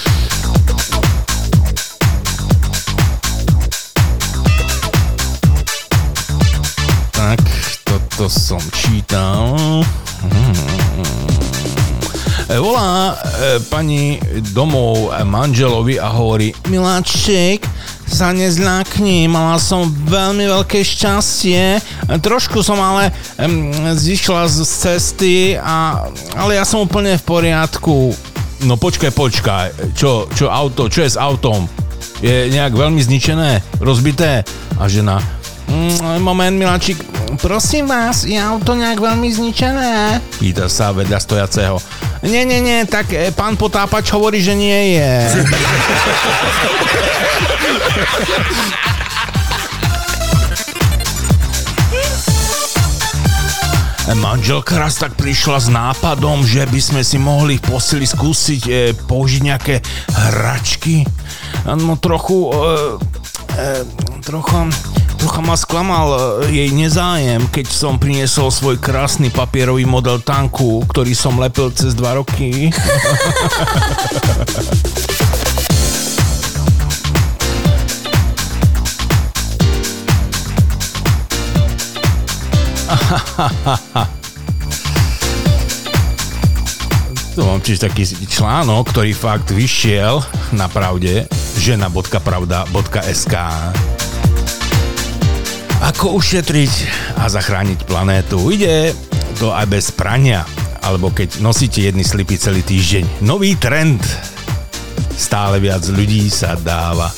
Tak, 7.20 7.44
toto 7.84 8.32
som 8.32 8.64
čítal. 8.72 9.52
E, 12.48 12.56
Volá 12.56 13.12
e, 13.12 13.60
pani 13.68 14.16
domov 14.56 15.12
manželovi 15.28 16.00
a 16.00 16.08
hovorí 16.16 16.56
Miláček, 16.72 17.68
sa 18.08 18.32
nezľakni, 18.32 19.28
mala 19.28 19.60
som 19.60 19.84
veľmi 20.08 20.48
veľké 20.48 20.80
šťastie, 20.80 21.84
trošku 22.24 22.64
som 22.64 22.80
ale 22.80 23.12
em, 23.36 23.68
zišla 23.92 24.48
z 24.48 24.58
cesty, 24.64 25.60
a, 25.60 26.08
ale 26.40 26.56
ja 26.56 26.64
som 26.64 26.88
úplne 26.88 27.20
v 27.20 27.24
poriadku. 27.28 28.16
No 28.64 28.80
počkaj, 28.80 29.12
počkaj, 29.12 29.66
čo, 29.92 30.24
čo 30.32 30.48
auto, 30.48 30.88
čo 30.88 31.04
je 31.04 31.12
s 31.12 31.20
autom? 31.20 31.68
Je 32.24 32.48
nejak 32.48 32.72
veľmi 32.72 33.04
zničené, 33.04 33.60
rozbité? 33.76 34.40
A 34.80 34.88
žena, 34.88 35.20
"Mm, 35.20 35.39
moment, 36.18 36.50
Miláčik, 36.58 36.98
prosím 37.38 37.86
vás, 37.86 38.26
je 38.26 38.36
auto 38.36 38.74
nejak 38.74 38.98
veľmi 38.98 39.30
zničené? 39.30 40.18
Pýta 40.42 40.66
sa 40.66 40.90
vedľa 40.90 41.18
stojaceho. 41.22 41.78
Nie, 42.26 42.44
nie, 42.44 42.60
nie, 42.60 42.84
tak 42.84 43.14
e, 43.16 43.32
pán 43.32 43.56
potápač 43.56 44.12
hovorí, 44.12 44.44
že 44.44 44.52
nie 44.52 45.00
je. 45.00 45.12
Manželka 54.20 54.74
raz 54.74 54.98
tak 54.98 55.14
prišla 55.14 55.58
s 55.62 55.68
nápadom, 55.70 56.42
že 56.42 56.66
by 56.66 56.80
sme 56.82 57.00
si 57.06 57.16
mohli 57.16 57.56
v 57.56 57.64
posteli 57.72 58.04
skúsiť 58.04 58.62
e, 58.66 58.92
použiť 59.06 59.40
nejaké 59.46 59.78
hračky. 60.12 61.06
No 61.64 61.94
trochu... 61.96 62.50
E, 62.50 62.58
e, 63.54 63.86
trocha, 64.20 64.68
trocha 65.20 65.44
ma 65.44 65.52
sklamal 65.52 66.08
e, 66.48 66.48
jej 66.48 66.72
nezájem, 66.72 67.44
keď 67.52 67.68
som 67.68 68.00
priniesol 68.00 68.48
svoj 68.48 68.80
krásny 68.80 69.28
papierový 69.28 69.84
model 69.84 70.24
tanku, 70.24 70.80
ktorý 70.88 71.12
som 71.12 71.36
lepil 71.36 71.68
cez 71.76 71.92
dva 71.92 72.16
roky. 72.16 72.72
Tu 87.30 87.46
mám 87.46 87.62
tiež 87.62 87.78
taký 87.78 88.02
článok, 88.26 88.90
ktorý 88.90 89.14
fakt 89.14 89.54
vyšiel 89.54 90.18
na 90.52 90.66
pravde 90.66 91.30
žena.pravda.sk 91.56 93.34
Ako 95.80 96.20
ušetriť 96.20 96.72
a 97.16 97.32
zachrániť 97.32 97.88
planétu. 97.88 98.52
Ide 98.52 98.92
to 99.40 99.48
aj 99.48 99.64
bez 99.64 99.88
prania, 99.88 100.44
alebo 100.84 101.08
keď 101.08 101.40
nosíte 101.40 101.80
jedny 101.80 102.04
slipy 102.04 102.36
celý 102.36 102.60
týždeň. 102.60 103.24
Nový 103.24 103.56
trend. 103.56 104.04
Stále 105.16 105.56
viac 105.56 105.80
ľudí 105.88 106.28
sa 106.28 106.52
dáva 106.60 107.08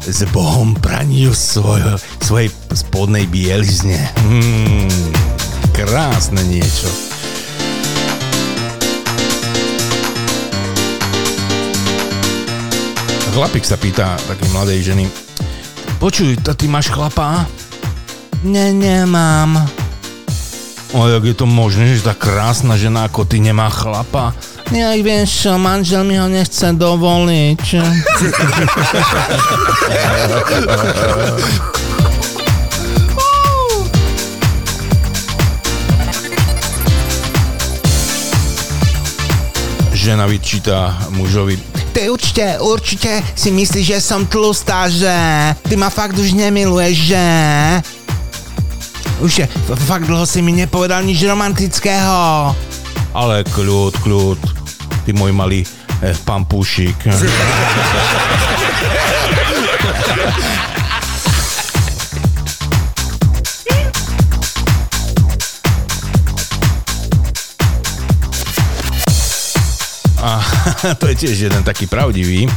s 0.00 0.24
Bohom 0.32 0.72
praniu 0.80 1.36
svojho, 1.36 2.00
svojej 2.24 2.48
spodnej 2.72 3.28
bielizne. 3.28 4.00
Hmm, 4.24 4.88
krásne 5.76 6.40
niečo. 6.48 6.88
Chlapík 13.36 13.62
sa 13.68 13.76
pýta 13.76 14.16
takej 14.24 14.48
mladej 14.56 14.80
ženy, 14.82 15.04
počuj, 15.98 16.38
ty 16.56 16.70
máš 16.70 16.88
chlapa? 16.94 17.46
Ne, 18.42 18.72
nemám. 18.72 19.68
O, 20.92 21.04
jak 21.08 21.24
je 21.24 21.34
to 21.34 21.46
možné, 21.46 21.92
že 21.92 22.06
tá 22.06 22.14
krásna 22.16 22.78
žena 22.80 23.04
ako 23.04 23.28
ty 23.28 23.42
nemá 23.44 23.68
chlapa? 23.68 24.32
Ja 24.72 24.96
vieš 24.96 25.44
čo, 25.44 25.58
manžel 25.60 26.04
mi 26.08 26.16
ho 26.16 26.28
nechce 26.30 26.72
dovoliť. 26.72 27.60
Žena 39.98 40.24
vyčíta 40.30 40.94
mužovi. 41.10 41.77
Ty 41.92 42.10
určite, 42.12 42.58
určite 42.60 43.22
si 43.34 43.50
myslíš, 43.50 43.86
že 43.96 44.00
som 44.00 44.26
tlustá, 44.28 44.88
že? 44.88 45.10
Ty 45.64 45.76
ma 45.76 45.90
fakt 45.90 46.18
už 46.18 46.32
nemiluješ, 46.36 46.96
že? 47.14 47.24
Už 49.18 49.38
je, 49.42 49.46
fakt 49.88 50.06
dlho 50.06 50.22
si 50.22 50.38
mi 50.44 50.52
nepovedal 50.54 51.02
nič 51.02 51.26
romantického. 51.26 52.54
Ale 53.16 53.42
kľud, 53.50 53.98
kľud, 54.04 54.38
ty 55.02 55.10
môj 55.16 55.34
malý 55.34 55.66
eh, 56.04 56.14
pampúšik. 56.22 56.94
A 70.18 70.42
to 71.00 71.06
je 71.06 71.14
tiež 71.26 71.38
jeden 71.50 71.62
taký 71.62 71.86
pravdivý, 71.86 72.46
e, 72.46 72.50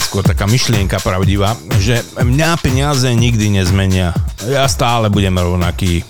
skôr 0.00 0.24
taká 0.24 0.46
myšlienka 0.48 1.00
pravdivá, 1.04 1.56
že 1.76 2.00
mňa 2.16 2.56
peniaze 2.60 3.08
nikdy 3.12 3.50
nezmenia. 3.52 4.14
Ja 4.48 4.68
stále 4.68 5.10
budem 5.12 5.36
rovnaký. 5.36 6.04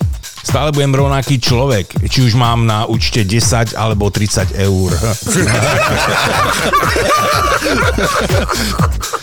Stále 0.49 0.73
budem 0.73 0.95
rovnaký 0.95 1.41
človek, 1.43 2.09
či 2.09 2.25
už 2.25 2.33
mám 2.39 2.65
na 2.65 2.89
účte 2.89 3.21
10 3.21 3.77
alebo 3.77 4.09
30 4.09 4.57
eur. 4.57 4.97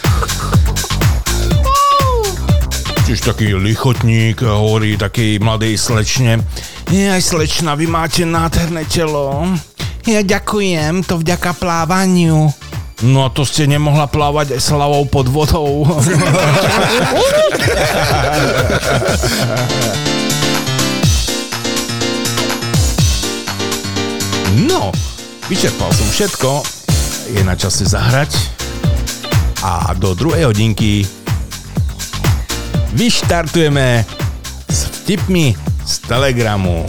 Čiž 3.06 3.22
taký 3.22 3.54
lichotník 3.54 4.42
hovorí 4.42 4.98
takej 4.98 5.38
mladej 5.38 5.78
slečne. 5.78 6.42
Aj 6.90 7.22
slečna, 7.22 7.78
vy 7.78 7.86
máte 7.86 8.26
nádherné 8.26 8.82
telo. 8.90 9.46
Ja 10.06 10.22
ďakujem, 10.22 11.02
to 11.02 11.18
vďaka 11.18 11.58
plávaniu. 11.58 12.54
No 13.02 13.26
a 13.26 13.34
to 13.34 13.42
ste 13.42 13.66
nemohla 13.66 14.06
plávať 14.06 14.54
aj 14.54 14.62
s 14.62 14.70
hlavou 14.70 15.02
pod 15.10 15.26
vodou. 15.34 15.84
No, 24.70 24.94
vyčerpal 25.50 25.90
som 25.90 26.08
všetko. 26.14 26.62
Je 27.34 27.42
na 27.42 27.58
čase 27.58 27.90
zahrať. 27.90 28.32
A 29.66 29.90
do 29.98 30.14
druhej 30.14 30.54
hodinky 30.54 31.02
vyštartujeme 32.94 34.06
s 34.70 34.80
vtipmi 35.02 35.58
z 35.82 35.94
Telegramu. 36.06 36.86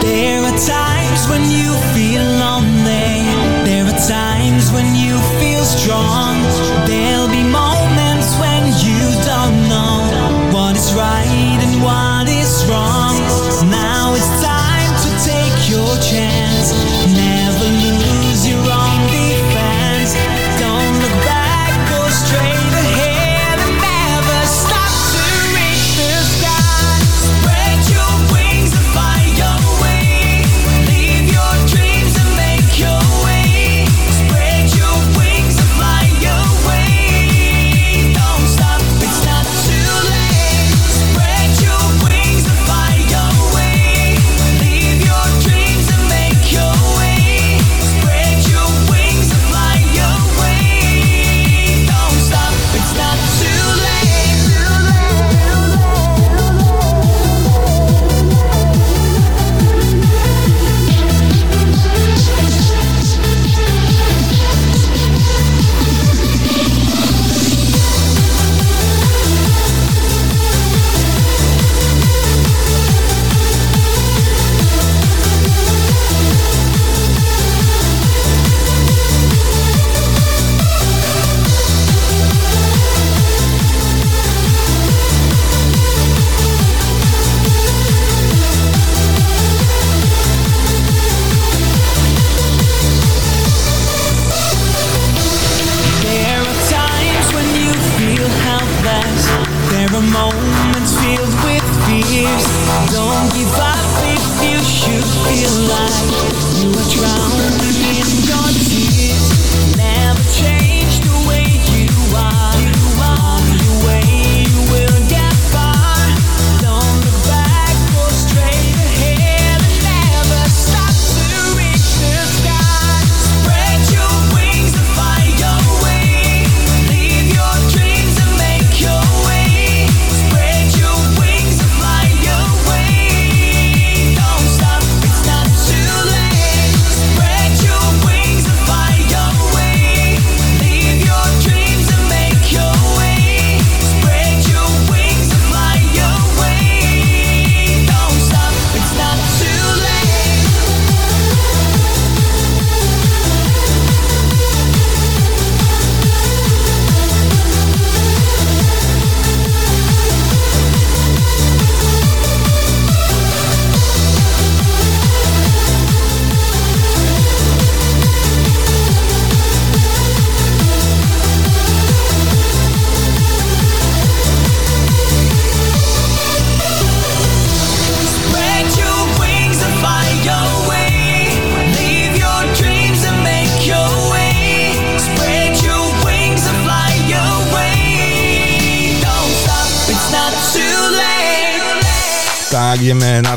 There 0.00 0.42
are 0.48 0.56
times 0.56 0.91
when 1.28 1.42
you 1.50 1.72
feel 1.94 2.24
lonely. 2.24 3.22
There 3.64 3.84
are 3.84 4.00
times 4.08 4.70
when 4.72 4.94
you 4.94 5.18
feel 5.38 5.64
strong. 5.64 6.71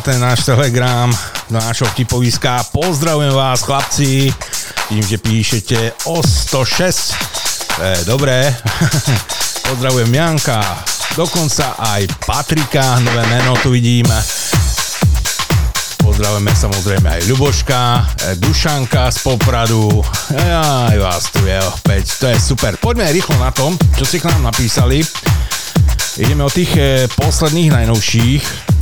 Ten 0.05 0.21
náš 0.21 0.45
telegram, 0.45 1.09
nášho 1.49 1.89
vtipoviska. 1.89 2.69
Pozdravujem 2.69 3.33
vás 3.33 3.65
chlapci, 3.65 4.29
vidím, 4.93 5.07
že 5.09 5.17
píšete 5.17 5.77
o 6.05 6.21
106. 6.21 7.17
To 7.73 7.81
je 7.81 7.97
dobré. 8.05 8.53
Pozdravujem 9.69 10.13
Janka, 10.13 10.61
dokonca 11.17 11.73
aj 11.81 12.05
Patrika, 12.21 13.01
nové 13.01 13.25
meno 13.33 13.57
tu 13.65 13.73
vidím. 13.73 14.05
Pozdravujeme 16.05 16.53
samozrejme 16.53 17.07
aj 17.09 17.21
Ľuboška, 17.25 17.81
e, 17.81 18.01
Dušanka 18.37 19.09
z 19.09 19.17
Popradu. 19.25 20.05
Aj 20.37 20.97
vás 21.01 21.33
tu 21.33 21.41
je 21.49 21.57
opäť, 21.65 22.21
to 22.21 22.29
je 22.29 22.37
super. 22.37 22.77
Poďme 22.77 23.09
rýchlo 23.09 23.41
na 23.41 23.49
tom, 23.49 23.73
čo 23.97 24.05
si 24.05 24.21
k 24.21 24.29
nám 24.29 24.53
napísali. 24.53 25.01
Ideme 26.21 26.45
o 26.45 26.53
tých 26.53 26.77
e, 26.77 27.09
posledných 27.09 27.73
najnovších. 27.73 28.74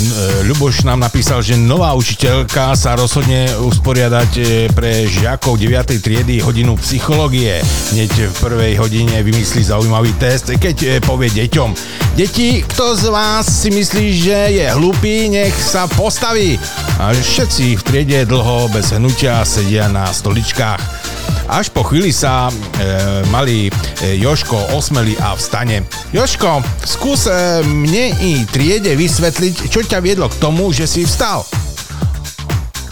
E, 0.00 0.48
Ľuboš 0.48 0.88
nám 0.88 1.04
napísal, 1.04 1.44
že 1.44 1.60
nová 1.60 1.92
učiteľka 1.92 2.72
sa 2.72 2.96
rozhodne 2.96 3.52
usporiadať 3.60 4.30
e, 4.40 4.42
pre 4.72 5.04
žiakov 5.04 5.60
9. 5.60 6.00
triedy 6.00 6.40
hodinu 6.40 6.72
psychológie. 6.80 7.60
Hneď 7.92 8.32
v 8.32 8.34
prvej 8.40 8.72
hodine 8.80 9.20
vymyslí 9.20 9.60
zaujímavý 9.60 10.16
test, 10.16 10.48
keď 10.56 10.76
e, 10.80 10.88
povie 11.04 11.28
deťom. 11.28 11.76
Deti, 12.16 12.64
kto 12.64 12.96
z 12.96 13.12
vás 13.12 13.44
si 13.44 13.68
myslí, 13.68 14.06
že 14.16 14.38
je 14.56 14.66
hlupý, 14.72 15.28
nech 15.28 15.52
sa 15.52 15.84
postaví. 15.84 16.56
A 16.96 17.12
všetci 17.12 17.76
v 17.76 17.82
triede 17.84 18.24
dlho 18.24 18.72
bez 18.72 18.96
hnutia 18.96 19.44
sedia 19.44 19.84
na 19.92 20.08
stoličkách. 20.08 21.19
Až 21.50 21.74
po 21.74 21.82
chvíli 21.82 22.14
sa 22.14 22.46
e, 22.46 22.54
malý 23.34 23.66
e, 23.66 24.14
Joško 24.22 24.78
osmelí 24.78 25.18
a 25.18 25.34
vstane. 25.34 25.82
Joško, 26.14 26.62
skús 26.86 27.26
e, 27.26 27.66
mne 27.66 28.14
i 28.22 28.46
triede 28.46 28.94
vysvetliť, 28.94 29.66
čo 29.66 29.82
ťa 29.82 29.98
viedlo 29.98 30.30
k 30.30 30.38
tomu, 30.38 30.70
že 30.70 30.86
si 30.86 31.02
vstal. 31.02 31.42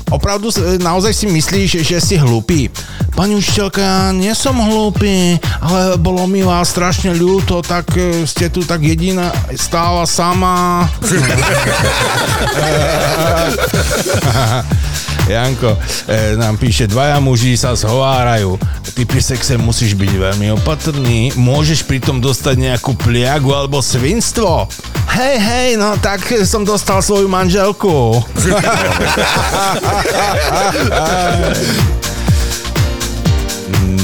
Opravdu 0.08 0.48
naozaj 0.80 1.12
si 1.12 1.28
myslíš, 1.28 1.84
že 1.84 2.00
si 2.00 2.16
hlúpy? 2.16 2.72
Pani 3.12 3.34
učiteľka, 3.34 4.14
nie 4.14 4.30
som 4.30 4.54
hlúpy, 4.56 5.42
ale 5.58 5.98
bolo 5.98 6.22
mi 6.30 6.46
vás 6.46 6.70
strašne 6.70 7.18
ľúto, 7.18 7.66
tak 7.66 7.90
e, 7.98 8.22
ste 8.24 8.46
tu 8.46 8.62
tak 8.62 8.78
jediná 8.78 9.34
stála 9.58 10.06
sama. 10.06 10.86
Janko 15.28 15.76
e, 16.08 16.40
nám 16.40 16.56
píše, 16.56 16.88
dvaja 16.88 17.20
muži 17.20 17.52
sa 17.58 17.76
zhovárajú. 17.76 18.56
Ty 18.96 19.04
pri 19.04 19.20
sexe 19.20 19.60
musíš 19.60 19.92
byť 19.92 20.12
veľmi 20.14 20.56
opatrný. 20.56 21.36
Môžeš 21.36 21.84
pritom 21.84 22.16
dostať 22.22 22.56
nejakú 22.56 22.96
pliagu 22.96 23.52
alebo 23.52 23.84
svinstvo. 23.84 24.72
Hej, 25.08 25.36
hej, 25.42 25.68
no 25.76 25.96
tak 26.00 26.24
som 26.48 26.64
dostal 26.64 27.04
svoju 27.04 27.28
manželku. 27.28 28.24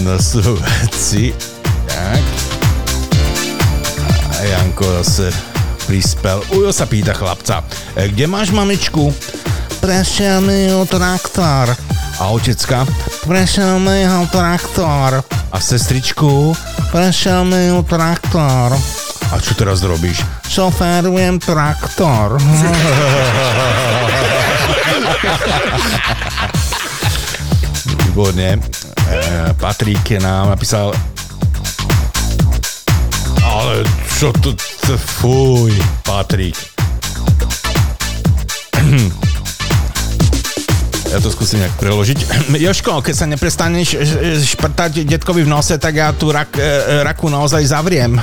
no 0.04 0.20
sú 0.20 0.42
veci. 0.60 1.32
Tak. 1.88 2.24
A 4.34 4.42
Janko 4.44 4.84
zase 5.00 5.32
prispel. 5.88 6.44
Ujo 6.52 6.72
sa 6.72 6.84
pýta 6.84 7.16
chlapca, 7.16 7.64
"E, 7.96 8.08
kde 8.08 8.26
máš 8.26 8.50
mamičku? 8.50 9.14
Prešiel 9.80 10.40
mi 10.40 10.72
ho 10.72 10.84
traktor. 10.88 11.76
A 12.20 12.30
otecka, 12.30 12.86
prešiel 13.26 13.78
mi 13.82 14.06
ho 14.06 14.26
traktor. 14.30 15.22
A 15.50 15.60
sestričku, 15.60 16.56
prešiel 16.94 17.44
mi 17.44 17.66
ju 17.68 17.82
traktor. 17.84 18.78
A 19.34 19.40
čo 19.42 19.52
teraz 19.58 19.82
robíš? 19.82 20.22
Šoférujem 20.46 21.42
traktor. 21.42 22.38
Výborne. 28.04 28.58
E, 28.58 28.58
Patrik 29.58 30.10
nám 30.22 30.48
napísal 30.54 30.94
ale 33.44 33.84
čo 34.18 34.32
to, 34.42 34.56
fuj, 34.96 35.72
Patrik. 36.02 36.56
Ja 41.14 41.22
to 41.22 41.30
skúsim 41.30 41.62
nejak 41.62 41.78
preložiť. 41.78 42.26
Joško, 42.66 42.98
keď 42.98 43.14
sa 43.14 43.30
neprestaneš 43.30 43.94
e, 43.94 44.34
šprtať 44.34 45.06
detkovi 45.06 45.46
v 45.46 45.52
nose, 45.52 45.78
tak 45.78 45.94
ja 45.94 46.10
tú 46.10 46.34
rak, 46.34 46.58
raku 47.06 47.30
naozaj 47.30 47.62
zavriem. 47.62 48.18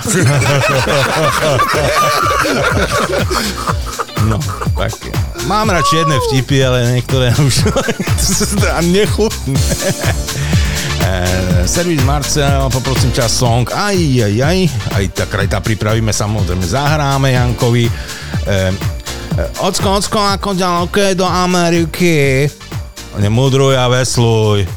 No, 4.21 4.37
tak. 4.77 4.93
Mám 5.49 5.73
radšej 5.73 5.97
jedné 6.05 6.17
vtipy, 6.29 6.57
ale 6.61 6.93
niektoré 6.93 7.33
už 7.47 7.65
nechutné. 8.85 9.57
Eh, 11.01 11.65
servis 11.65 11.97
Marcel, 12.05 12.69
poprosím 12.69 13.09
ťa 13.09 13.25
song, 13.25 13.65
aj, 13.73 13.97
aj, 13.97 14.37
aj, 14.37 14.69
aj 15.01 15.05
tak 15.17 15.33
krajta 15.33 15.57
pripravíme, 15.57 16.13
samozrejme 16.13 16.61
zahráme 16.61 17.33
Jankovi. 17.33 17.89
Eh, 17.89 18.69
eh, 18.69 19.49
ocko, 19.65 19.97
ocko, 19.97 20.21
ako 20.21 20.53
ďaleko 20.53 21.17
do 21.17 21.25
Ameriky? 21.25 22.45
Nemudruj 23.17 23.75
a 23.75 23.89
vesluj. 23.89 24.63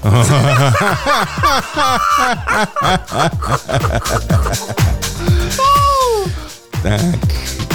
tak, 6.83 7.21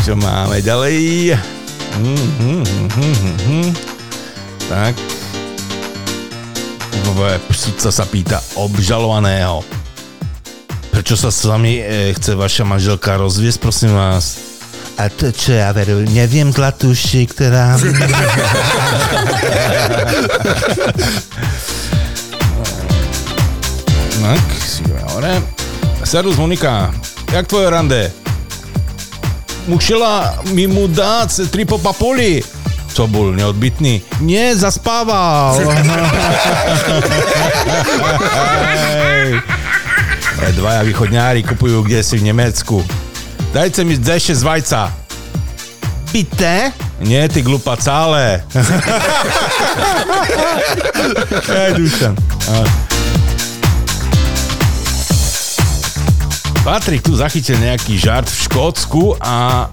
čo 0.04 0.18
máme 0.20 0.60
ďalej? 0.60 1.59
Mhm, 1.98 2.62
mhm, 2.62 3.12
mhm. 3.34 3.74
Tak, 4.70 4.94
sudca 7.60 7.92
sa 7.92 8.06
pýta 8.08 8.40
obžalovaného. 8.56 9.60
Prečo 10.96 11.20
sa 11.20 11.28
s 11.32 11.44
vami 11.44 11.80
e, 11.80 12.16
chce 12.16 12.36
vaša 12.36 12.64
manželka 12.64 13.20
rozviesť, 13.20 13.60
prosím 13.60 13.96
vás? 13.96 14.40
A 15.00 15.08
to 15.08 15.32
čo 15.32 15.56
ja 15.56 15.72
veru, 15.72 16.04
neviem 16.12 16.52
zlatuši, 16.52 17.24
ktorá... 17.32 17.76
tak, 24.24 24.44
si 24.60 24.84
hore. 25.08 25.40
Servus 26.04 26.36
Monika, 26.36 26.92
jak 27.32 27.48
tvoje 27.48 27.70
rande? 27.72 28.19
Musela 29.70 30.34
mi 30.50 30.66
mu 30.66 30.90
dať 30.90 31.46
tri 31.54 31.62
popapuli. 31.62 32.42
Co 32.90 33.06
bol 33.06 33.38
neodbitný? 33.38 34.02
Nie, 34.26 34.58
zaspával. 34.58 35.62
Dvaja 40.58 40.82
východňári 40.82 41.46
kupujú 41.46 41.86
kde 41.86 42.02
si 42.02 42.18
v 42.18 42.34
Nemecku. 42.34 42.82
Dajte 43.54 43.86
mi 43.86 43.94
dešte 43.94 44.34
z 44.34 44.42
vajca. 44.42 44.90
Bité? 46.10 46.74
Nie, 47.00 47.30
ty 47.30 47.46
glupa 47.46 47.78
celé. 47.78 48.42
Hej, 51.54 51.78
Dušan. 51.78 52.18
Patrik 56.70 57.02
tu 57.02 57.18
zachytil 57.18 57.58
nejaký 57.58 57.98
žart 57.98 58.30
v 58.30 58.46
Škótsku 58.46 59.18
a 59.18 59.66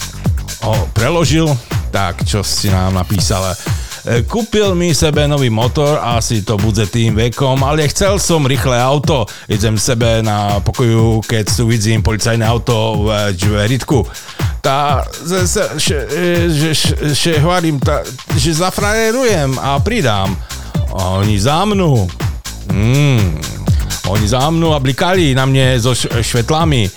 ho 0.64 0.88
preložil 0.96 1.44
tak, 1.92 2.24
čo 2.24 2.40
si 2.40 2.72
nám 2.72 2.96
napísala. 2.96 3.52
E, 4.00 4.24
Kúpil 4.24 4.72
mi 4.72 4.96
sebe 4.96 5.28
nový 5.28 5.52
motor, 5.52 6.00
asi 6.00 6.40
to 6.40 6.56
bude 6.56 6.88
tým 6.88 7.12
vekom, 7.12 7.60
ale 7.68 7.84
chcel 7.92 8.16
som 8.16 8.48
rýchle 8.48 8.80
auto. 8.80 9.28
Idem 9.44 9.76
sebe 9.76 10.24
na 10.24 10.56
pokoju, 10.64 11.20
keď 11.28 11.44
tu 11.52 11.68
vidím 11.68 12.00
policajné 12.00 12.48
auto 12.48 13.04
v 13.04 13.36
Džveritku. 13.36 14.00
Tá, 14.64 15.04
že, 15.20 15.68
že, 15.76 15.98
že, 16.48 16.70
že 17.12 17.32
hovorím, 17.44 17.76
tá, 17.76 18.08
že 18.40 18.56
zafrajerujem 18.56 19.60
a 19.60 19.76
pridám. 19.84 20.32
Oni 20.96 21.36
za 21.36 21.60
mnou. 21.68 22.08
Mm. 22.72 23.55
Oni 24.06 24.28
za 24.28 24.38
mnou 24.50 24.74
a 24.74 24.78
blikali 24.78 25.34
na 25.34 25.46
mne 25.46 25.80
so 25.82 25.94
švetlami. 25.96 26.86
E, 26.86 26.90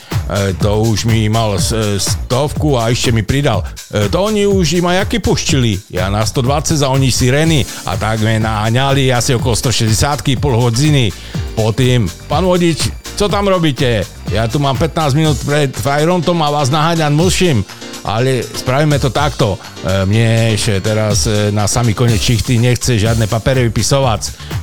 to 0.62 0.86
už 0.86 1.10
mi 1.10 1.26
mal 1.26 1.58
stovku 1.98 2.78
a 2.78 2.94
ešte 2.94 3.10
mi 3.10 3.26
pridal. 3.26 3.66
E, 3.90 4.10
to 4.14 4.30
oni 4.30 4.46
už 4.46 4.78
im 4.78 4.86
aj 4.86 5.10
aké 5.10 5.18
puštili. 5.18 5.82
Ja 5.90 6.14
na 6.14 6.22
120 6.22 6.78
a 6.86 6.88
oni 6.94 7.10
sireny 7.10 7.66
a 7.90 7.98
tak 7.98 8.22
me 8.22 8.38
naháňali 8.38 9.10
asi 9.10 9.34
okolo 9.34 9.58
160 9.58 10.38
pol 10.38 10.54
hodiny. 10.54 11.10
Po 11.58 11.74
tým, 11.74 12.06
pán 12.30 12.46
vodič, 12.46 12.94
co 13.20 13.28
tam 13.28 13.52
robíte? 13.52 14.08
Ja 14.32 14.48
tu 14.48 14.64
mám 14.64 14.80
15 14.80 15.12
minút 15.12 15.36
pred 15.44 15.76
Fajrontom 15.76 16.40
a 16.40 16.56
vás 16.56 16.72
naháňam 16.72 17.12
musím. 17.12 17.68
Ale 18.08 18.40
spravíme 18.40 18.96
to 18.96 19.12
takto. 19.12 19.60
E, 19.84 20.08
Mne 20.08 20.56
ešte 20.56 20.80
teraz 20.80 21.28
e, 21.28 21.52
na 21.52 21.68
samý 21.68 21.92
konec 21.92 22.16
čichty 22.16 22.56
nechce 22.56 22.96
žiadne 22.96 23.28
papiere 23.28 23.68
vypisovať. 23.68 24.22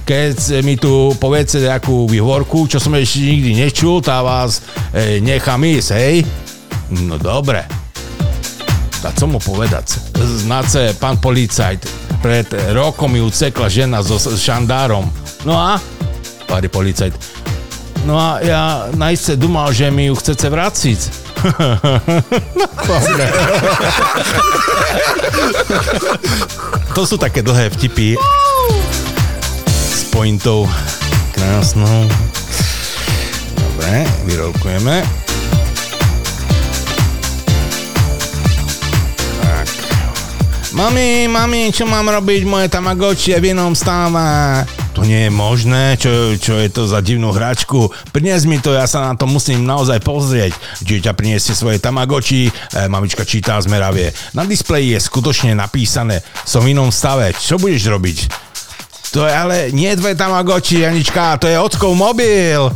Keď 0.08 0.64
mi 0.64 0.80
tu 0.80 1.12
poviete 1.20 1.60
nejakú 1.60 2.08
výhovorku, 2.08 2.64
čo 2.64 2.80
som 2.80 2.96
ešte 2.96 3.28
nikdy 3.28 3.60
nečul, 3.60 4.00
tá 4.00 4.24
vás 4.24 4.64
e, 4.96 5.20
nechám 5.20 5.60
ísť, 5.60 5.88
hej? 5.92 6.24
No 7.04 7.20
dobre. 7.20 7.60
A 9.04 9.12
co 9.12 9.28
mu 9.28 9.36
povedať? 9.36 10.00
Znáce, 10.16 10.96
pán 10.96 11.20
policajt, 11.20 11.84
pred 12.24 12.48
rokom 12.72 13.12
ju 13.20 13.28
cekla 13.28 13.68
žena 13.68 14.00
so 14.00 14.16
šandárom. 14.16 15.04
No 15.44 15.60
a? 15.60 15.76
Pári 16.48 16.72
policajt. 16.72 17.35
No 18.06 18.14
a 18.14 18.38
ja 18.38 18.86
najste 18.94 19.34
dumal, 19.34 19.74
že 19.74 19.90
mi 19.90 20.06
ju 20.06 20.14
chcete 20.14 20.46
vráciť. 20.46 21.00
To 26.94 27.02
sú 27.02 27.18
také 27.18 27.42
dlhé 27.42 27.74
vtipy 27.74 28.14
s 29.66 30.06
pointou 30.14 30.70
krásnou. 31.34 32.06
Dobre, 33.58 34.06
vyrolkujeme. 34.30 35.02
Tak. 39.42 39.68
Mami, 40.78 41.26
mami, 41.26 41.74
čo 41.74 41.90
mám 41.90 42.06
robiť? 42.06 42.46
Moje 42.46 42.70
Tamagotchi 42.70 43.34
je 43.34 43.42
v 43.42 43.50
inom 43.50 43.74
stáva. 43.74 44.62
To 44.96 45.04
nie 45.04 45.28
je 45.28 45.32
možné, 45.32 46.00
čo, 46.00 46.32
čo 46.40 46.56
je 46.56 46.72
to 46.72 46.88
za 46.88 47.04
divnú 47.04 47.28
hračku. 47.28 47.92
Prines 48.16 48.48
mi 48.48 48.56
to, 48.56 48.72
ja 48.72 48.88
sa 48.88 49.04
na 49.04 49.12
to 49.12 49.28
musím 49.28 49.68
naozaj 49.68 50.00
pozrieť. 50.00 50.56
Dieťa 50.80 51.12
priniesie 51.12 51.52
svoje 51.52 51.76
Tamagotchi, 51.76 52.48
e, 52.48 52.52
mamička 52.88 53.28
čítá 53.28 53.60
zmeravie. 53.60 54.16
Na 54.32 54.48
displeji 54.48 54.96
je 54.96 55.04
skutočne 55.04 55.52
napísané, 55.52 56.24
som 56.48 56.64
v 56.64 56.72
inom 56.72 56.88
stave, 56.88 57.36
čo 57.36 57.60
budeš 57.60 57.92
robiť? 57.92 58.18
To 59.12 59.28
je 59.28 59.32
ale 59.36 59.68
nie 59.76 59.92
tvoje 60.00 60.16
Tamagotchi, 60.16 60.80
Janička, 60.80 61.44
to 61.44 61.46
je 61.52 61.60
ockov 61.60 61.92
mobil. 61.92 62.72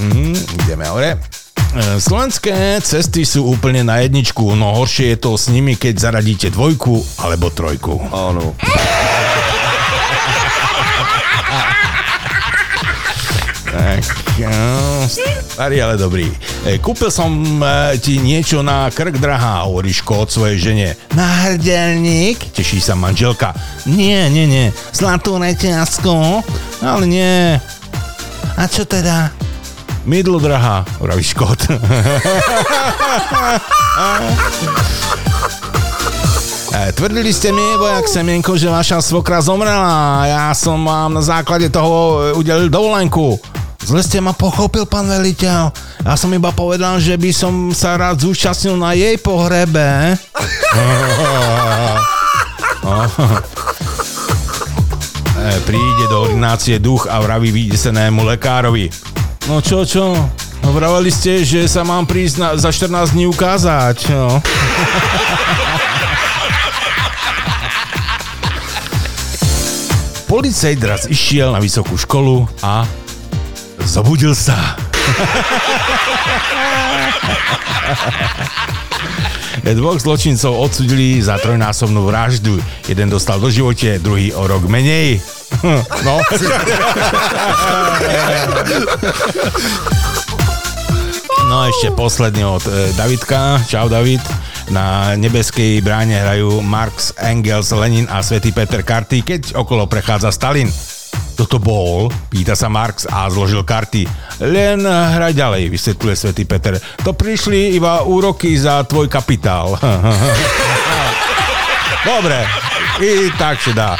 Mhm, 0.00 0.32
ideme 0.64 0.88
hore. 0.88 1.44
E, 1.74 1.98
Slovenské 1.98 2.78
cesty 2.84 3.26
sú 3.26 3.50
úplne 3.50 3.82
na 3.82 3.98
jedničku, 4.04 4.54
no 4.54 4.70
horšie 4.76 5.16
je 5.16 5.18
to 5.18 5.34
s 5.34 5.50
nimi, 5.50 5.74
keď 5.74 5.94
zaradíte 5.98 6.48
dvojku 6.54 7.02
alebo 7.24 7.50
trojku. 7.50 7.98
Áno. 8.14 8.54
Tak, 13.76 14.00
starý, 15.52 15.84
ale 15.84 16.00
dobrý. 16.00 16.32
E, 16.64 16.80
Kúpil 16.80 17.12
som 17.12 17.32
e, 17.60 17.96
ti 18.00 18.16
niečo 18.16 18.64
na 18.64 18.88
krk, 18.88 19.20
drahá, 19.20 19.68
hovorí 19.68 19.92
Škód 19.92 20.32
svojej 20.32 20.58
žene. 20.60 20.88
Na 21.12 21.44
hrdelník? 21.44 22.40
Teší 22.56 22.80
sa 22.80 22.96
manželka. 22.96 23.52
Nie, 23.84 24.32
nie, 24.32 24.48
nie. 24.48 24.66
Zlatú 24.96 25.36
reťazku? 25.36 26.40
Ale 26.80 27.04
nie. 27.04 27.60
A 28.56 28.62
čo 28.64 28.88
teda? 28.88 29.28
Mydlo, 30.06 30.38
drahá, 30.38 30.86
hovorí 31.02 31.18
Škód. 31.26 31.66
E, 36.76 36.92
Tvrdili 36.92 37.32
ste 37.34 37.50
mi, 37.50 37.64
vojak 37.74 38.06
Semienko, 38.06 38.54
že 38.54 38.70
vaša 38.70 39.02
svokra 39.02 39.42
zomrela. 39.42 40.28
Ja 40.28 40.46
som 40.54 40.84
vám 40.86 41.18
na 41.18 41.24
základe 41.26 41.72
toho 41.74 42.22
e, 42.22 42.38
udelil 42.38 42.70
dovolenku. 42.70 43.40
Zle 43.82 44.04
ste 44.04 44.22
ma 44.22 44.30
pochopil, 44.30 44.86
pán 44.86 45.10
veliteľ. 45.10 45.74
Ja 46.06 46.14
som 46.14 46.30
iba 46.30 46.54
povedal, 46.54 47.02
že 47.02 47.18
by 47.18 47.30
som 47.34 47.74
sa 47.74 47.98
rád 47.98 48.22
zúčastnil 48.22 48.78
na 48.78 48.94
jej 48.94 49.18
pohrebe. 49.18 50.14
E, 55.34 55.48
príde 55.66 56.04
do 56.06 56.30
ordinácie 56.30 56.78
duch 56.78 57.10
a 57.10 57.18
vraví 57.18 57.50
vydesenému 57.50 58.22
lekárovi. 58.22 59.16
No 59.46 59.62
čo, 59.62 59.86
čo? 59.86 60.10
No 60.66 60.74
ste, 61.06 61.46
že 61.46 61.70
sa 61.70 61.86
mám 61.86 62.02
prísť 62.02 62.42
na, 62.42 62.58
za 62.58 62.74
14 62.74 63.14
dní 63.14 63.30
ukázať. 63.30 64.10
No. 64.10 64.42
Policajt 70.26 70.82
raz 70.82 71.06
išiel 71.06 71.54
na 71.54 71.62
vysokú 71.62 71.94
školu 71.94 72.50
a 72.58 72.82
zobudil 73.86 74.34
sa. 74.34 74.58
Dvoch 79.62 80.02
zločincov 80.02 80.58
odsudili 80.58 81.22
za 81.22 81.38
trojnásobnú 81.38 82.02
vraždu. 82.02 82.58
Jeden 82.90 83.06
dostal 83.06 83.38
do 83.38 83.46
živote, 83.46 84.02
druhý 84.02 84.34
o 84.34 84.42
rok 84.50 84.66
menej. 84.66 85.22
No. 86.04 86.14
No 91.46 91.62
a 91.62 91.70
ešte 91.70 91.94
posledný 91.94 92.42
od 92.42 92.64
e, 92.66 92.90
Davidka. 92.98 93.62
Čau 93.70 93.86
David. 93.86 94.18
Na 94.66 95.14
nebeskej 95.14 95.78
bráne 95.78 96.18
hrajú 96.18 96.58
Marx, 96.58 97.14
Engels, 97.22 97.70
Lenin 97.70 98.10
a 98.10 98.18
svätý 98.18 98.50
Peter 98.50 98.82
karty, 98.82 99.22
keď 99.22 99.42
okolo 99.54 99.86
prechádza 99.86 100.34
Stalin. 100.34 100.66
Kto 101.38 101.46
to 101.46 101.58
bol? 101.62 102.10
Pýta 102.32 102.58
sa 102.58 102.66
Marx 102.66 103.06
a 103.06 103.30
zložil 103.30 103.62
karty. 103.62 104.08
Len 104.42 104.82
hraj 104.82 105.38
ďalej, 105.38 105.70
vysvetľuje 105.70 106.16
svätý 106.18 106.42
Peter. 106.48 106.74
To 107.06 107.14
prišli 107.14 107.78
iba 107.78 108.02
úroky 108.02 108.56
za 108.58 108.82
tvoj 108.82 109.06
kapitál. 109.06 109.78
Dobre, 112.10 112.42
i 113.00 113.28
tak 113.36 113.60
sa 113.60 113.72
dá. 113.72 113.90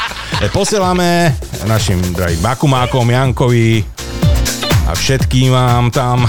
E, 0.41 0.49
Posielame 0.49 1.33
našim 1.69 2.01
drahým 2.13 2.41
Bakumákom, 2.41 3.05
Jankovi 3.05 3.85
a 4.89 4.95
všetkým 4.95 5.53
vám 5.53 5.93
tam 5.93 6.25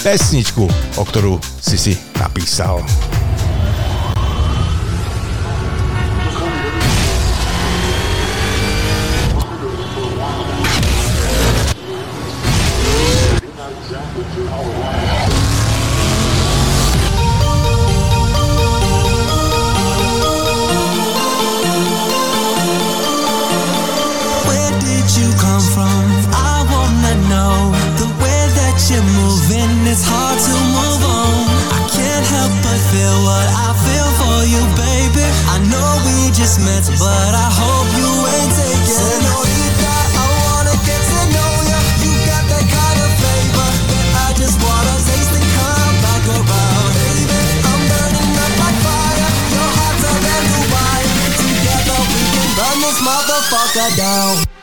pesničku, 0.00 0.64
o 0.96 1.02
ktorú 1.02 1.42
si 1.58 1.76
si 1.76 1.92
napísal. 2.16 2.80
Feel 32.96 33.18
what 33.28 33.48
I 33.52 33.68
feel 33.84 34.10
for 34.20 34.38
you, 34.48 34.62
baby. 34.72 35.24
I 35.52 35.60
know 35.68 35.88
we 36.08 36.32
just 36.32 36.64
met, 36.64 36.84
but 36.96 37.32
I 37.36 37.48
hope 37.52 37.88
you 37.92 38.08
ain't 38.08 38.52
taking. 38.56 38.88
Senorita, 38.88 39.92
I 40.16 40.24
wanna 40.40 40.74
get 40.88 41.02
to 41.04 41.20
know 41.36 41.52
ya. 41.68 41.78
You 42.00 42.14
got 42.24 42.44
that 42.48 42.64
kind 42.64 42.98
of 43.04 43.10
flavor 43.20 43.68
that 43.92 44.06
I 44.24 44.28
just 44.40 44.56
wanna 44.64 44.96
taste 45.04 45.34
and 45.36 45.48
come 45.60 45.94
back 46.00 46.24
around. 46.40 46.88
Baby, 46.96 47.40
I'm 47.68 47.80
burning 47.84 48.32
up 48.44 48.52
like 48.64 48.78
fire. 48.80 49.30
You're 49.52 49.72
hotter 49.76 50.16
than 50.24 50.42
Dubai. 50.56 51.00
Together 51.36 52.00
we 52.00 52.22
can 52.32 52.48
burn 52.56 52.78
this 52.80 52.98
motherfucker 53.04 53.90
down. 54.00 54.55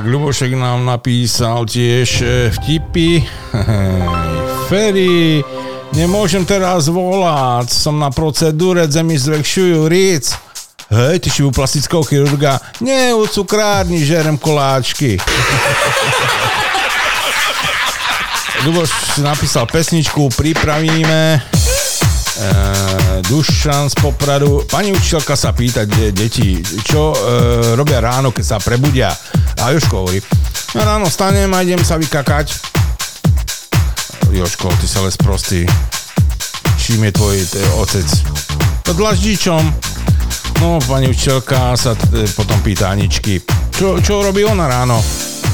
Tak, 0.00 0.08
Ľubošek 0.08 0.56
nám 0.56 0.88
napísal 0.88 1.68
tiež 1.68 2.24
e, 2.24 2.48
vtipy. 2.56 3.20
Ferry, 4.72 5.44
nemôžem 5.92 6.40
teraz 6.48 6.88
volať, 6.88 7.68
som 7.68 8.00
na 8.00 8.08
procedúre, 8.08 8.88
kde 8.88 9.04
mi 9.04 9.20
zväčšujú 9.20 9.84
riec. 9.92 10.32
Hej, 10.88 11.20
ty 11.20 11.28
si 11.28 11.44
u 11.44 11.52
plastického 11.52 12.00
chirurga? 12.00 12.64
Nie, 12.80 13.12
u 13.12 13.28
cukrárni 13.28 14.00
žerem 14.00 14.40
koláčky. 14.40 15.20
Ľuboš 18.64 19.20
napísal 19.20 19.68
pesničku, 19.68 20.32
pripravíme. 20.32 21.59
E, 22.40 23.22
Dušan 23.28 23.92
z 23.92 23.94
Popradu. 24.00 24.64
Pani 24.64 24.96
učiteľka 24.96 25.36
sa 25.36 25.52
pýta 25.52 25.84
de, 25.84 26.08
deti, 26.08 26.64
čo 26.80 27.12
e, 27.12 27.16
robia 27.76 28.00
ráno, 28.00 28.32
keď 28.32 28.44
sa 28.44 28.56
prebudia. 28.56 29.12
A 29.60 29.76
Joško 29.76 30.08
hovorí, 30.08 30.24
ja 30.72 30.82
ráno 30.88 31.12
stanem 31.12 31.52
a 31.52 31.60
idem 31.60 31.84
sa 31.84 32.00
vykakať. 32.00 32.48
Joško, 34.32 34.72
ty 34.80 34.86
sa 34.88 35.04
les 35.04 35.20
prostý. 35.20 35.68
Čím 36.80 37.04
je 37.04 37.12
tvoj 37.12 37.36
t- 37.44 37.60
otec? 37.76 38.08
To 38.88 38.96
dlaždičom. 38.96 39.62
No, 40.64 40.80
pani 40.88 41.12
učiteľka 41.12 41.76
sa 41.76 41.92
t- 41.92 42.24
potom 42.32 42.56
pýta 42.64 42.88
Aničky, 42.88 43.44
čo, 43.76 44.00
čo 44.00 44.24
robí 44.24 44.44
ona 44.44 44.64
ráno? 44.68 45.00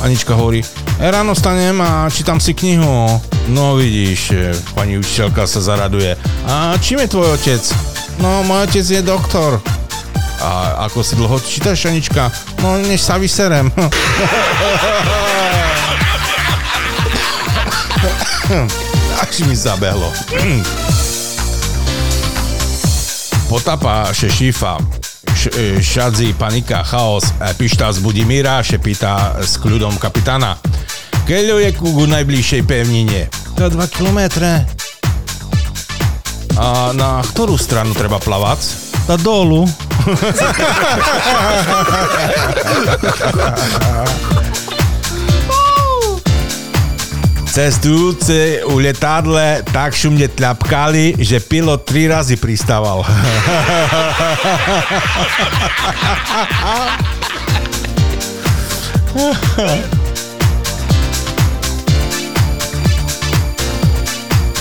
Anička 0.02 0.34
hovorí, 0.34 0.62
ja 1.00 1.10
ráno 1.10 1.34
stanem 1.34 1.80
a 1.80 2.10
čítam 2.12 2.40
si 2.40 2.54
knihu. 2.54 3.20
No 3.48 3.74
vidíš, 3.78 4.30
e, 4.30 4.52
pani 4.74 4.98
učiteľka 4.98 5.46
sa 5.46 5.60
zaraduje. 5.60 6.16
A 6.44 6.76
čím 6.82 6.98
je 7.00 7.08
tvoj 7.08 7.32
otec? 7.38 7.62
No, 8.20 8.44
môj 8.44 8.68
otec 8.68 8.84
je 8.84 9.02
doktor. 9.02 9.60
A 10.40 10.84
ako 10.88 11.00
si 11.00 11.16
dlho 11.16 11.40
čítaš, 11.40 11.88
Anička? 11.88 12.28
No, 12.60 12.76
než 12.76 13.00
sa 13.00 13.16
vyserem. 13.16 13.72
Až 19.16 19.48
mi 19.48 19.56
zabehlo. 19.56 20.12
Potapa 23.50 24.12
šešifa. 24.12 25.05
E, 25.46 25.82
Šadzi, 25.82 26.34
panika, 26.38 26.82
chaos. 26.82 27.24
E, 27.38 27.54
Pišta 27.54 27.92
z 27.92 28.02
Budimíra, 28.02 28.58
šepýta 28.62 29.38
s 29.38 29.62
kľudom 29.62 29.94
kapitána. 29.98 30.58
Keľo 31.26 31.62
je 31.62 31.70
ku 31.78 32.06
najbližšej 32.06 32.62
pevnine? 32.66 33.30
To 33.54 33.70
2 33.70 33.78
kilometre. 33.94 34.66
A 36.58 36.90
na 36.96 37.22
ktorú 37.22 37.54
stranu 37.54 37.94
treba 37.94 38.18
plavať? 38.18 38.58
Na 39.06 39.14
dolu. 39.14 39.68
Cestujúce 47.56 48.60
u 48.68 48.76
letadle 48.76 49.64
tak 49.72 49.96
šumne 49.96 50.28
tľapkali, 50.28 51.16
že 51.16 51.40
pilot 51.40 51.88
tri 51.88 52.04
razy 52.04 52.36
pristával. 52.36 53.00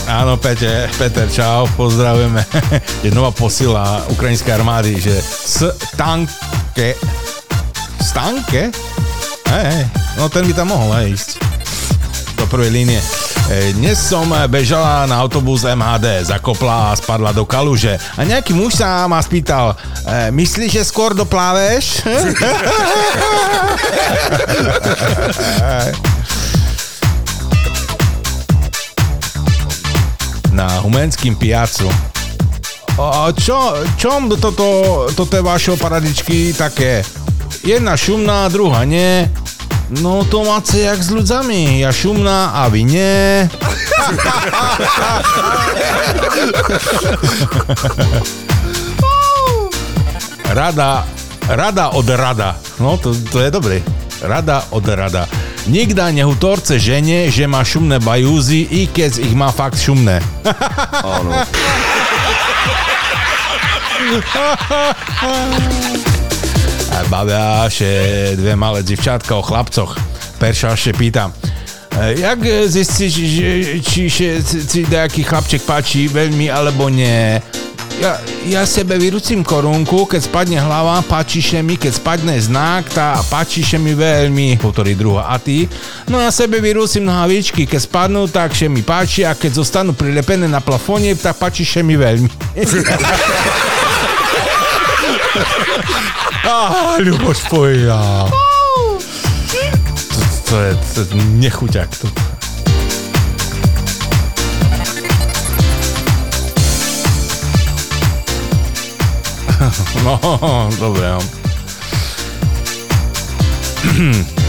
Áno, 0.07 0.39
Peter, 0.39 0.87
Peter, 0.95 1.27
čau, 1.27 1.67
pozdravujeme. 1.75 2.47
Je 3.03 3.11
nová 3.11 3.35
posila 3.35 4.07
ukrajinskej 4.15 4.55
armády, 4.55 4.95
že 5.03 5.19
stanke. 5.83 6.95
Stanke? 7.99 8.71
Hej, 9.51 9.65
hej, 9.67 9.83
no 10.15 10.31
ten 10.31 10.47
by 10.47 10.55
tam 10.55 10.71
mohol 10.71 10.95
aj 10.95 11.11
ísť 11.11 11.54
do 12.35 12.47
prvej 12.47 12.71
línie. 12.71 13.01
E, 13.49 13.73
Dnes 13.73 13.97
som 13.97 14.29
bežala 14.51 15.07
na 15.07 15.15
autobus 15.17 15.63
MHD, 15.63 16.23
zakopla 16.27 16.91
a 16.91 16.95
spadla 16.95 17.31
do 17.31 17.45
kaluže. 17.47 17.97
A 18.19 18.23
nejaký 18.27 18.53
muž 18.53 18.73
sa 18.79 19.07
ma 19.07 19.21
spýtal, 19.23 19.75
e, 20.05 20.31
myslíš, 20.35 20.71
že 20.75 20.83
skôr 20.87 21.13
dopláveš? 21.15 22.03
na 30.55 30.79
Humenským 30.79 31.35
piacu. 31.35 31.91
A 32.95 33.27
čo, 33.35 33.75
čom 33.99 34.31
toto, 34.39 35.11
toto 35.11 35.35
vaše 35.43 35.75
paradičky 35.75 36.55
také? 36.55 37.03
Jedna 37.59 37.99
šumná, 37.99 38.47
druhá 38.47 38.87
nie. 38.87 39.27
No 39.89 40.25
to 40.25 40.41
máte 40.41 40.81
jak 40.81 40.97
s 40.97 41.13
ľudzami. 41.13 41.77
Ja 41.85 41.93
šumná 41.93 42.57
a 42.57 42.65
vy 42.73 42.81
nie. 42.89 43.45
Rada, 50.49 51.05
rada 51.45 51.85
od 51.93 52.07
rada. 52.09 52.57
No 52.81 52.97
to, 52.97 53.13
to 53.29 53.37
je 53.45 53.49
dobré. 53.53 53.85
Rada 54.25 54.65
od 54.73 54.87
rada. 54.89 55.29
Nikda 55.69 56.09
nehutorce 56.09 56.81
žene, 56.81 57.29
že 57.29 57.45
má 57.45 57.61
šumné 57.65 58.01
bajúzy, 58.01 58.65
i 58.65 58.85
keď 58.89 59.21
ich 59.21 59.33
má 59.37 59.49
fakt 59.53 59.77
šumné. 59.77 60.21
Áno. 61.01 61.33
A 66.91 67.01
bavia 67.09 67.65
še 67.71 68.35
dve 68.37 68.53
malé 68.53 68.85
divčátka 68.85 69.33
o 69.33 69.41
chlapcoch. 69.41 69.97
Perša 70.37 70.75
še 70.75 70.91
pýta, 70.93 71.31
"E, 71.95 72.19
jak 72.21 72.39
e, 72.45 72.67
zistíš, 72.67 73.13
či 73.81 74.01
si 74.45 74.79
nejaký 74.85 75.23
chlapček 75.23 75.65
páči 75.65 76.11
veľmi 76.11 76.51
alebo 76.51 76.89
nie? 76.89 77.41
Ja, 77.95 78.19
ja 78.43 78.67
sebe 78.67 78.99
vyrúcim 78.99 79.39
korunku, 79.39 80.03
keď 80.03 80.27
spadne 80.27 80.59
hlava, 80.59 80.99
páči 81.07 81.39
še 81.39 81.63
mi, 81.63 81.79
keď 81.79 81.95
spadne 81.95 82.35
znak, 82.35 82.91
tá 82.91 83.15
páči 83.31 83.63
še 83.63 83.79
mi 83.79 83.95
veľmi, 83.95 84.59
hovorí 84.59 84.91
druhá. 84.99 85.31
A 85.31 85.39
ty? 85.39 85.63
No 86.11 86.19
ja 86.19 86.27
sebe 86.27 86.59
vyrúcim 86.59 87.07
nohavičky, 87.07 87.63
keď 87.63 87.87
spadnú, 87.87 88.27
tak 88.27 88.51
še 88.51 88.67
mi 88.67 88.83
páči 88.83 89.23
a 89.23 89.31
keď 89.31 89.63
zostanú 89.63 89.95
prilepené 89.95 90.43
na 90.43 90.59
plafóne, 90.59 91.15
tak 91.15 91.39
páči 91.39 91.63
še 91.63 91.87
mi 91.87 91.95
veľmi. 91.95 92.27
Ľuboš 97.05 97.39
Pojina. 97.51 98.27
To, 98.29 100.19
to, 100.47 100.55
je, 100.61 100.71
to 100.95 100.99
je 101.01 101.07
nechuťak. 101.39 101.89
To. 102.03 102.07
No, 110.05 110.69
dobre, 110.77 111.05
no. 111.09 111.21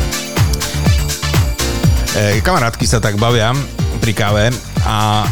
E, 2.17 2.41
kamarátky 2.41 2.89
sa 2.89 2.97
tak 2.97 3.21
bavia 3.21 3.53
pri 4.01 4.17
káve 4.17 4.49
a 4.89 5.29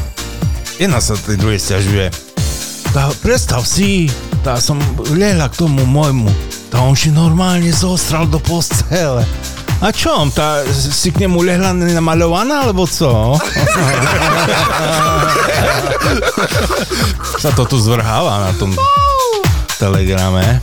jedna 0.76 1.01
sa 1.01 1.16
tej 1.16 1.40
druhej 1.40 1.56
stiažuje. 1.56 2.12
Tá, 2.93 3.09
predstav 3.24 3.64
si, 3.64 4.12
tá 4.45 4.61
som 4.61 4.77
lehla 5.16 5.49
k 5.49 5.57
tomu 5.65 5.89
môjmu, 5.89 6.29
tá 6.69 6.85
on 6.85 6.93
si 6.93 7.09
normálne 7.09 7.73
zostral 7.73 8.29
do 8.29 8.37
postele. 8.37 9.25
A 9.81 9.89
čom? 9.89 10.29
Tá 10.29 10.61
si 10.69 11.09
k 11.09 11.25
nemu 11.25 11.41
lehla 11.41 11.73
namaľovaná, 11.73 12.69
alebo 12.69 12.85
co? 12.85 13.41
sa 17.41 17.51
to 17.57 17.65
tu 17.65 17.81
zvrháva 17.81 18.53
na 18.53 18.53
tom 18.61 18.77
telegrame. 19.81 20.61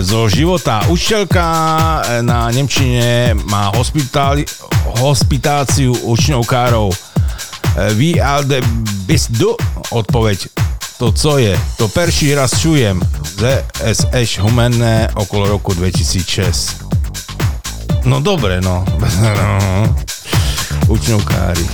Zo 0.00 0.24
života 0.32 0.80
učiteľka 0.88 1.44
na 2.24 2.48
Nemčine 2.48 3.36
má 3.52 3.68
hospitali, 3.76 4.48
hospitáciu 5.04 5.92
učňovkárov. 6.08 6.88
Vy 8.00 8.16
ale 8.16 8.64
bist 9.04 9.28
du? 9.36 9.52
Odpoveď. 9.92 10.67
To 10.98 11.12
co 11.12 11.38
je? 11.38 11.60
To 11.76 11.88
perší 11.88 12.34
raz 12.34 12.58
čujem. 12.60 12.98
ZSŠ 13.38 14.38
humenné 14.38 15.08
okolo 15.14 15.48
roku 15.48 15.74
2006. 15.74 16.82
No 18.04 18.18
dobre, 18.20 18.58
no. 18.58 18.82
Učňovkári. 20.94 21.66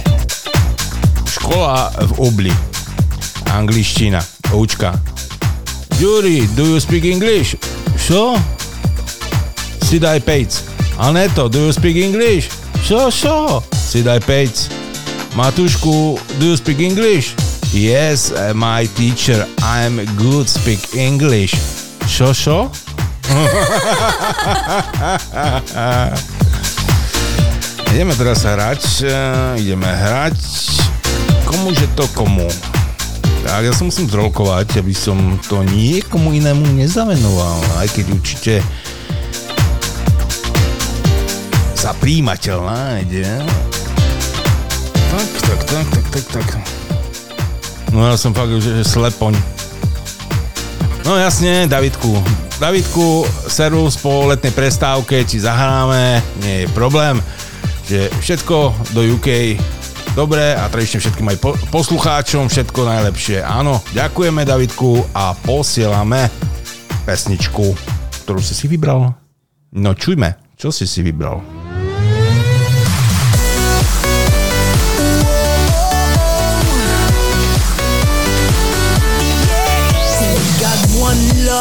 Škola 1.24 1.88
v 2.05 2.12
Ubli. 2.20 2.52
Angličtina. 3.48 4.20
Učka. 4.52 4.92
Jury, 5.96 6.44
do 6.52 6.76
you 6.76 6.80
speak 6.80 7.09
English? 7.09 7.56
Čo? 7.96 8.36
Si 9.88 9.96
daj 9.96 10.20
pejc. 10.20 10.52
Aneto, 11.01 11.48
do 11.48 11.64
you 11.64 11.72
speak 11.72 11.96
English? 11.96 12.52
Čo, 12.84 13.09
čo? 13.09 13.64
Si 13.72 14.05
daj 14.05 14.20
pejc. 14.20 14.68
Matušku, 15.32 16.20
do 16.36 16.44
you 16.44 16.56
speak 16.60 16.84
English? 16.84 17.32
Yes, 17.74 18.30
uh, 18.30 18.55
my 18.55 18.86
teacher, 18.94 19.51
I'm 19.59 19.98
good 20.14 20.46
speak 20.46 20.94
English. 20.94 21.59
Čo, 22.06 22.30
čo? 22.30 22.70
ideme 27.90 28.14
teraz 28.14 28.46
hrať, 28.46 29.10
eh, 29.10 29.59
ideme 29.59 29.90
hrať 29.90 30.38
komuže 31.51 31.90
to 31.98 32.06
komu. 32.14 32.46
Tak 33.42 33.66
ja 33.66 33.74
sa 33.74 33.82
musím 33.82 34.06
zrolkovať, 34.06 34.78
aby 34.78 34.94
som 34.94 35.42
to 35.42 35.66
niekomu 35.66 36.30
inému 36.30 36.78
nezavenoval, 36.78 37.59
aj 37.82 37.90
keď 37.90 38.06
určite 38.14 38.55
sa 41.74 41.90
príjimateľ 41.98 42.70
nájde. 42.70 43.26
Tak, 45.10 45.30
tak, 45.42 45.60
tak, 45.66 45.86
tak, 45.90 46.06
tak, 46.14 46.26
tak. 46.38 46.73
No 47.95 48.11
ja 48.11 48.19
som 48.19 48.35
fakt, 48.35 48.51
že 48.59 48.83
slepoň. 48.83 49.39
No 51.07 51.15
jasne, 51.15 51.71
Davidku. 51.71 52.19
Davidku, 52.59 53.23
servus 53.47 53.95
po 53.95 54.27
letnej 54.27 54.51
prestávke 54.51 55.23
ti 55.23 55.39
zahráme, 55.39 56.19
nie 56.43 56.66
je 56.66 56.75
problém. 56.75 57.23
Že 57.87 58.11
všetko 58.19 58.57
do 58.99 59.01
UK 59.15 59.55
dobre 60.19 60.59
a 60.59 60.66
tradične 60.66 61.07
všetkým 61.07 61.27
aj 61.35 61.39
po- 61.39 61.59
poslucháčom 61.71 62.51
všetko 62.51 62.81
najlepšie. 62.83 63.47
Áno, 63.47 63.79
ďakujeme 63.95 64.43
Davidku 64.43 64.99
a 65.15 65.31
posielame 65.39 66.27
pesničku, 67.07 67.79
ktorú 68.27 68.43
si 68.43 68.59
si 68.59 68.66
vybral. 68.66 69.15
No 69.71 69.95
čujme, 69.95 70.35
čo 70.59 70.75
si 70.75 70.91
si 70.91 70.99
vybral. 70.99 71.64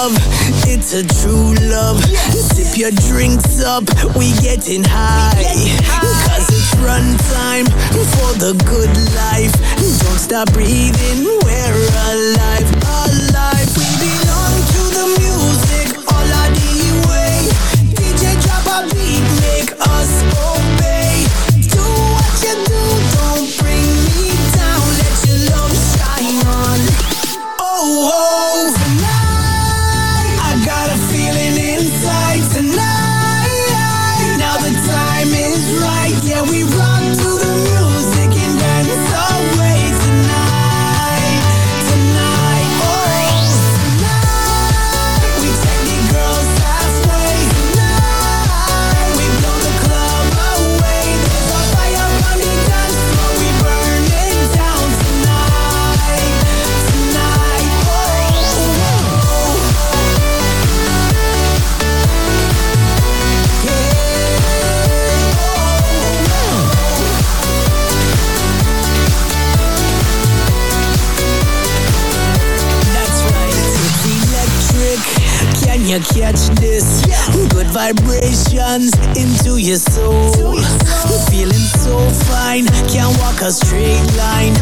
Love, 0.03 0.17
it's 0.67 0.93
a 0.93 1.03
true 1.21 1.53
love. 1.69 2.03
Sip 2.03 2.77
your 2.77 2.91
drinks 3.07 3.63
up, 3.63 3.83
we 4.17 4.33
getting 4.41 4.83
high. 4.83 5.43
Cause 6.27 6.47
it's 6.49 6.75
run 6.83 7.17
time 7.31 7.65
for 7.65 8.31
the 8.35 8.53
good 8.67 8.93
life. 9.15 9.53
Don't 10.03 10.19
stop 10.19 10.51
breathing, 10.51 11.23
we're 11.43 11.77
alive, 12.11 12.69
alive. 12.83 13.69
We 13.79 13.87
belong 14.03 14.55
to 14.73 14.81
the 14.97 15.05
music, 15.23 15.87
all 16.11 16.29
our 16.41 16.51
way. 17.07 17.47
DJ 17.95 18.35
drop 18.43 18.65
a 18.75 18.95
beat, 18.95 19.23
make 19.39 19.71
us 19.79 20.11
obey. 20.35 20.72
You 75.93 75.99
catch 75.99 76.49
this? 76.57 77.05
Good 77.51 77.67
vibrations 77.67 78.93
into 79.15 79.57
your 79.57 79.77
soul. 79.77 80.57
Feeling 81.29 81.53
so 81.53 82.09
fine. 82.25 82.65
Can't 82.89 83.15
walk 83.19 83.41
a 83.41 83.51
straight 83.51 84.01
line. 84.17 84.53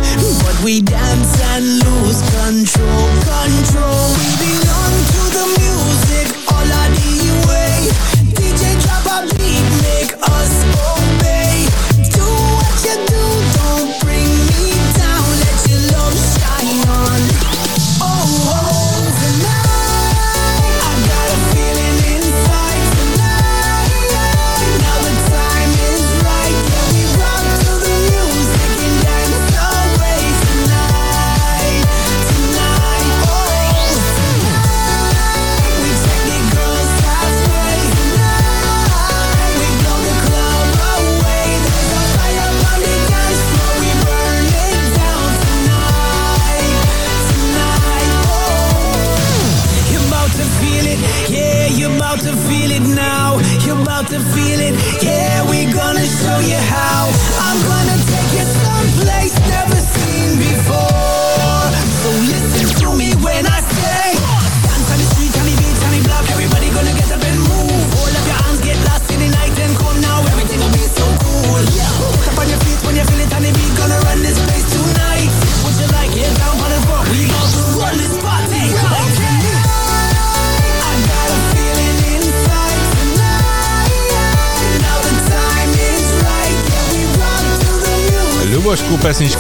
But 0.44 0.62
we 0.64 0.82
dance 0.82 1.42
and 1.54 1.66
lose 1.88 2.20
control. 2.36 3.08
Control. 3.24 4.08
We 4.20 4.28
belong 4.44 4.96
to 5.08 5.22
the 5.32 5.46
music. 5.58 5.81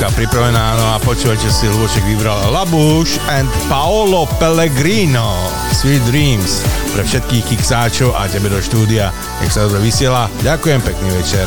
Pesnička 0.01 0.17
pripravená, 0.17 0.65
no 0.81 0.85
a 0.93 0.97
počúvajte 0.97 1.45
si, 1.53 1.69
Ľubošek 1.69 2.01
vybral 2.09 2.49
Labuš 2.49 3.21
and 3.29 3.45
Paolo 3.69 4.25
Pellegrino 4.41 5.37
Sweet 5.77 6.01
Dreams 6.09 6.65
pre 6.97 7.05
všetkých 7.05 7.45
kiksáčov 7.53 8.09
a 8.17 8.25
tebe 8.25 8.49
do 8.49 8.57
štúdia. 8.57 9.13
Nech 9.45 9.53
sa 9.53 9.69
dobre 9.69 9.85
vysiela. 9.85 10.25
Ďakujem, 10.41 10.81
pekný 10.81 11.09
večer. 11.21 11.45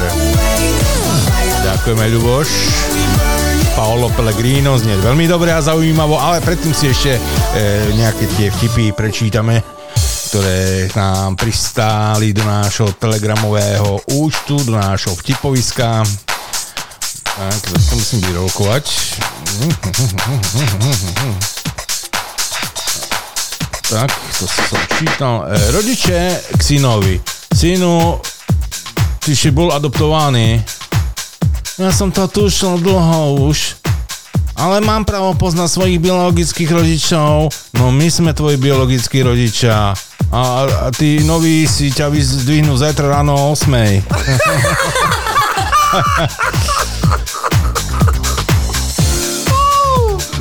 Ďakujeme, 1.66 2.04
Ľuboš. 2.14 2.48
Paolo 3.74 4.06
Pellegrino 4.14 4.78
znie 4.78 5.02
veľmi 5.02 5.26
dobre 5.26 5.50
a 5.50 5.58
zaujímavo, 5.58 6.14
ale 6.14 6.38
predtým 6.38 6.70
si 6.70 6.94
ešte 6.94 7.18
e, 7.18 7.20
nejaké 7.98 8.30
tie 8.38 8.54
vtipy 8.54 8.94
prečítame, 8.94 9.66
ktoré 10.30 10.86
nám 10.94 11.34
pristáli 11.34 12.30
do 12.30 12.46
nášho 12.46 12.94
telegramového 13.02 13.98
účtu, 14.14 14.62
do 14.62 14.78
nášho 14.78 15.10
vtipoviska. 15.18 16.06
Tak, 17.34 17.60
to 17.90 17.96
musím 17.98 18.20
vyrolkovať. 18.20 18.84
Tak, 23.90 24.10
to 24.38 24.46
som 24.46 24.78
čítal. 24.98 25.34
E, 25.50 25.70
rodiče 25.74 26.40
k 26.54 26.60
synovi. 26.62 27.18
Synu, 27.50 28.22
ty 29.18 29.34
si 29.34 29.50
bol 29.50 29.74
adoptovaný. 29.74 30.62
Ja 31.74 31.90
som 31.90 32.14
to 32.14 32.30
tušil 32.30 32.78
dlho 32.78 33.50
už. 33.50 33.82
Ale 34.54 34.78
mám 34.78 35.02
právo 35.02 35.34
poznať 35.34 35.74
svojich 35.74 35.98
biologických 35.98 36.70
rodičov. 36.70 37.50
No 37.74 37.90
my 37.90 38.06
sme 38.14 38.30
tvoji 38.30 38.62
biologickí 38.62 39.26
rodičia. 39.26 39.90
A, 40.30 40.40
a 40.70 40.86
tí 40.94 41.26
noví 41.26 41.66
si 41.66 41.90
ťa 41.90 42.14
vyzdvihnú 42.14 42.78
zajtra 42.78 43.18
ráno 43.18 43.34
o 43.34 43.58
8. 43.58 43.74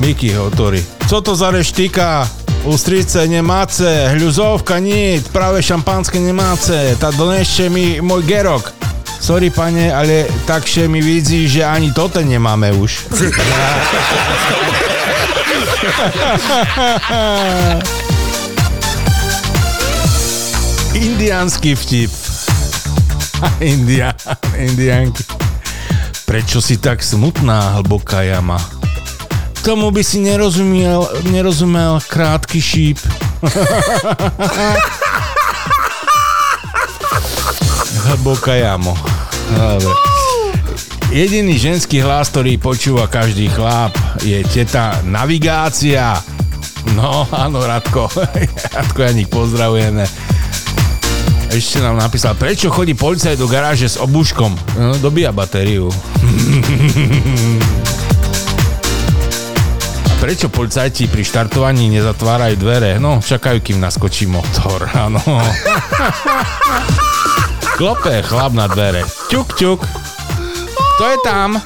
Miki 0.04 0.34
hotorí. 0.34 0.84
Co 1.08 1.22
to 1.22 1.36
za 1.36 1.52
reštika? 1.52 2.28
Ústrice 2.64 3.28
nemáce, 3.28 3.88
hľuzovka 4.12 4.80
nie, 4.80 5.24
práve 5.32 5.64
šampanské 5.64 6.20
nemáce, 6.20 6.96
tá 7.00 7.12
donešte 7.12 7.72
mi 7.72 8.04
môj 8.04 8.24
gerok. 8.28 8.72
Sorry 9.24 9.48
pane, 9.48 9.92
ale 9.96 10.28
takže 10.44 10.92
mi 10.92 11.00
vidí, 11.00 11.48
že 11.48 11.64
ani 11.64 11.96
toto 11.96 12.20
nemáme 12.20 12.76
už. 12.76 13.08
Indiánsky 20.96 21.76
vtip. 21.80 22.12
India, 23.60 24.12
indiánky. 24.60 25.24
Prečo 26.28 26.60
si 26.60 26.76
tak 26.80 27.04
smutná, 27.04 27.80
hlboká 27.80 28.24
jama? 28.24 28.83
Tomu 29.64 29.96
by 29.96 30.04
si 30.04 30.20
nerozumel, 30.20 31.08
nerozumel 31.32 32.04
krátky 32.04 32.60
šíp. 32.60 33.00
Hlboká 38.04 38.60
jamo. 38.60 38.92
Dobre. 39.56 39.96
Jediný 41.16 41.56
ženský 41.56 42.04
hlas, 42.04 42.28
ktorý 42.36 42.60
počúva 42.60 43.08
každý 43.08 43.48
chlap, 43.48 43.96
je 44.20 44.44
teta 44.52 45.00
navigácia. 45.08 46.20
No, 46.92 47.24
áno, 47.32 47.64
Radko. 47.64 48.12
Radko 48.76 49.00
Janík, 49.00 49.32
pozdravujeme. 49.32 50.04
Ešte 51.56 51.80
nám 51.80 52.04
napísal, 52.04 52.36
prečo 52.36 52.68
chodí 52.68 53.00
policajt 53.00 53.40
do 53.40 53.48
garáže 53.48 53.88
s 53.88 53.96
obuškom? 53.96 54.52
No, 54.76 55.00
dobíja 55.00 55.32
batériu. 55.32 55.88
Prečo 60.24 60.48
policajti 60.48 61.12
pri 61.12 61.20
štartovaní 61.20 61.92
nezatvárajú 61.92 62.56
dvere? 62.56 62.96
No, 62.96 63.20
čakajú, 63.20 63.60
kým 63.60 63.84
naskočí 63.84 64.24
motor, 64.24 64.88
áno. 65.12 65.20
Klope 67.76 68.24
chlap 68.24 68.56
na 68.56 68.72
dvere. 68.72 69.04
Ťuk, 69.28 69.52
ťuk. 69.60 69.84
To 70.96 71.04
je 71.12 71.20
tam. 71.28 71.60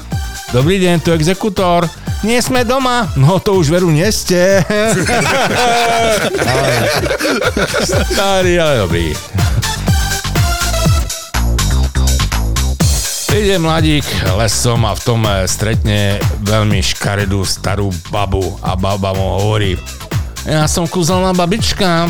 Dobrý 0.50 0.82
deň, 0.82 1.06
tu 1.06 1.14
exekutor. 1.14 1.86
Nie 2.26 2.42
sme 2.42 2.66
doma. 2.66 3.06
No 3.14 3.38
to 3.38 3.54
už 3.62 3.70
veru 3.70 3.94
nie 3.94 4.10
ste. 4.10 4.58
starý, 8.10 8.58
ale 8.58 8.82
dobrý. 8.82 9.14
Ide 13.38 13.62
mladík 13.62 14.02
lesom 14.34 14.82
a 14.82 14.98
v 14.98 15.00
tom 15.06 15.22
eh, 15.22 15.46
stretne 15.46 16.18
veľmi 16.42 16.82
škaredú 16.82 17.46
starú 17.46 17.94
babu 18.10 18.42
a 18.66 18.74
baba 18.74 19.14
mu 19.14 19.38
hovorí 19.38 19.78
ja 20.48 20.64
som 20.64 20.88
kúzelná 20.88 21.36
babička, 21.36 22.08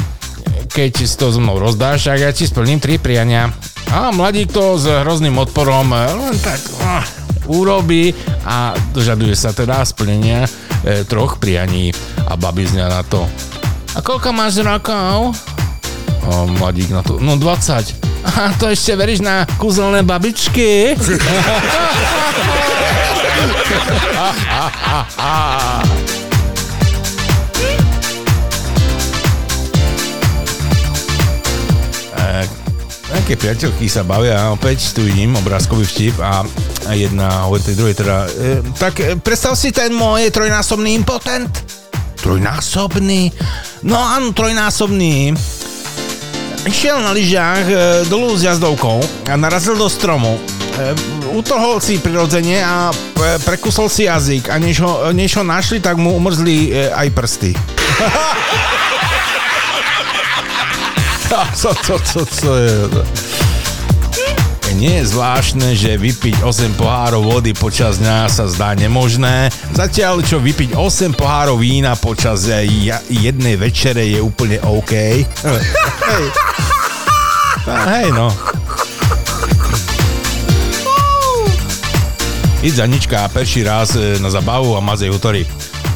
keď 0.71 0.91
si 1.03 1.17
to 1.19 1.35
so 1.35 1.43
mnou 1.43 1.59
rozdáš, 1.59 2.07
tak 2.07 2.23
ja 2.23 2.31
ti 2.31 2.47
splním 2.47 2.79
tri 2.79 2.95
priania. 2.95 3.51
A 3.91 4.15
mladík 4.15 4.55
to 4.55 4.79
s 4.79 4.87
hrozným 4.87 5.35
odporom 5.43 5.91
eh, 5.91 6.07
len 6.15 6.39
tak 6.39 6.63
ah, 6.87 7.03
urobí 7.51 8.15
a 8.47 8.79
dožaduje 8.95 9.35
sa 9.35 9.51
teda 9.51 9.83
splnenia 9.83 10.45
e, 10.85 11.03
troch 11.09 11.41
prianí 11.41 11.91
a 12.29 12.37
babizňa 12.37 12.87
na 12.87 13.03
to. 13.03 13.25
A 13.97 14.05
koľko 14.05 14.31
máš 14.37 14.61
rokov? 14.61 15.33
A 16.29 16.45
mladík 16.45 16.93
na 16.93 17.01
to, 17.01 17.17
no 17.17 17.41
20. 17.41 18.29
A 18.29 18.53
to 18.61 18.69
ešte 18.69 18.93
veríš 18.93 19.25
na 19.25 19.49
kúzelné 19.57 20.05
babičky? 20.05 20.93
Také 33.09 33.41
priateľky 33.41 33.89
sa 33.89 34.05
bavia, 34.05 34.53
opäť 34.53 34.93
tu 34.93 35.05
vidím 35.05 35.33
obrázkový 35.37 35.89
vtip 35.89 36.21
a 36.21 36.45
jedna 36.93 37.49
hovorí 37.49 37.61
tej 37.65 37.77
druhej 37.77 37.97
teda, 37.97 38.17
e, 38.25 38.61
tak 38.77 39.01
e, 39.01 39.17
predstav 39.21 39.53
si 39.53 39.69
ten 39.69 39.93
môj 39.93 40.33
trojnásobný 40.33 40.97
impotent. 40.97 41.49
Trojnásobný? 42.21 43.29
No 43.85 44.01
áno, 44.01 44.33
trojnásobný. 44.33 45.37
Išiel 46.67 46.99
na 46.99 47.15
lyžiach 47.15 47.67
e, 47.71 47.75
dolu 48.11 48.35
s 48.35 48.43
jazdovkou 48.43 49.01
a 49.31 49.37
narazil 49.37 49.79
do 49.79 49.87
stromu. 49.87 50.35
E, 50.35 50.95
utrhol 51.31 51.79
si 51.79 52.03
prirodzene 52.03 52.65
a 52.65 52.91
e, 52.91 53.39
prekusol 53.45 53.87
si 53.87 54.11
jazyk 54.11 54.51
a 54.51 54.59
než 54.59 54.81
ho, 54.81 55.13
než 55.15 55.37
ho 55.39 55.45
našli, 55.47 55.79
tak 55.79 55.95
mu 56.01 56.17
umrzli 56.19 56.75
e, 56.75 56.91
aj 56.91 57.09
prsty. 57.15 57.51
co, 61.55 61.75
co, 61.75 61.99
co, 61.99 62.27
co 62.27 62.57
je? 62.57 62.71
Nie 64.77 65.01
je 65.01 65.17
zvláštne, 65.17 65.73
že 65.73 65.97
vypiť 65.97 66.45
8 66.45 66.77
pohárov 66.77 67.25
vody 67.25 67.57
počas 67.57 67.97
dňa 67.97 68.29
sa 68.29 68.45
zdá 68.45 68.77
nemožné, 68.77 69.49
zatiaľ 69.73 70.21
čo 70.21 70.37
vypiť 70.43 70.77
8 70.77 71.17
pohárov 71.17 71.57
vína 71.57 71.97
počas 71.97 72.45
eh, 72.53 72.69
jednej 73.09 73.57
večere 73.57 74.05
je 74.05 74.21
úplne 74.21 74.61
OK. 74.61 74.93
hej. 74.93 75.25
Hej 77.69 78.09
no. 78.13 78.29
Íď 82.59 82.75
za 82.75 82.87
nička 82.91 83.31
perší 83.31 83.63
raz 83.63 83.95
e, 83.95 84.19
na 84.19 84.35
zabavu 84.35 84.75
a 84.75 84.83
mazej 84.83 85.15
útory. 85.15 85.47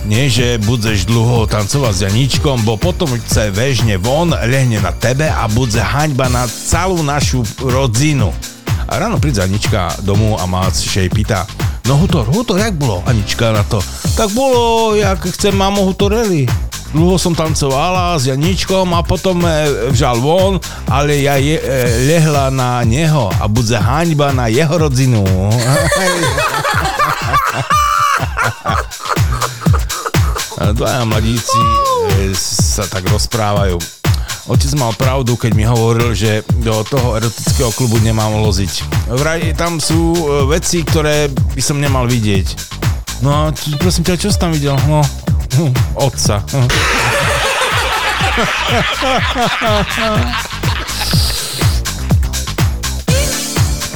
Nie, 0.06 0.30
že 0.30 0.62
budeš 0.62 1.06
dlho 1.06 1.46
tancovať 1.50 1.94
s 1.94 2.02
Janičkom, 2.06 2.62
bo 2.62 2.78
potom 2.78 3.10
chce 3.18 3.50
vežne 3.54 3.98
von, 3.98 4.30
lehne 4.30 4.78
na 4.78 4.94
tebe 4.94 5.26
a 5.26 5.46
bude 5.50 5.78
haňba 5.78 6.30
na 6.30 6.46
celú 6.46 7.02
našu 7.02 7.42
rodzinu. 7.62 8.34
A 8.92 9.00
ráno 9.00 9.16
príde 9.16 9.40
Anička 9.40 9.88
domu 10.04 10.36
a 10.36 10.44
Mác 10.44 10.76
jej 10.76 11.08
pýta, 11.08 11.48
no 11.88 11.96
Hutor, 11.96 12.28
Hutor, 12.28 12.60
jak 12.60 12.76
bolo? 12.76 13.00
Anička 13.08 13.48
na 13.48 13.64
to, 13.64 13.80
tak 14.12 14.28
bolo, 14.36 14.92
jak 14.92 15.16
chcem 15.32 15.56
mamo 15.56 15.88
Hutoreli. 15.88 16.44
Dlho 16.92 17.16
som 17.16 17.32
tancovala 17.32 18.20
s 18.20 18.28
Janičkom 18.28 18.92
a 18.92 19.00
potom 19.00 19.40
e, 19.48 19.88
vžal 19.96 20.20
von, 20.20 20.60
ale 20.92 21.24
ja 21.24 21.40
je, 21.40 21.56
e, 21.56 21.64
lehla 22.04 22.52
na 22.52 22.84
neho 22.84 23.32
a 23.32 23.48
bude 23.48 23.80
haňba 23.80 24.36
na 24.36 24.52
jeho 24.52 24.76
rodzinu. 24.76 25.24
Dvaja 30.76 31.08
mladíci 31.08 31.64
e, 32.28 32.36
sa 32.36 32.84
tak 32.84 33.08
rozprávajú. 33.08 34.01
Otec 34.50 34.74
mal 34.74 34.90
pravdu, 34.98 35.38
keď 35.38 35.54
mi 35.54 35.62
hovoril, 35.62 36.18
že 36.18 36.42
do 36.58 36.82
toho 36.82 37.14
erotického 37.14 37.70
klubu 37.78 38.02
nemám 38.02 38.42
loziť. 38.42 38.82
Vraj 39.14 39.54
tam 39.54 39.78
sú 39.78 40.18
e, 40.18 40.50
veci, 40.50 40.82
ktoré 40.82 41.30
by 41.30 41.62
som 41.62 41.78
nemal 41.78 42.10
vidieť. 42.10 42.50
No 43.22 43.30
a 43.30 43.54
prosím 43.78 44.02
ťa, 44.02 44.18
čo 44.18 44.34
si 44.34 44.38
tam 44.42 44.50
videl? 44.50 44.74
No, 44.90 45.06
otca. 46.10 46.42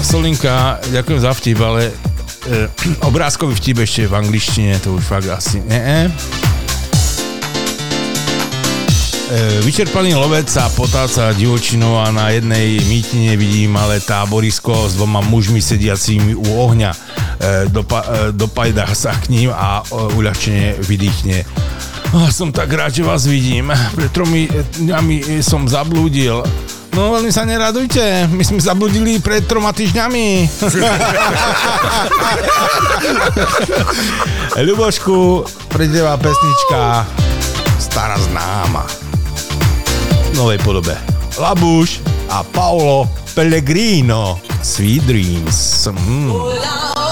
Solinka, 0.07 0.79
ďakujem 0.95 1.21
za 1.27 1.35
vtip, 1.35 1.59
ale 1.59 1.91
e, 2.47 2.71
obrázkový 3.11 3.59
vtip 3.59 3.83
ešte 3.83 4.07
v 4.07 4.15
angličtine, 4.15 4.79
to 4.79 4.95
už 4.95 5.03
fakt 5.03 5.27
asi 5.27 5.59
nie. 5.67 6.07
E, 9.27 9.59
vyčerpaný 9.67 10.15
lovec 10.15 10.47
sa 10.47 10.71
potáca 10.71 11.35
divočinou 11.35 11.99
a 11.99 12.15
na 12.15 12.31
jednej 12.31 12.79
mýtine 12.87 13.35
vidí 13.35 13.67
malé 13.67 13.99
táborisko 13.99 14.87
s 14.87 14.95
dvoma 14.95 15.19
mužmi 15.19 15.59
sediacimi 15.59 16.31
u 16.31 16.47
ohňa. 16.47 16.95
E, 16.95 17.67
dopa, 17.67 18.07
e, 18.07 18.31
dopajdá 18.31 18.87
sa 18.95 19.11
k 19.19 19.35
ním 19.35 19.51
a 19.51 19.83
uľahčene 19.91 20.79
vydýchne. 20.79 21.43
Oh, 22.15 22.31
som 22.31 22.55
tak 22.55 22.71
rád, 22.71 22.95
že 22.95 23.03
vás 23.03 23.27
vidím. 23.27 23.75
Pred 23.99 24.15
tromi 24.15 24.47
dňami 24.79 25.43
som 25.43 25.67
zablúdil. 25.67 26.47
No 26.95 27.11
veľmi 27.19 27.35
sa 27.35 27.43
neradujte, 27.43 28.31
my 28.31 28.47
sme 28.47 28.63
zabludili 28.63 29.19
pred 29.19 29.43
troma 29.43 29.75
týždňami. 29.75 30.47
Ľubošku, 34.71 35.43
pre 35.67 35.91
teba 35.91 36.15
pesnička 36.15 37.03
stará 37.83 38.17
známa 38.23 39.06
novej 40.37 40.59
podobe. 40.61 40.93
Labuš 41.41 42.01
a 42.29 42.45
Paolo 42.45 43.09
Pellegrino 43.35 44.41
Sweet 44.63 45.03
Dreams. 45.09 45.89
Mm. 45.89 47.06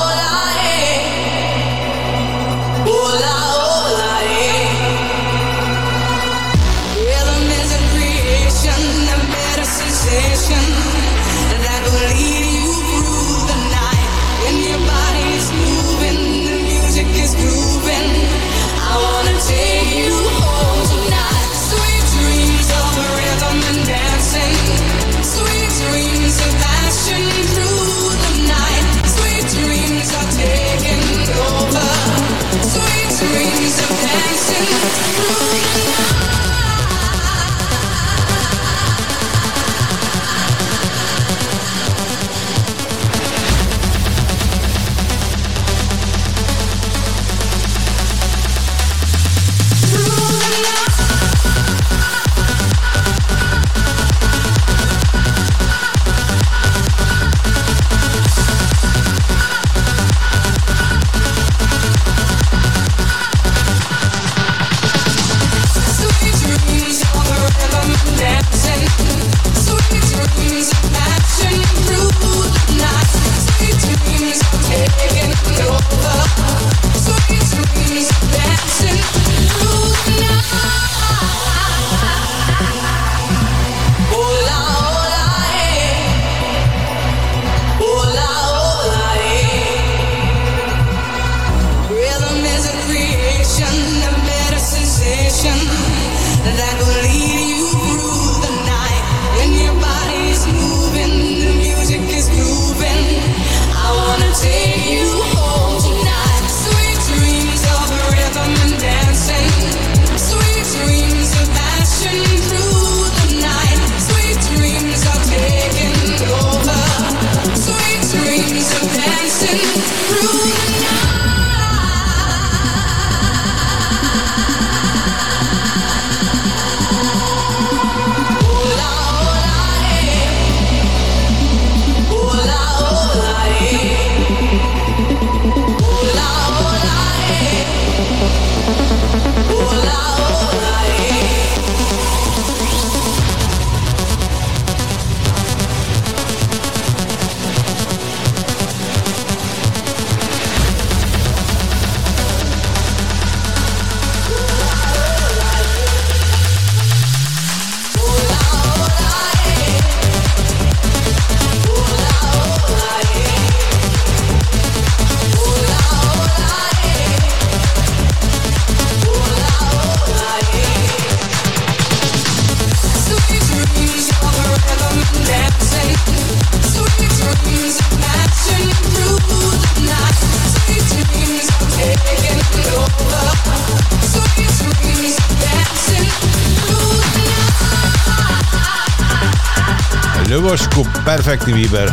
Perfektný 191.45 191.69
výber. 191.69 191.93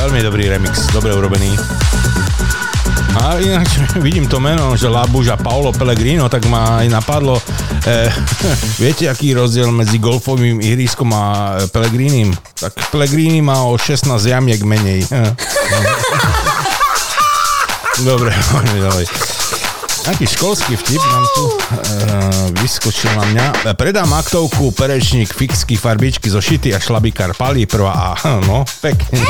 Veľmi 0.00 0.24
dobrý 0.24 0.48
remix, 0.48 0.88
dobre 0.96 1.12
urobený. 1.12 1.52
A 3.20 3.36
ináč 3.36 3.84
vidím 4.06 4.24
to 4.24 4.40
meno, 4.40 4.72
že 4.80 4.88
Labuža 4.88 5.36
Paolo 5.36 5.76
Pellegrino, 5.76 6.24
tak 6.32 6.48
ma 6.48 6.80
aj 6.80 6.88
napadlo, 6.88 7.36
eh, 7.84 8.08
viete, 8.82 9.12
aký 9.12 9.36
je 9.36 9.44
rozdiel 9.44 9.68
medzi 9.68 10.00
golfovým 10.00 10.64
ihriskom 10.64 11.12
a 11.12 11.24
Pellegrinim? 11.68 12.32
Tak 12.56 12.88
Pellegrini 12.88 13.44
má 13.44 13.60
o 13.68 13.76
16 13.76 14.08
jamiek 14.24 14.64
menej. 14.64 15.04
Dobre, 18.08 18.32
poďme 18.32 18.88
ďalej. 18.88 19.41
Aký 20.02 20.26
školský 20.26 20.74
vtip 20.74 20.98
nám 20.98 21.24
tu 21.30 21.44
uh, 21.46 21.54
vyskočil 22.58 23.14
na 23.14 23.24
mňa. 23.30 23.46
Predám 23.78 24.10
aktovku, 24.10 24.74
perečník, 24.74 25.30
fixky, 25.30 25.78
farbičky 25.78 26.26
zo 26.26 26.42
šity 26.42 26.74
a 26.74 26.82
šlabikár 26.82 27.38
palí 27.38 27.70
prvá 27.70 27.94
A. 27.94 28.10
No, 28.50 28.66
pekne. 28.82 29.22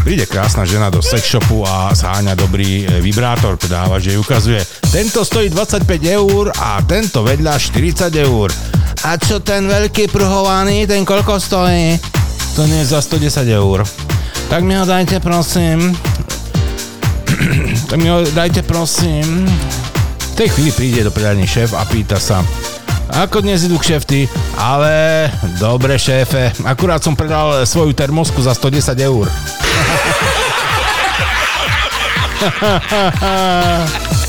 Príde 0.00 0.24
krásna 0.24 0.64
žena 0.64 0.88
do 0.88 1.04
sex 1.04 1.28
shopu 1.28 1.60
a 1.68 1.92
zháňa 1.92 2.32
dobrý 2.32 2.88
e, 2.88 3.04
vibrátor, 3.04 3.60
predáva, 3.60 4.00
že 4.00 4.16
jej 4.16 4.18
ukazuje. 4.18 4.64
Tento 4.88 5.20
stojí 5.20 5.52
25 5.52 5.84
eur 6.08 6.48
a 6.56 6.80
tento 6.80 7.20
vedľa 7.20 7.60
40 7.60 8.08
eur. 8.24 8.48
A 9.04 9.20
čo 9.20 9.44
ten 9.44 9.68
veľký 9.68 10.08
pruhovaný, 10.08 10.88
ten 10.88 11.04
koľko 11.04 11.36
stojí? 11.36 12.00
To 12.56 12.64
nie 12.64 12.80
je 12.80 12.96
za 12.96 13.04
110 13.04 13.44
eur. 13.52 13.84
Tak 14.50 14.66
mi 14.66 14.74
ho 14.74 14.84
dajte 14.84 15.20
prosím. 15.20 15.98
tak 17.90 17.98
mi 18.02 18.10
ho 18.10 18.26
dajte 18.34 18.66
prosím. 18.66 19.46
V 20.18 20.34
tej 20.34 20.48
chvíli 20.48 20.70
príde 20.74 21.06
do 21.06 21.14
predajní 21.14 21.46
šéf 21.46 21.70
a 21.70 21.86
pýta 21.86 22.18
sa, 22.18 22.42
ako 23.14 23.46
dnes 23.46 23.62
idú 23.62 23.78
kšefty? 23.78 24.26
Ale 24.58 25.30
dobre 25.62 25.94
šéfe, 25.94 26.50
akurát 26.66 26.98
som 26.98 27.14
predal 27.14 27.62
svoju 27.62 27.94
termosku 27.94 28.42
za 28.42 28.50
110 28.50 28.98
eur. 28.98 29.30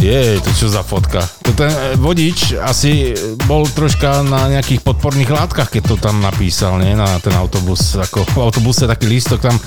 Je, 0.00 0.40
to 0.40 0.48
čo 0.56 0.72
za 0.72 0.80
fotka? 0.80 1.20
To 1.44 1.52
ten 1.52 1.68
e, 1.68 1.92
vodič 2.00 2.56
asi 2.56 3.12
bol 3.44 3.68
troška 3.68 4.24
na 4.24 4.48
nejakých 4.48 4.80
podporných 4.80 5.28
látkach, 5.28 5.68
keď 5.68 5.92
to 5.92 5.96
tam 6.00 6.24
napísal, 6.24 6.80
nie? 6.80 6.96
Na 6.96 7.20
ten 7.20 7.36
autobus. 7.36 8.00
Ako 8.00 8.24
v 8.32 8.40
autobuse 8.40 8.88
taký 8.88 9.12
lístok 9.12 9.44
tam 9.44 9.60
e, 9.60 9.62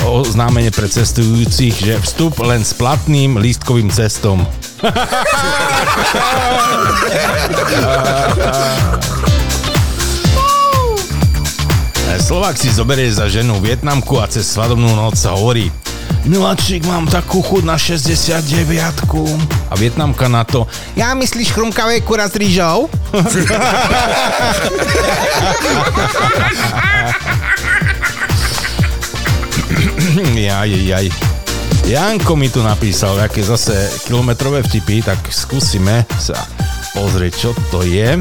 oznámenie 0.00 0.72
pre 0.72 0.88
cestujúcich, 0.88 1.76
že 1.76 2.00
vstup 2.00 2.40
len 2.40 2.64
s 2.64 2.72
platným 2.72 3.36
lístkovým 3.36 3.92
cestom. 3.92 4.48
Slovák 12.26 12.58
si 12.58 12.74
zoberie 12.74 13.06
za 13.12 13.30
ženu 13.30 13.62
Vietnamku 13.62 14.18
a 14.18 14.26
cez 14.26 14.50
svadobnú 14.50 14.98
noc 14.98 15.14
sa 15.14 15.38
hovorí 15.38 15.70
Miláčik, 16.26 16.82
mám 16.90 17.06
takú 17.06 17.38
chuť 17.38 17.62
na 17.62 17.78
69 17.78 18.42
A 19.70 19.74
Vietnamka 19.78 20.26
na 20.26 20.42
to 20.42 20.66
Ja 20.98 21.14
myslíš 21.14 21.54
chrumkavé 21.54 22.02
kura 22.02 22.26
s 22.26 22.34
rýžou? 22.34 22.90
jaj, 30.50 30.72
jaj. 30.90 31.06
Janko 31.86 32.34
mi 32.34 32.50
tu 32.50 32.58
napísal, 32.66 33.14
aké 33.22 33.46
zase 33.46 33.78
kilometrové 34.10 34.66
vtipy, 34.66 35.06
tak 35.06 35.22
skúsime 35.30 36.02
sa 36.18 36.34
pozrieť, 36.90 37.32
čo 37.38 37.54
to 37.70 37.86
je. 37.86 38.18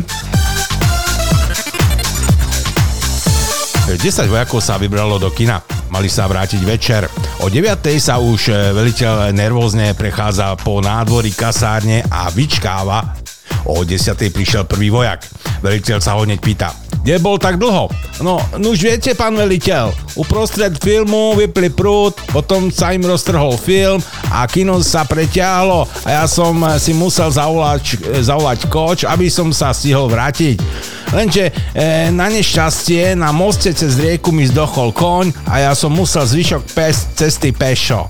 10 3.90 4.30
vojakov 4.30 4.62
sa 4.62 4.78
vybralo 4.78 5.18
do 5.18 5.34
kina. 5.34 5.75
Mali 5.96 6.12
sa 6.12 6.28
vrátiť 6.28 6.60
večer. 6.68 7.08
O 7.40 7.48
9. 7.48 7.72
sa 8.04 8.20
už 8.20 8.52
e, 8.52 8.76
veliteľ 8.76 9.32
nervózne 9.32 9.96
prechádza 9.96 10.52
po 10.60 10.84
nádvorí 10.84 11.32
kasárne 11.32 12.04
a 12.12 12.28
vyčkáva. 12.36 13.16
O 13.64 13.80
10. 13.80 14.12
prišiel 14.28 14.68
prvý 14.68 14.92
vojak. 14.92 15.24
Veliteľ 15.64 16.04
sa 16.04 16.20
ho 16.20 16.28
hneď 16.28 16.44
pýta. 16.44 16.76
Kde 17.00 17.16
bol 17.24 17.40
tak 17.40 17.56
dlho? 17.56 17.88
No, 18.20 18.44
no 18.60 18.76
už 18.76 18.92
viete, 18.92 19.16
pán 19.16 19.40
veliteľ, 19.40 19.96
uprostred 20.20 20.76
filmu 20.84 21.32
vypli 21.40 21.72
prúd, 21.72 22.12
potom 22.28 22.68
sa 22.68 22.92
im 22.92 23.08
roztrhol 23.08 23.56
film 23.56 24.04
a 24.36 24.44
kino 24.52 24.76
sa 24.84 25.08
preťahlo 25.08 25.88
a 26.04 26.10
ja 26.12 26.26
som 26.28 26.60
si 26.76 26.92
musel 26.92 27.32
zavolať, 27.32 28.04
e, 28.04 28.20
zavolať 28.20 28.68
koč, 28.68 29.08
aby 29.08 29.32
som 29.32 29.48
sa 29.56 29.72
stihol 29.72 30.12
vrátiť. 30.12 30.60
Lenže 31.14 31.54
e, 31.76 32.10
na 32.10 32.32
nešťastie 32.32 33.14
na 33.14 33.30
moste 33.36 33.76
cez 33.76 34.00
rieku 34.00 34.34
mi 34.34 34.48
zdochol 34.48 34.96
koň 34.96 35.36
a 35.46 35.70
ja 35.70 35.72
som 35.78 35.94
musel 35.94 36.26
zvyšok 36.26 36.64
pes, 36.74 37.14
cesty 37.14 37.54
pešo. 37.54 38.10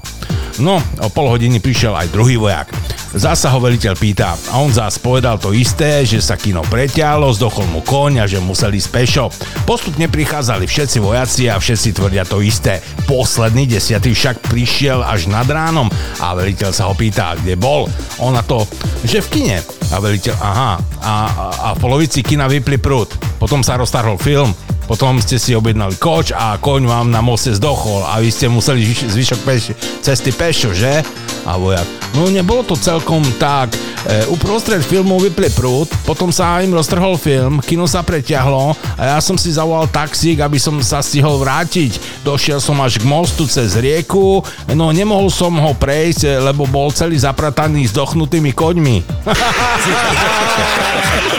No, 0.56 0.80
o 1.04 1.12
pol 1.12 1.28
hodiny 1.28 1.60
prišiel 1.60 1.92
aj 1.92 2.16
druhý 2.16 2.40
vojak. 2.40 2.72
Zasa 3.16 3.52
ho 3.52 3.60
veliteľ 3.60 3.96
pýta 3.96 4.36
a 4.52 4.60
on 4.60 4.72
zás 4.72 5.00
povedal 5.00 5.40
to 5.40 5.52
isté, 5.56 6.04
že 6.08 6.20
sa 6.20 6.40
kino 6.40 6.64
preťahlo, 6.68 7.32
zdochol 7.32 7.68
mu 7.72 7.80
koň 7.84 8.24
a 8.24 8.26
že 8.28 8.44
museli 8.44 8.80
ísť 8.80 8.92
pešo. 8.92 9.26
Postupne 9.68 10.08
prichádzali 10.08 10.68
všetci 10.68 10.98
vojaci 11.00 11.48
a 11.52 11.60
všetci 11.60 11.96
tvrdia 11.96 12.24
to 12.28 12.40
isté. 12.40 12.80
Posledný 13.08 13.68
desiatý 13.68 14.16
však 14.16 14.48
prišiel 14.48 15.04
až 15.04 15.28
nad 15.28 15.48
ránom 15.48 15.92
a 16.20 16.36
veliteľ 16.36 16.72
sa 16.72 16.88
ho 16.88 16.96
pýta, 16.96 17.36
kde 17.40 17.56
bol. 17.60 17.88
On 18.20 18.36
to, 18.44 18.68
že 19.04 19.24
v 19.24 19.32
kine. 19.32 19.60
A 19.92 20.02
veliteľ, 20.02 20.36
aha, 20.40 20.72
a, 20.76 21.14
a, 21.14 21.14
a 21.62 21.68
v 21.76 21.80
polovici 21.80 22.20
kina 22.20 22.52
vypli 22.52 22.82
prúd. 22.86 23.10
Potom 23.41 23.66
sa 23.66 23.82
roztarhol 23.82 24.22
film, 24.22 24.53
potom 24.86 25.18
ste 25.18 25.41
si 25.41 25.57
objednali 25.57 25.98
koč 25.98 26.30
a 26.30 26.62
koň 26.62 26.86
vám 26.86 27.10
na 27.10 27.18
moste 27.26 27.49
zdochol 27.49 28.06
a 28.06 28.22
vy 28.22 28.30
ste 28.30 28.45
museli 28.45 28.86
zvyš- 28.86 29.10
zvyšok 29.10 29.40
peš- 29.41 29.74
cesty 30.06 30.30
pešo, 30.30 30.70
že? 30.70 31.02
A 31.49 31.57
vojak, 31.57 31.86
no 32.14 32.30
nebolo 32.30 32.62
to 32.62 32.78
celkom 32.78 33.26
tak. 33.41 33.74
E, 34.06 34.30
uprostred 34.30 34.86
filmu 34.86 35.18
vypli 35.18 35.49
prúd, 35.57 35.90
potom 36.06 36.30
sa 36.30 36.62
im 36.62 36.78
roztrhol 36.78 37.18
film, 37.18 37.57
kino 37.66 37.90
sa 37.90 38.06
preťahlo 38.06 38.78
a 38.98 39.18
ja 39.18 39.20
som 39.22 39.34
si 39.34 39.49
zavolal 39.49 39.90
taxík, 39.90 40.38
aby 40.41 40.62
som 40.62 40.78
sa 40.86 41.02
stihol 41.02 41.41
vrátiť. 41.41 42.22
Došiel 42.22 42.62
som 42.62 42.78
až 42.86 43.02
k 43.02 43.10
mostu 43.10 43.49
cez 43.49 43.74
rieku, 43.78 44.45
no 44.78 44.94
nemohol 44.94 45.34
som 45.34 45.57
ho 45.57 45.74
prejsť, 45.74 46.22
e, 46.30 46.38
lebo 46.45 46.70
bol 46.70 46.94
celý 46.94 47.18
zaprataný 47.18 47.90
s 47.90 47.98
dochnutými 47.98 48.53
koňmi. 48.53 49.26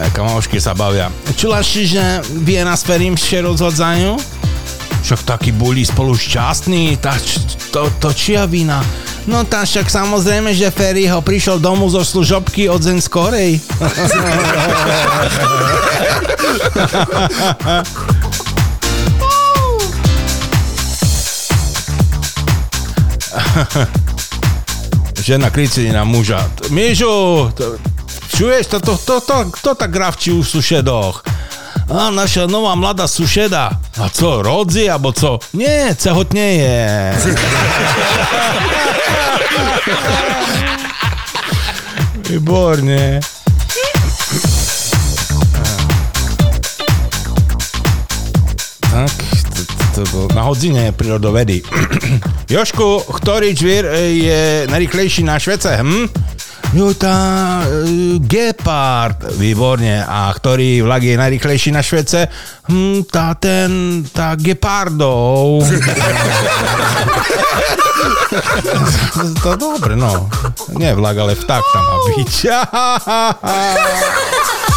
E, 0.00 0.06
Kamošky 0.16 0.60
sa 0.60 0.72
bavia. 0.72 1.12
Čula 1.36 1.62
si, 1.62 1.86
že 1.86 2.00
vie 2.44 2.60
nás 2.64 2.82
Ferim 2.82 3.14
še 3.16 3.44
rozhodzajú? 3.44 4.16
Však 5.00 5.20
taký 5.24 5.50
boli 5.56 5.84
spolu 5.84 6.12
šťastní, 6.12 7.00
tá, 7.00 7.16
to, 7.72 7.88
to 8.00 8.12
čia 8.12 8.44
vina. 8.44 8.84
No 9.28 9.44
tá 9.44 9.68
však 9.68 9.92
samozrejme, 9.92 10.50
že 10.56 10.72
Ferry 10.72 11.04
ho 11.06 11.20
prišiel 11.20 11.60
domu 11.60 11.86
zo 11.92 12.00
služobky 12.00 12.68
od 12.72 12.80
Zen 12.80 13.00
skorej. 13.04 13.60
Žena 25.26 25.50
kričí 25.50 25.92
na 25.92 26.04
muža. 26.04 26.48
Mižu, 26.70 27.50
to, 27.56 27.76
čuješ, 28.36 28.66
to, 28.66 28.80
to, 28.80 28.96
to, 28.96 29.20
to, 29.20 29.44
kto 29.52 29.74
tak 29.74 29.90
gravčí 29.92 30.32
v 30.32 30.44
sušedoch? 30.44 31.22
A 31.90 32.10
naša 32.14 32.46
nová 32.46 32.74
mladá 32.78 33.10
sušeda. 33.10 33.70
A 33.98 34.08
co, 34.08 34.42
rodzi, 34.42 34.86
alebo 34.90 35.12
co? 35.12 35.38
Nie, 35.52 35.94
cehotne 35.98 36.54
je. 36.54 37.12
Výborne. 42.30 43.20
Tak, 48.90 49.29
to, 50.00 50.08
to, 50.08 50.28
to, 50.28 50.34
na 50.34 50.42
hodzine 50.48 50.92
prírodovedy. 50.96 51.60
Jošku, 52.54 53.04
ktorý 53.20 53.52
čvír 53.52 53.84
e, 53.84 54.16
je 54.16 54.40
najrychlejší 54.72 55.28
na 55.28 55.36
Švece, 55.36 55.76
hm? 55.76 56.08
Jo, 56.70 56.94
tá 56.94 57.66
e, 57.66 58.22
Gepard, 58.22 59.34
výborne. 59.36 60.06
A 60.06 60.30
ktorý 60.30 60.86
vlak 60.86 61.02
je 61.02 61.18
najrychlejší 61.18 61.74
na 61.74 61.82
Švece? 61.82 62.30
Hm, 62.70 63.02
tá 63.10 63.34
ten, 63.36 64.00
tá 64.08 64.38
Gepardov. 64.38 65.66
to 69.44 69.52
dobre, 69.58 69.98
no. 69.98 70.30
Nie 70.78 70.94
vlak, 70.94 71.18
ale 71.18 71.34
vták 71.34 71.64
tam 71.74 71.84
má 71.84 71.96
byť. 72.08 72.32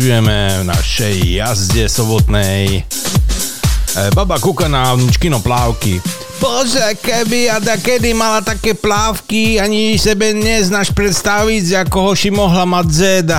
pokračujeme 0.00 0.64
v 0.64 0.64
našej 0.64 1.16
jazde 1.28 1.84
sobotnej. 1.84 2.80
E, 2.80 4.08
baba 4.16 4.40
kúka 4.40 4.64
na 4.64 4.96
kino 5.20 5.44
plávky. 5.44 6.00
Bože, 6.40 6.96
keby 7.04 7.52
ja 7.52 7.60
da 7.60 7.76
kedy 7.76 8.16
mala 8.16 8.40
také 8.40 8.72
plávky, 8.72 9.60
ani 9.60 10.00
sebe 10.00 10.32
neznáš 10.32 10.88
predstaviť, 10.96 11.84
ako 11.84 12.16
hoši 12.16 12.32
mohla 12.32 12.64
mať 12.64 12.86
zeda. 12.88 13.36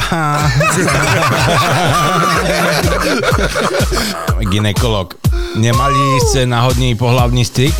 Ginekolog. 4.53 5.17
Nemali 5.57 6.21
ste 6.29 6.45
náhodný 6.45 6.93
pohlavný 6.93 7.41
styk? 7.41 7.73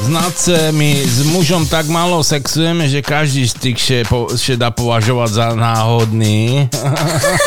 Znáce, 0.00 0.72
my 0.72 1.04
s 1.04 1.20
mužom 1.28 1.68
tak 1.68 1.86
málo 1.86 2.24
sexujeme, 2.24 2.88
že 2.88 3.04
každý 3.04 3.44
styk 3.44 3.76
še, 3.76 3.98
po, 4.08 4.32
še 4.32 4.56
dá 4.56 4.72
považovať 4.72 5.30
za 5.30 5.46
náhodný. 5.52 6.66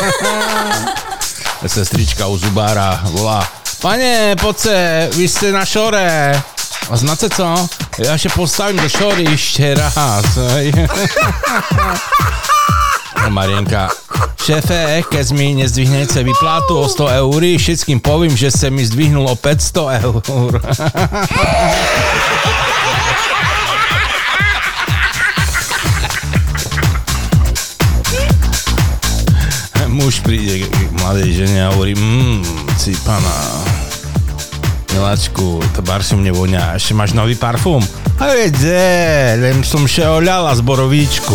Sestrička 1.64 2.28
u 2.28 2.36
zubára 2.36 3.00
volá 3.08 3.40
Pane, 3.84 4.32
poďte, 4.40 5.12
vy 5.12 5.28
ste 5.28 5.52
na 5.52 5.60
šore. 5.68 6.32
A 6.88 6.94
znáte 6.96 7.28
co? 7.28 7.68
Ja 8.00 8.16
še 8.16 8.32
postavím 8.32 8.80
do 8.80 8.88
šory 8.88 9.28
ešte 9.28 9.76
raz. 9.76 10.40
Marienka, 13.32 13.88
šéfe, 14.36 15.00
keď 15.08 15.26
mi 15.32 15.56
nezdvihnete 15.56 16.20
vyplátu 16.20 16.76
o 16.76 16.84
100 16.84 17.24
eur, 17.24 17.40
všetkým 17.56 18.00
povím, 18.00 18.36
že 18.36 18.52
ste 18.52 18.68
mi 18.68 18.84
zdvihnul 18.84 19.24
o 19.24 19.36
500 19.36 20.04
eur. 20.04 20.20
Muž 29.94 30.20
príde 30.26 30.66
k 30.66 30.74
mladej 31.00 31.46
žene 31.46 31.64
a 31.64 31.72
hovorí, 31.72 31.94
mmm, 31.94 32.42
si 32.76 32.92
pana, 33.06 33.32
miláčku, 34.92 35.62
to 35.72 35.80
baršom 35.86 36.18
mne 36.20 36.34
vonia, 36.34 36.74
ešte 36.76 36.92
máš 36.92 37.14
nový 37.14 37.38
parfum? 37.38 37.80
A 38.14 38.30
vedze, 38.30 38.78
len 39.42 39.66
som 39.66 39.82
še 39.90 40.06
oľala 40.06 40.54
z 40.54 40.62
borovíčku. 40.62 41.34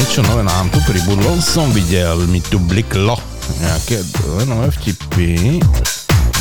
Niečo 0.00 0.24
nové 0.24 0.40
nám 0.40 0.72
tu 0.72 0.80
pribudlo, 0.88 1.36
som 1.44 1.68
videl, 1.76 2.24
mi 2.24 2.40
tu 2.40 2.56
bliklo. 2.56 3.20
Nejaké 3.60 4.00
nové 4.48 4.72
vtipy. 4.72 5.60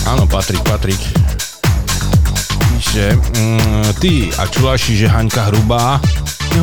Áno, 0.08 0.24
Patrik, 0.24 0.64
Patrik. 0.64 1.02
Píše, 2.80 3.12
mm, 3.12 4.00
ty, 4.00 4.32
a 4.40 4.48
čuláši, 4.48 4.96
že 4.96 5.12
Haňka 5.12 5.52
hrubá? 5.52 6.00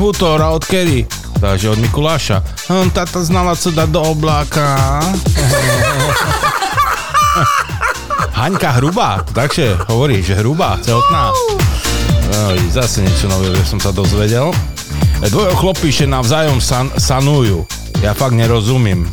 Hútora, 0.00 0.48
od 0.56 0.64
kedy? 0.64 1.25
Takže 1.36 1.70
od 1.70 1.78
Mikuláša. 1.78 2.42
Hm, 2.68 2.90
tata 2.90 3.20
znala, 3.24 3.56
co 3.56 3.70
dať 3.70 3.88
do 3.92 4.00
obláka. 4.02 5.00
Haňka 8.36 8.70
hrubá, 8.76 9.24
takže 9.32 9.76
hovorí, 9.88 10.20
že 10.20 10.36
hrubá, 10.36 10.76
tehotná. 10.84 11.32
Oj, 12.52 12.60
zase 12.68 13.00
niečo 13.00 13.32
nové, 13.32 13.52
som 13.64 13.80
sa 13.80 13.96
dozvedel. 13.96 14.52
Dvojo 15.24 15.56
chlopíše 15.56 16.04
navzájom 16.04 16.60
san, 16.60 16.92
sanujú. 16.92 17.64
Ja 18.04 18.12
fakt 18.12 18.36
nerozumím. 18.36 19.08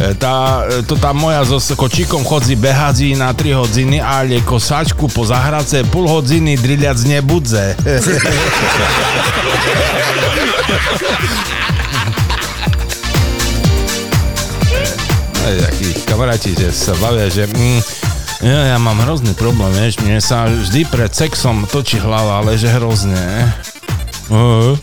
E, 0.00 0.14
Tá, 0.14 0.66
e, 0.66 0.82
to 0.82 0.98
tá 0.98 1.14
moja 1.14 1.46
so 1.46 1.62
kočíkom 1.62 2.26
chodzi 2.26 2.58
behadzi 2.58 3.14
na 3.14 3.30
3 3.30 3.54
hodiny, 3.54 4.02
ale 4.02 4.42
kosačku 4.42 5.06
po 5.06 5.22
zahradce 5.22 5.86
pol 5.86 6.10
hodiny 6.10 6.58
driliac 6.58 6.98
nebudze. 7.06 7.78
Takí 15.44 15.86
kamaráti, 16.10 16.58
že 16.58 16.74
sa 16.74 16.98
bavia, 16.98 17.30
že 17.30 17.46
mm, 17.46 17.80
ja, 18.42 18.74
ja 18.74 18.76
mám 18.82 18.98
hrozný 18.98 19.30
problém, 19.38 19.70
vieš, 19.78 20.02
mne 20.02 20.18
sa 20.18 20.50
vždy 20.50 20.90
pred 20.90 21.14
sexom 21.14 21.70
točí 21.70 22.02
hlava, 22.02 22.42
ale 22.42 22.58
že 22.58 22.66
hrozne. 22.66 23.46
Uh, 24.26 24.74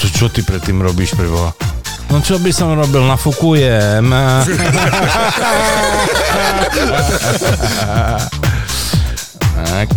to, 0.00 0.06
čo 0.08 0.32
ty 0.32 0.40
predtým 0.40 0.80
robíš, 0.80 1.12
preboha? 1.12 1.52
No 2.06 2.22
čo 2.22 2.38
by 2.38 2.50
som 2.54 2.78
robil, 2.78 3.02
nafukujem. 3.02 4.06
tak. 9.56 9.88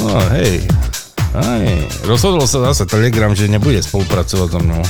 No 0.00 0.16
hej. 0.32 0.64
Aj, 1.32 1.64
rozhodol 2.04 2.44
sa 2.44 2.60
zase 2.72 2.84
Telegram, 2.84 3.32
že 3.32 3.48
nebude 3.48 3.80
spolupracovať 3.80 4.48
so 4.52 4.60
mnou. 4.60 4.82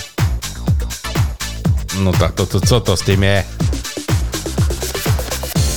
No 2.02 2.10
tak 2.16 2.34
to, 2.34 2.46
to, 2.50 2.58
co 2.58 2.80
to 2.82 2.92
s 2.98 3.02
tým 3.06 3.22
je? 3.22 3.38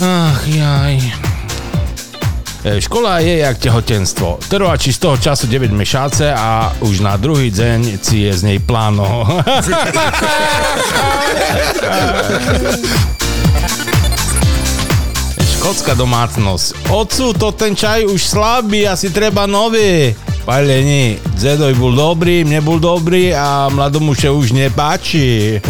Ach, 0.02 0.41
jaj. 0.49 1.24
E, 2.66 2.82
Škola 2.82 3.22
je 3.22 3.38
jak 3.46 3.58
tehotenstvo. 3.62 4.42
Trvá 4.50 4.74
či 4.74 4.90
z 4.90 4.98
toho 4.98 5.22
času 5.22 5.46
9 5.46 5.70
mešáce 5.70 6.34
a 6.34 6.74
už 6.82 7.06
na 7.06 7.14
druhý 7.14 7.54
deň 7.54 8.02
si 8.02 8.26
je 8.26 8.34
z 8.34 8.42
nej 8.42 8.58
pláno. 8.58 9.06
Škótska 15.46 15.94
domácnosť. 15.94 16.90
Ocu, 16.90 17.38
to 17.38 17.54
ten 17.54 17.78
čaj 17.78 18.10
už 18.10 18.18
slabý, 18.18 18.90
asi 18.90 19.14
treba 19.14 19.46
nový. 19.46 20.18
Palení, 20.42 21.22
Zedoj 21.38 21.78
bol 21.78 21.94
dobrý, 21.94 22.42
mne 22.50 22.66
bol 22.66 22.82
dobrý 22.82 23.30
a 23.30 23.70
mladomu 23.70 24.18
še 24.18 24.34
už 24.34 24.58
nepáči. 24.58 25.62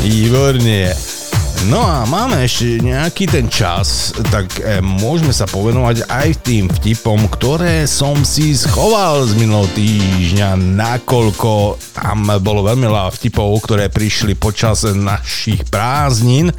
Výborne. 0.00 1.17
No 1.66 1.82
a 1.82 2.06
máme 2.06 2.46
ešte 2.46 2.78
nejaký 2.78 3.26
ten 3.26 3.50
čas, 3.50 4.14
tak 4.30 4.62
e, 4.62 4.78
môžeme 4.78 5.34
sa 5.34 5.42
povenovať 5.50 6.06
aj 6.06 6.28
tým 6.46 6.70
vtipom, 6.70 7.26
ktoré 7.26 7.82
som 7.90 8.22
si 8.22 8.54
schoval 8.54 9.26
z 9.26 9.34
minulého 9.34 9.66
týždňa, 9.74 10.54
nakoľko 10.54 11.74
tam 11.98 12.30
bolo 12.38 12.62
veľmi 12.62 12.86
veľa 12.86 13.10
vtipov, 13.10 13.50
ktoré 13.66 13.90
prišli 13.90 14.38
počas 14.38 14.86
našich 14.86 15.66
prázdnin 15.66 16.54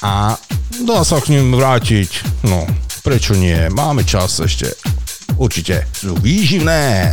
a 0.00 0.40
dá 0.88 1.04
sa 1.04 1.20
k 1.20 1.36
ním 1.36 1.52
vrátiť. 1.52 2.40
No, 2.48 2.64
prečo 3.04 3.36
nie? 3.36 3.68
Máme 3.68 4.08
čas 4.08 4.40
ešte. 4.40 4.72
Určite 5.36 5.84
sú 5.92 6.16
výživné. 6.16 7.12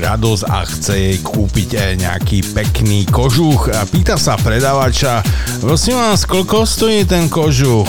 Radosť 0.00 0.44
a 0.48 0.64
chce 0.64 0.94
jej 0.94 1.18
kúpiť 1.22 1.74
eh, 1.74 1.96
nejaký 1.98 2.42
pekný 2.54 3.06
kožuch 3.06 3.68
a 3.74 3.84
pýta 3.86 4.16
sa 4.18 4.36
predávača, 4.38 5.22
prosím 5.60 5.96
vás, 5.98 6.24
koľko 6.26 6.66
stojí 6.66 7.04
ten 7.04 7.28
kožuch? 7.30 7.88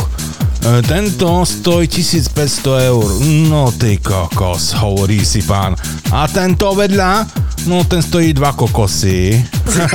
E, 0.65 0.82
Tento 0.82 1.45
stojí 1.45 1.86
1500 1.88 2.90
eur. 2.90 3.06
No 3.49 3.69
ty 3.69 4.02
kokos, 4.02 4.73
hovorí 4.82 5.22
si 5.22 5.45
pán. 5.45 5.77
A 6.10 6.26
tento 6.26 6.73
vedľa? 6.73 7.22
No 7.69 7.86
ten 7.86 8.02
stojí 8.02 8.34
dva 8.34 8.49
kokosy. 8.57 9.38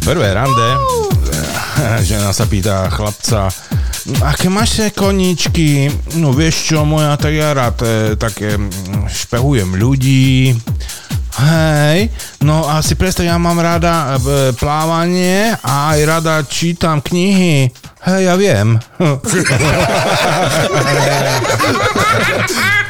Prvé 0.00 0.32
rande, 0.34 0.68
žena 2.08 2.32
sa 2.34 2.44
pýta 2.50 2.90
chlapca, 2.90 3.46
aké 4.18 4.50
máš 4.50 4.90
koníčky? 4.92 5.86
No 6.18 6.34
vieš 6.34 6.74
čo, 6.74 6.82
moja, 6.82 7.14
tak 7.14 7.34
ja 7.34 7.54
rád 7.54 7.78
e, 7.86 8.18
také 8.18 8.58
mm, 8.58 9.06
špehujem 9.06 9.78
ľudí. 9.78 10.58
Hej, 11.40 12.10
no 12.42 12.66
a 12.66 12.82
si 12.82 12.98
predstav, 12.98 13.24
ja 13.24 13.38
mám 13.38 13.62
rada 13.62 14.18
e, 14.18 14.50
plávanie 14.58 15.54
a 15.62 15.94
aj 15.94 15.98
rada 16.02 16.42
čítam 16.42 16.98
knihy. 16.98 17.70
Hej, 18.02 18.20
ja 18.26 18.34
viem. 18.34 18.82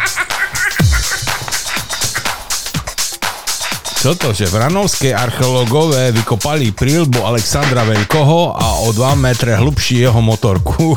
Čo 4.00 4.16
to, 4.16 4.32
že 4.32 4.48
Vranovské 4.48 5.12
archeológové 5.12 6.08
vykopali 6.16 6.72
prílbu 6.72 7.20
Alexandra 7.20 7.84
Veľkoho 7.84 8.56
a 8.56 8.88
o 8.88 8.96
2 8.96 9.12
metre 9.20 9.52
hlubší 9.60 10.08
jeho 10.08 10.24
motorku. 10.24 10.96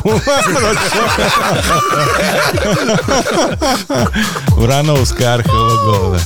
Vranovské 4.56 5.20
archeológové. 5.20 6.16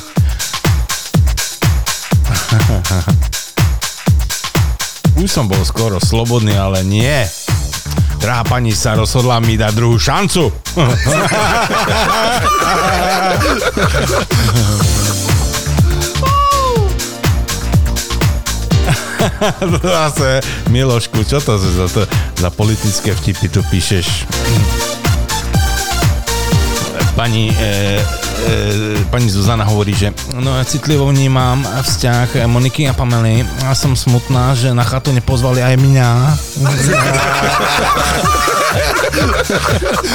Už 5.18 5.26
som 5.26 5.50
bol 5.50 5.66
skoro 5.66 5.98
slobodný, 5.98 6.54
ale 6.54 6.86
nie. 6.86 7.26
Drahá 8.22 8.46
pani 8.46 8.70
sa 8.70 8.94
rozhodla 8.94 9.42
mi 9.42 9.58
dať 9.58 9.74
druhú 9.74 9.98
šancu. 9.98 10.54
Zase, 19.82 20.40
Milošku, 20.70 21.24
čo 21.24 21.40
to 21.42 21.58
za, 21.58 21.86
to, 21.90 22.02
za 22.38 22.50
politické 22.50 23.14
vtipy 23.14 23.48
tu 23.50 23.60
píšeš? 23.66 24.26
Pani, 27.18 27.50
e, 27.50 27.98
e, 28.46 29.02
pani 29.10 29.26
Zuzana 29.26 29.66
hovorí, 29.66 29.90
že 29.90 30.14
no 30.38 30.54
ja 30.54 30.62
citlivo 30.62 31.10
vnímam 31.10 31.66
vzťah 31.66 32.46
Moniky 32.46 32.86
a 32.86 32.94
Pamely 32.94 33.42
a 33.66 33.74
som 33.74 33.98
smutná, 33.98 34.54
že 34.54 34.70
na 34.70 34.86
chatu 34.86 35.10
nepozvali 35.10 35.58
aj 35.58 35.74
mňa. 35.82 36.10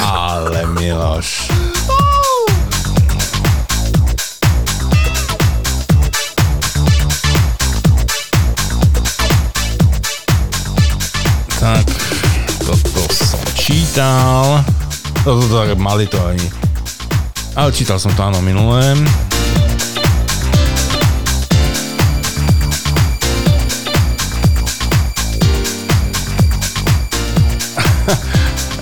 Ale 0.00 0.64
Miloš. 0.80 1.52
Čítal. 13.94 14.58
Toto 15.22 15.46
tak 15.46 15.78
mali 15.78 16.10
to 16.10 16.18
ani. 16.18 16.50
Ale 17.54 17.70
čítal 17.70 18.02
som 18.02 18.10
to 18.10 18.26
áno 18.26 18.42
minulé. 18.42 18.82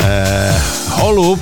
eh, 0.01 0.57
holub 0.97 1.37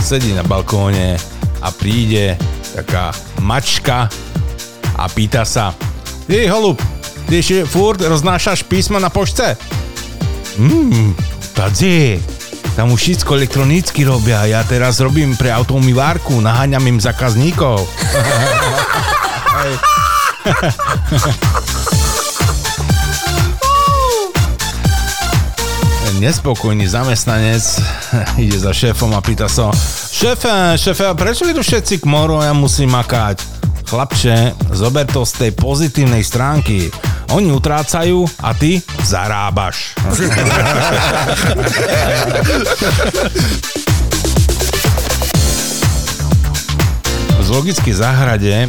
sedí 0.00 0.32
na 0.32 0.40
balkóne 0.40 1.20
a 1.60 1.68
príde 1.68 2.40
taká 2.72 3.12
mačka 3.44 4.08
a 4.96 5.04
pýta 5.12 5.44
sa 5.44 5.76
Ty 6.24 6.48
holub, 6.48 6.80
ty 7.28 7.44
ešte 7.44 7.68
furt 7.68 8.00
roznášaš 8.00 8.64
písma 8.64 8.96
na 8.96 9.12
pošce? 9.12 9.60
Hmm, 10.56 11.12
tady. 11.52 12.40
Tam 12.72 12.88
už 12.88 13.00
všetko 13.04 13.36
elektronicky 13.36 14.00
robia. 14.08 14.48
Ja 14.48 14.64
teraz 14.64 14.96
robím 15.04 15.36
pre 15.36 15.52
automývárku, 15.52 16.40
naháňam 16.40 16.80
im 16.88 16.98
zákazníkov. 16.98 17.84
Nespokojný 26.22 26.86
zamestnanec 26.86 27.82
ide 28.38 28.56
za 28.56 28.70
šéfom 28.70 29.10
a 29.12 29.20
pýta 29.20 29.50
sa 29.50 29.74
Šéfe, 30.12 30.78
šéfe, 30.78 31.10
prečo 31.18 31.42
vy 31.42 31.52
tu 31.52 31.66
všetci 31.66 31.98
k 32.00 32.04
moru 32.06 32.38
a 32.38 32.48
ja 32.48 32.54
musím 32.54 32.94
makať? 32.94 33.42
Chlapče, 33.90 34.54
zober 34.72 35.04
to 35.10 35.26
z 35.26 35.32
tej 35.44 35.50
pozitívnej 35.58 36.22
stránky. 36.24 36.88
Oni 37.32 37.48
utrácajú 37.48 38.28
a 38.44 38.52
ty 38.52 38.84
zarábaš. 39.00 39.96
v 47.40 47.44
zoologickej 47.44 47.94
záhrade 47.96 48.68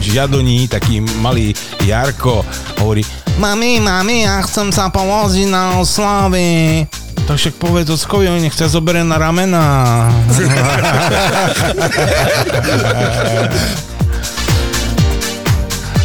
žiadoní, 0.00 0.72
taký 0.72 1.04
malý 1.20 1.52
Jarko 1.84 2.40
hovorí 2.80 3.04
Mami, 3.36 3.76
mami, 3.76 4.24
ja 4.24 4.40
chcem 4.46 4.72
sa 4.72 4.88
pomôcť 4.88 5.44
na 5.44 5.76
oslavy. 5.84 6.88
Tak 7.28 7.36
však 7.36 7.60
povedz 7.60 7.92
ockovi, 7.92 8.30
on 8.30 8.40
nech 8.40 8.56
ťa 8.56 8.72
zoberie 8.72 9.04
na 9.04 9.20
ramena. 9.20 10.08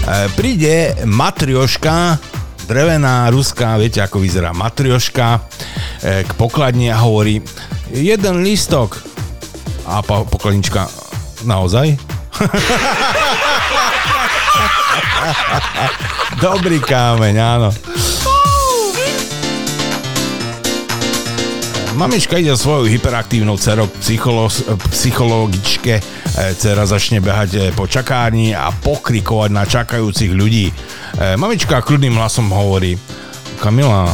E, 0.10 0.26
príde 0.34 0.98
matrioška, 1.06 2.18
drevená, 2.65 3.30
ruská, 3.30 3.77
viete 3.77 4.02
ako 4.02 4.18
vyzerá 4.18 4.57
matrioška, 4.57 5.38
e, 6.02 6.26
k 6.26 6.31
pokladni 6.34 6.90
a 6.90 6.98
hovorí, 6.98 7.45
jeden 7.94 8.41
lístok. 8.41 8.98
A 9.86 10.02
po- 10.02 10.26
pokladnička, 10.26 10.90
naozaj? 11.45 11.94
Dobrý 16.41 16.81
kámeň, 16.81 17.36
áno. 17.38 17.69
Mamička 22.00 22.40
ide 22.40 22.56
svojou 22.56 22.88
hyperaktívnou 22.88 23.60
dcerou 23.60 23.92
k 23.92 24.00
psycholo- 24.00 24.48
psychologičke. 24.88 26.00
E, 26.00 26.56
Dcera 26.56 26.88
začne 26.88 27.20
behať 27.20 27.50
e, 27.52 27.60
po 27.76 27.92
čakárni 27.92 28.56
a 28.56 28.72
pokrikovať 28.72 29.50
na 29.52 29.68
čakajúcich 29.68 30.32
ľudí. 30.32 30.72
E, 30.72 31.36
Mamička 31.36 31.84
kľudným 31.84 32.16
hlasom 32.16 32.56
hovorí 32.56 32.96
Kamila, 33.60 34.08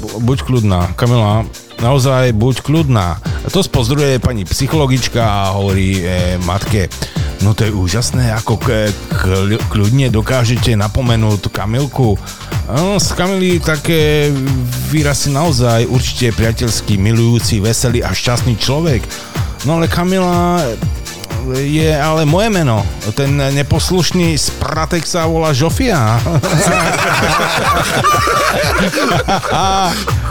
bu- 0.00 0.24
buď 0.24 0.38
kľudná. 0.40 0.80
Kamila, 0.96 1.44
naozaj 1.84 2.32
buď 2.32 2.64
kľudná. 2.64 3.20
To 3.52 3.60
spozdruje 3.60 4.24
pani 4.24 4.48
psychologička 4.48 5.20
a 5.20 5.52
hovorí 5.52 6.00
matke, 6.48 6.88
no 7.42 7.54
to 7.54 7.64
je 7.66 7.72
úžasné, 7.72 8.32
ako 8.34 8.58
kľudne 9.70 10.10
dokážete 10.10 10.74
napomenúť 10.74 11.50
Kamilku. 11.50 12.18
No, 12.68 13.00
z 13.00 13.16
Kamily 13.16 13.64
také 13.64 14.28
výrazy 14.92 15.32
naozaj 15.32 15.88
určite 15.88 16.36
priateľský, 16.36 17.00
milujúci, 17.00 17.64
veselý 17.64 18.04
a 18.04 18.12
šťastný 18.12 18.60
človek. 18.60 19.00
No 19.64 19.80
ale 19.80 19.88
Kamila 19.88 20.60
je 21.56 21.96
ale 21.96 22.28
moje 22.28 22.52
meno. 22.52 22.84
Ten 23.16 23.40
neposlušný 23.40 24.36
spratek 24.36 25.08
sa 25.08 25.24
volá 25.24 25.56
Žofia. 25.56 26.20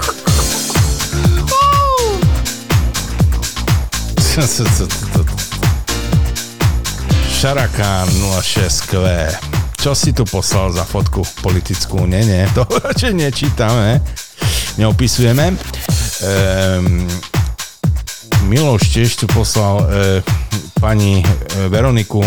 Šarakán 7.37 8.09
06 8.41 8.89
Q. 8.89 9.05
Čo 9.77 9.93
si 9.93 10.09
tu 10.09 10.25
poslal 10.25 10.73
za 10.73 10.81
fotku 10.81 11.21
politickú? 11.45 12.09
Nie, 12.09 12.25
nie, 12.25 12.41
to 12.57 12.65
radšej 12.89 13.13
nečítame. 13.13 14.01
Neopisujeme. 14.81 15.53
Ehm, 16.25 17.05
Miloš 18.49 18.89
tiež 18.89 19.21
tu 19.21 19.29
poslal 19.29 19.85
e, 19.85 19.85
pani 20.81 21.21
e, 21.21 21.29
Veroniku, 21.69 22.25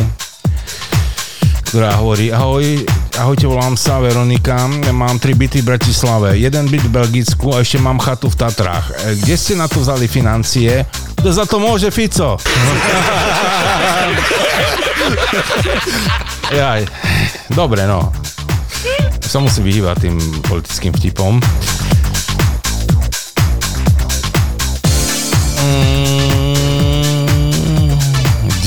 ktorá 1.66 1.98
hovorí, 1.98 2.30
ahoj, 2.30 2.86
Ahojte, 3.20 3.44
volám 3.44 3.76
sa 3.76 4.00
Veronika, 4.00 4.64
mám 4.96 5.20
tri 5.20 5.36
byty 5.36 5.60
v 5.60 5.76
Bratislave, 5.76 6.40
jeden 6.40 6.64
byt 6.72 6.88
v 6.88 6.92
Belgicku 7.04 7.52
a 7.52 7.60
ešte 7.60 7.76
mám 7.76 8.00
chatu 8.00 8.32
v 8.32 8.36
Tatrách. 8.40 8.96
E, 8.96 9.20
Kde 9.20 9.36
ste 9.36 9.60
na 9.60 9.68
to 9.68 9.84
vzali 9.84 10.08
financie? 10.08 10.88
Kto 11.20 11.28
za 11.28 11.44
to 11.44 11.60
môže, 11.60 11.92
Fico? 11.92 12.40
Jaj, 16.64 16.88
dobre, 17.52 17.84
no. 17.84 18.08
Sa 19.20 19.36
musí 19.36 19.60
vyhýbať 19.60 20.08
tým 20.08 20.16
politickým 20.48 20.96
vtipom. 20.96 21.44
Mm, 25.60 26.19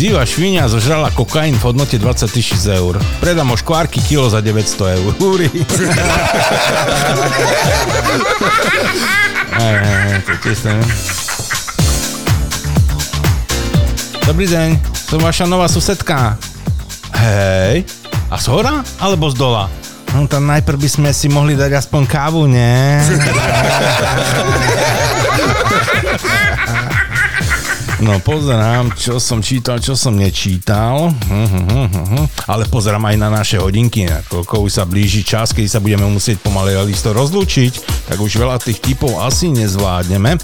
Divá 0.04 0.28
švinia 0.28 0.68
zožrala 0.68 1.16
kokain 1.16 1.56
v 1.56 1.64
hodnote 1.64 1.96
20 1.96 2.28
tisíc 2.28 2.68
eur. 2.68 3.00
Predám 3.24 3.48
o 3.48 3.56
škvárky 3.56 4.04
kilo 4.04 4.28
za 4.28 4.44
900 4.44 5.00
eur. 5.00 5.16
Neviem. 9.64 10.20
Dobrý 14.28 14.44
deň, 14.44 14.76
som 15.08 15.24
vaša 15.24 15.48
nová 15.48 15.72
susedka. 15.72 16.36
Hej, 17.16 17.88
a 18.28 18.36
z 18.36 18.46
hora 18.52 18.84
alebo 19.00 19.32
z 19.32 19.40
dola? 19.40 19.72
No 20.12 20.28
tam 20.28 20.52
najprv 20.52 20.84
by 20.84 20.90
sme 20.92 21.16
si 21.16 21.32
mohli 21.32 21.56
dať 21.56 21.80
aspoň 21.80 22.04
kávu, 22.12 22.44
nie? 22.52 23.00
No 28.04 28.20
pozerám, 28.20 28.92
čo 29.00 29.16
som 29.16 29.40
čítal, 29.40 29.80
čo 29.80 29.96
som 29.96 30.12
nečítal. 30.12 31.08
Hm, 31.32 31.48
hm, 31.48 31.88
hm. 31.88 32.26
Ale 32.52 32.68
pozerám 32.68 33.08
aj 33.08 33.16
na 33.16 33.32
naše 33.32 33.56
hodinky, 33.56 34.04
nakoľko 34.04 34.60
už 34.68 34.72
sa 34.76 34.84
blíži 34.84 35.24
čas, 35.24 35.56
keď 35.56 35.72
sa 35.72 35.80
budeme 35.80 36.04
musieť 36.12 36.44
pomaly 36.44 36.76
ale 36.76 36.92
isto 36.92 37.16
rozlúčiť, 37.16 38.04
tak 38.12 38.20
už 38.20 38.44
veľa 38.44 38.60
tých 38.60 38.84
typov 38.84 39.16
asi 39.24 39.56
nezvládneme. 39.56 40.36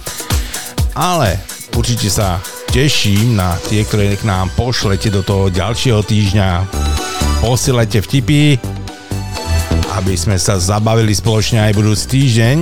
Ale 0.95 1.35
určite 1.75 2.07
sa 2.07 2.39
teším 2.71 3.35
na 3.35 3.59
tie, 3.67 3.83
ktoré 3.83 4.15
k 4.15 4.23
nám 4.23 4.55
pošlete 4.55 5.11
do 5.11 5.19
toho 5.19 5.51
ďalšieho 5.51 5.99
týždňa. 5.99 6.63
Posielajte 7.43 7.99
vtipy, 8.07 8.55
aby 9.99 10.15
sme 10.15 10.39
sa 10.39 10.55
zabavili 10.55 11.11
spoločne 11.11 11.59
aj 11.59 11.75
budúci 11.75 12.05
týždeň. 12.07 12.55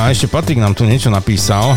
A 0.00 0.08
ešte 0.08 0.24
Patrik 0.24 0.56
nám 0.56 0.72
tu 0.72 0.88
niečo 0.88 1.12
napísal. 1.12 1.76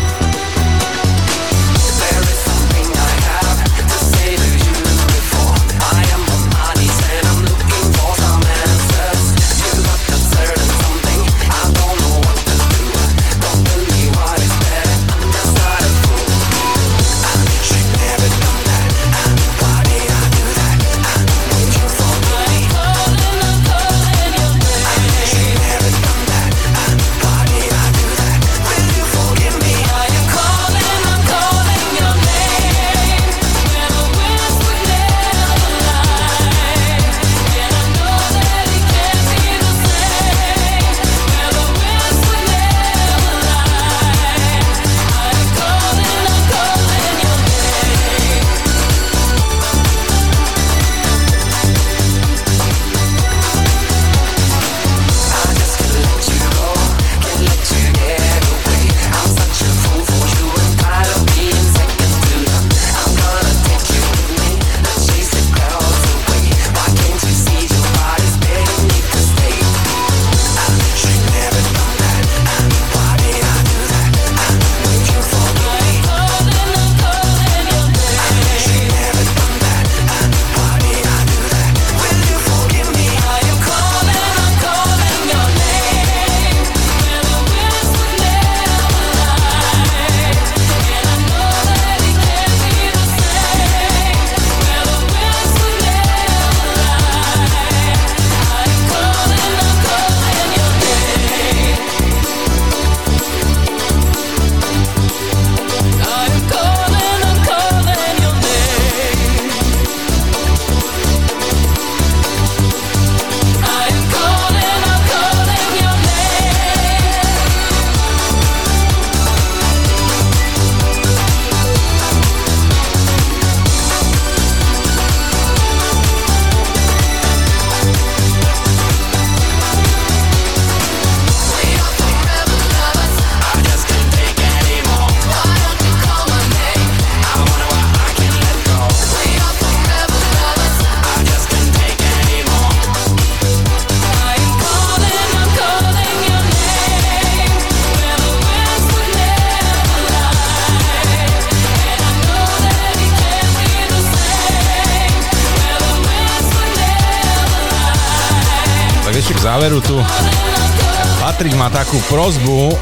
Takú 161.77 162.01
prozbu, 162.09 162.73
e, 162.73 162.75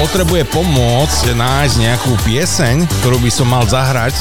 potrebuje 0.00 0.48
pomôcť 0.48 1.36
nájsť 1.36 1.74
nejakú 1.76 2.16
pieseň, 2.24 2.88
ktorú 2.88 3.20
by 3.20 3.28
som 3.28 3.52
mal 3.52 3.68
zahrať. 3.68 4.16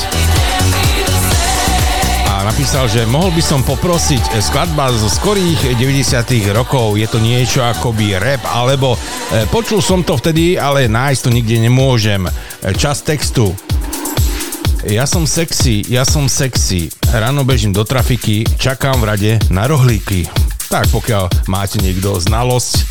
A 2.27 2.43
napísal, 2.43 2.91
že 2.91 3.07
mohol 3.07 3.31
by 3.31 3.39
som 3.39 3.63
poprosiť 3.63 4.35
e, 4.35 4.43
skladba 4.43 4.91
zo 4.91 5.07
skorých 5.07 5.79
90 5.79 6.51
rokov. 6.51 6.99
Je 6.99 7.07
to 7.07 7.23
niečo 7.23 7.63
akoby 7.63 8.19
rap, 8.19 8.43
alebo 8.43 8.99
e, 8.99 9.47
počul 9.47 9.79
som 9.79 10.03
to 10.03 10.19
vtedy, 10.19 10.59
ale 10.59 10.91
nájsť 10.91 11.21
to 11.23 11.29
nikde 11.31 11.63
nemôžem. 11.63 12.27
Čas 12.75 13.07
textu. 13.07 13.55
Ja 14.83 15.07
som 15.07 15.23
sexy, 15.23 15.87
ja 15.87 16.03
som 16.03 16.27
sexy. 16.27 16.91
Ráno 17.07 17.47
bežím 17.47 17.71
do 17.71 17.87
trafiky, 17.87 18.43
čakám 18.59 18.99
v 18.99 19.07
rade 19.07 19.31
na 19.47 19.63
rohlíky. 19.63 20.27
Tak 20.67 20.91
pokiaľ 20.91 21.47
máte 21.47 21.79
niekto 21.83 22.15
znalosť, 22.19 22.90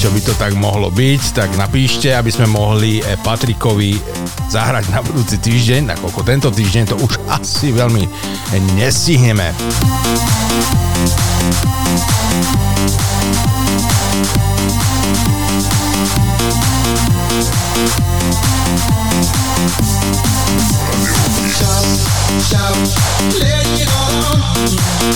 čo 0.00 0.08
by 0.16 0.20
to 0.24 0.32
tak 0.40 0.56
mohlo 0.56 0.88
byť, 0.88 1.22
tak 1.36 1.52
napíšte, 1.60 2.08
aby 2.16 2.32
sme 2.32 2.48
mohli 2.48 3.04
eh, 3.04 3.20
Patrikovi 3.20 4.00
zahrať 4.48 4.88
na 4.96 5.04
budúci 5.04 5.36
týždeň, 5.36 5.92
nakoľko 5.92 6.20
tento 6.24 6.48
týždeň 6.48 6.84
to 6.88 6.96
už 7.04 7.20
asi 7.28 7.68
veľmi 7.68 8.08
nestihneme. 8.80 9.52
Shout, 21.60 21.84
shout, 22.40 22.72
on. 23.20 23.36
Let 23.36 23.68
it 23.76 23.90
all 23.92 24.48
out. 24.48 24.64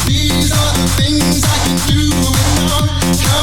These 0.04 0.52
are 0.52 0.72
the 0.76 0.86
things 1.00 1.40
I 1.40 1.56
can 1.64 1.76
do 1.88 2.04
on, 2.20 2.33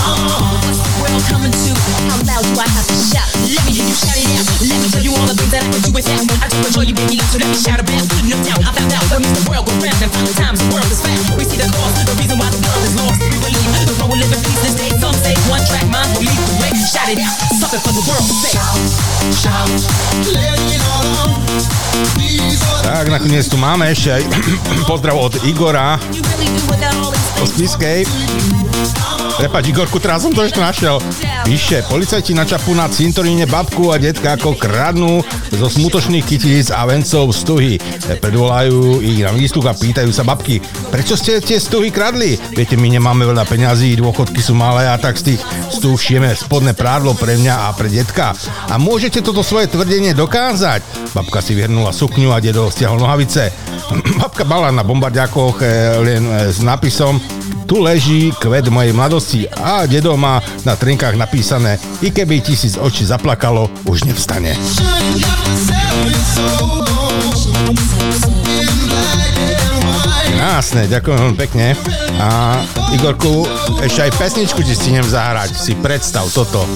No 0.00 0.40
Tak, 22.82 23.06
nakoniec 23.08 23.44
tu 23.48 23.56
máme 23.60 23.92
ešte 23.92 24.20
aj 24.20 24.22
pozdrav 24.90 25.16
od 25.16 25.34
Igora. 25.44 26.00
You 26.12 26.20
really 26.24 26.50
Prepač, 29.40 29.72
Igorku, 29.72 29.96
teraz 29.96 30.20
som 30.20 30.36
to 30.36 30.44
ešte 30.44 30.60
našiel. 30.60 31.00
Píše, 31.48 31.88
policajti 31.88 32.36
načapú 32.36 32.76
na 32.76 32.92
cintoríne 32.92 33.48
babku 33.48 33.88
a 33.88 33.96
detka 33.96 34.36
ako 34.36 34.52
kradnú 34.52 35.24
zo 35.56 35.64
smutočných 35.64 36.20
kytíc 36.28 36.68
a 36.68 36.84
vencov 36.84 37.32
stuhy. 37.32 37.80
Predvolajú 38.20 39.00
ich 39.00 39.24
na 39.24 39.32
výstup 39.32 39.64
a 39.64 39.72
pýtajú 39.72 40.12
sa 40.12 40.28
babky, 40.28 40.60
prečo 40.92 41.16
ste 41.16 41.40
tie 41.40 41.56
stuhy 41.56 41.88
kradli? 41.88 42.36
Viete, 42.52 42.76
my 42.76 42.92
nemáme 42.92 43.24
veľa 43.24 43.48
peňazí, 43.48 43.96
dôchodky 43.96 44.44
sú 44.44 44.52
malé 44.52 44.84
a 44.84 45.00
tak 45.00 45.16
z 45.16 45.32
tých 45.32 45.40
stúh 45.72 45.96
šieme 45.96 46.36
spodné 46.36 46.76
prádlo 46.76 47.16
pre 47.16 47.40
mňa 47.40 47.72
a 47.72 47.72
pre 47.72 47.88
detka. 47.88 48.36
A 48.68 48.76
môžete 48.76 49.24
toto 49.24 49.40
svoje 49.40 49.72
tvrdenie 49.72 50.12
dokázať? 50.12 51.16
Babka 51.16 51.40
si 51.40 51.56
vyhrnula 51.56 51.96
sukňu 51.96 52.28
a 52.36 52.44
dedo 52.44 52.68
stiahol 52.68 53.00
nohavice. 53.00 53.48
Babka 54.20 54.44
mala 54.44 54.68
na 54.68 54.84
bombardiakoch 54.84 55.64
eh, 55.64 55.96
len 56.04 56.28
eh, 56.28 56.52
s 56.52 56.60
nápisom 56.60 57.39
tu 57.70 57.78
leží 57.78 58.34
kvet 58.34 58.66
mojej 58.66 58.90
mladosti 58.90 59.46
a 59.46 59.86
dedo 59.86 60.18
má 60.18 60.42
na 60.66 60.74
trinkách 60.74 61.14
napísané 61.14 61.78
i 62.02 62.10
keby 62.10 62.42
tisíc 62.42 62.74
očí 62.74 63.06
zaplakalo, 63.06 63.70
už 63.86 64.10
nevstane. 64.10 64.58
Krásne, 70.34 70.90
ďakujem 70.90 71.18
veľmi 71.22 71.38
pekne. 71.38 71.78
A 72.18 72.58
Igorku, 72.90 73.46
ešte 73.78 74.10
aj 74.10 74.18
pesničku 74.18 74.66
ti 74.66 74.74
stihnem 74.74 75.06
zahrať. 75.06 75.54
Si 75.54 75.78
predstav 75.78 76.26
toto. 76.34 76.66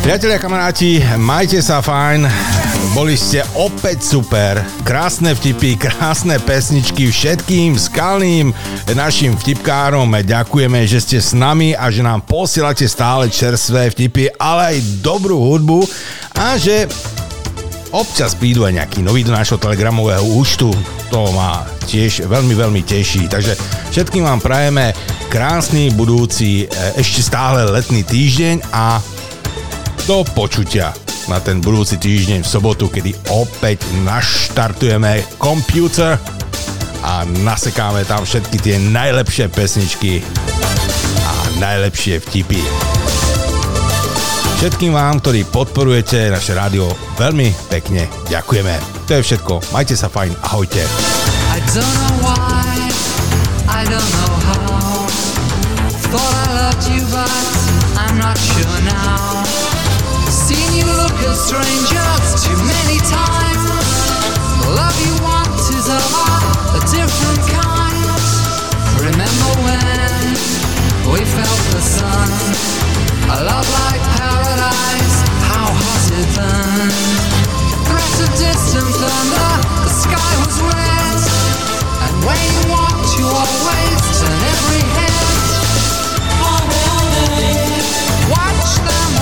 Priatelia, 0.00 0.40
kamaráti, 0.40 1.04
majte 1.20 1.60
sa 1.60 1.84
fajn. 1.84 2.73
Boli 2.92 3.16
ste 3.16 3.40
opäť 3.56 4.04
super. 4.04 4.60
Krásne 4.84 5.32
vtipy, 5.32 5.80
krásne 5.80 6.36
pesničky 6.36 7.08
všetkým 7.08 7.80
skalným 7.80 8.52
našim 8.92 9.32
vtipkárom. 9.32 10.12
Ďakujeme, 10.12 10.84
že 10.84 11.00
ste 11.00 11.18
s 11.22 11.32
nami 11.32 11.72
a 11.72 11.88
že 11.88 12.04
nám 12.04 12.28
posielate 12.28 12.84
stále 12.84 13.32
čerstvé 13.32 13.88
vtipy, 13.94 14.36
ale 14.36 14.76
aj 14.76 15.00
dobrú 15.00 15.40
hudbu 15.40 15.88
a 16.36 16.60
že 16.60 16.84
občas 17.94 18.34
prídu 18.34 18.66
aj 18.66 18.76
nejaký 18.82 19.00
nový 19.06 19.22
do 19.22 19.32
nášho 19.32 19.56
telegramového 19.56 20.26
účtu. 20.34 20.74
To 21.14 21.30
ma 21.30 21.62
tiež 21.86 22.26
veľmi, 22.26 22.58
veľmi 22.58 22.82
teší. 22.82 23.30
Takže 23.30 23.54
všetkým 23.94 24.26
vám 24.26 24.42
prajeme 24.42 24.90
krásny 25.30 25.94
budúci, 25.94 26.66
e, 26.66 26.98
ešte 26.98 27.22
stále 27.22 27.64
letný 27.70 28.02
týždeň 28.02 28.66
a 28.74 28.98
do 30.10 30.26
počutia 30.36 31.03
na 31.28 31.40
ten 31.40 31.60
budúci 31.60 31.96
týždeň 31.96 32.44
v 32.44 32.48
sobotu, 32.48 32.92
kedy 32.92 33.16
opäť 33.32 33.84
naštartujeme 34.04 35.24
Computer 35.40 36.20
a 37.04 37.24
nasekáme 37.44 38.04
tam 38.04 38.24
všetky 38.24 38.56
tie 38.60 38.76
najlepšie 38.80 39.48
pesničky 39.52 40.24
a 41.24 41.34
najlepšie 41.60 42.20
vtipy. 42.20 42.60
Všetkým 44.60 44.96
vám, 44.96 45.20
ktorí 45.20 45.44
podporujete 45.48 46.32
naše 46.32 46.56
rádio, 46.56 46.88
veľmi 47.20 47.52
pekne 47.68 48.08
ďakujeme. 48.32 48.72
To 49.08 49.20
je 49.20 49.24
všetko. 49.24 49.60
Majte 49.76 49.92
sa 49.92 50.08
fajn. 50.08 50.32
Ahojte. 50.40 50.80
I 51.52 51.60
don't 51.72 51.84
know 51.84 52.16
why, 52.24 52.72
I 53.68 53.82
don't 53.84 54.10
know 54.16 54.32
how. 54.48 55.04
Thought 56.08 56.34
I 56.34 56.46
loved 56.56 56.84
you, 56.88 57.02
but 57.12 57.28
I'm 58.00 58.16
not 58.16 58.38
sure 58.40 58.80
now. 58.88 59.33
strangers 61.44 62.40
too 62.40 62.56
many 62.64 62.96
times. 63.04 63.68
The 64.64 64.70
love 64.80 64.96
you 65.04 65.12
want 65.20 65.52
is 65.76 65.86
a 65.92 66.00
lot, 66.16 66.40
a 66.72 66.80
different 66.88 67.42
kind. 67.52 68.08
Remember 69.04 69.50
when 69.60 70.24
we 71.12 71.20
felt 71.20 71.62
the 71.76 71.84
sun? 71.84 72.32
A 73.28 73.44
love 73.44 73.68
like 73.84 74.00
paradise, 74.16 75.16
how 75.44 75.68
hot 75.68 76.04
it 76.16 76.28
burned. 76.32 76.96
Breath 77.92 78.24
of 78.24 78.32
distant 78.40 78.88
thunder, 78.96 79.52
the 79.84 79.92
sky 79.92 80.32
was 80.48 80.56
red. 80.64 81.18
And 82.08 82.14
when 82.24 82.40
you 82.40 82.72
walked, 82.72 83.20
you 83.20 83.28
always 83.28 84.00
turn 84.16 84.40
every 84.48 84.82
head. 84.96 85.12
Watch 88.32 88.80
them 88.88 89.13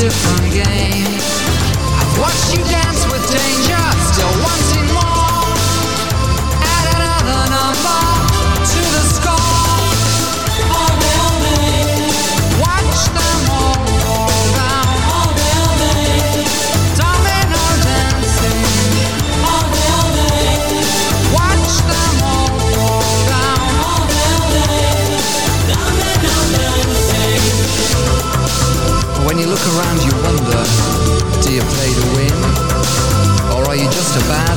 different 0.00 0.39
about 34.26 34.49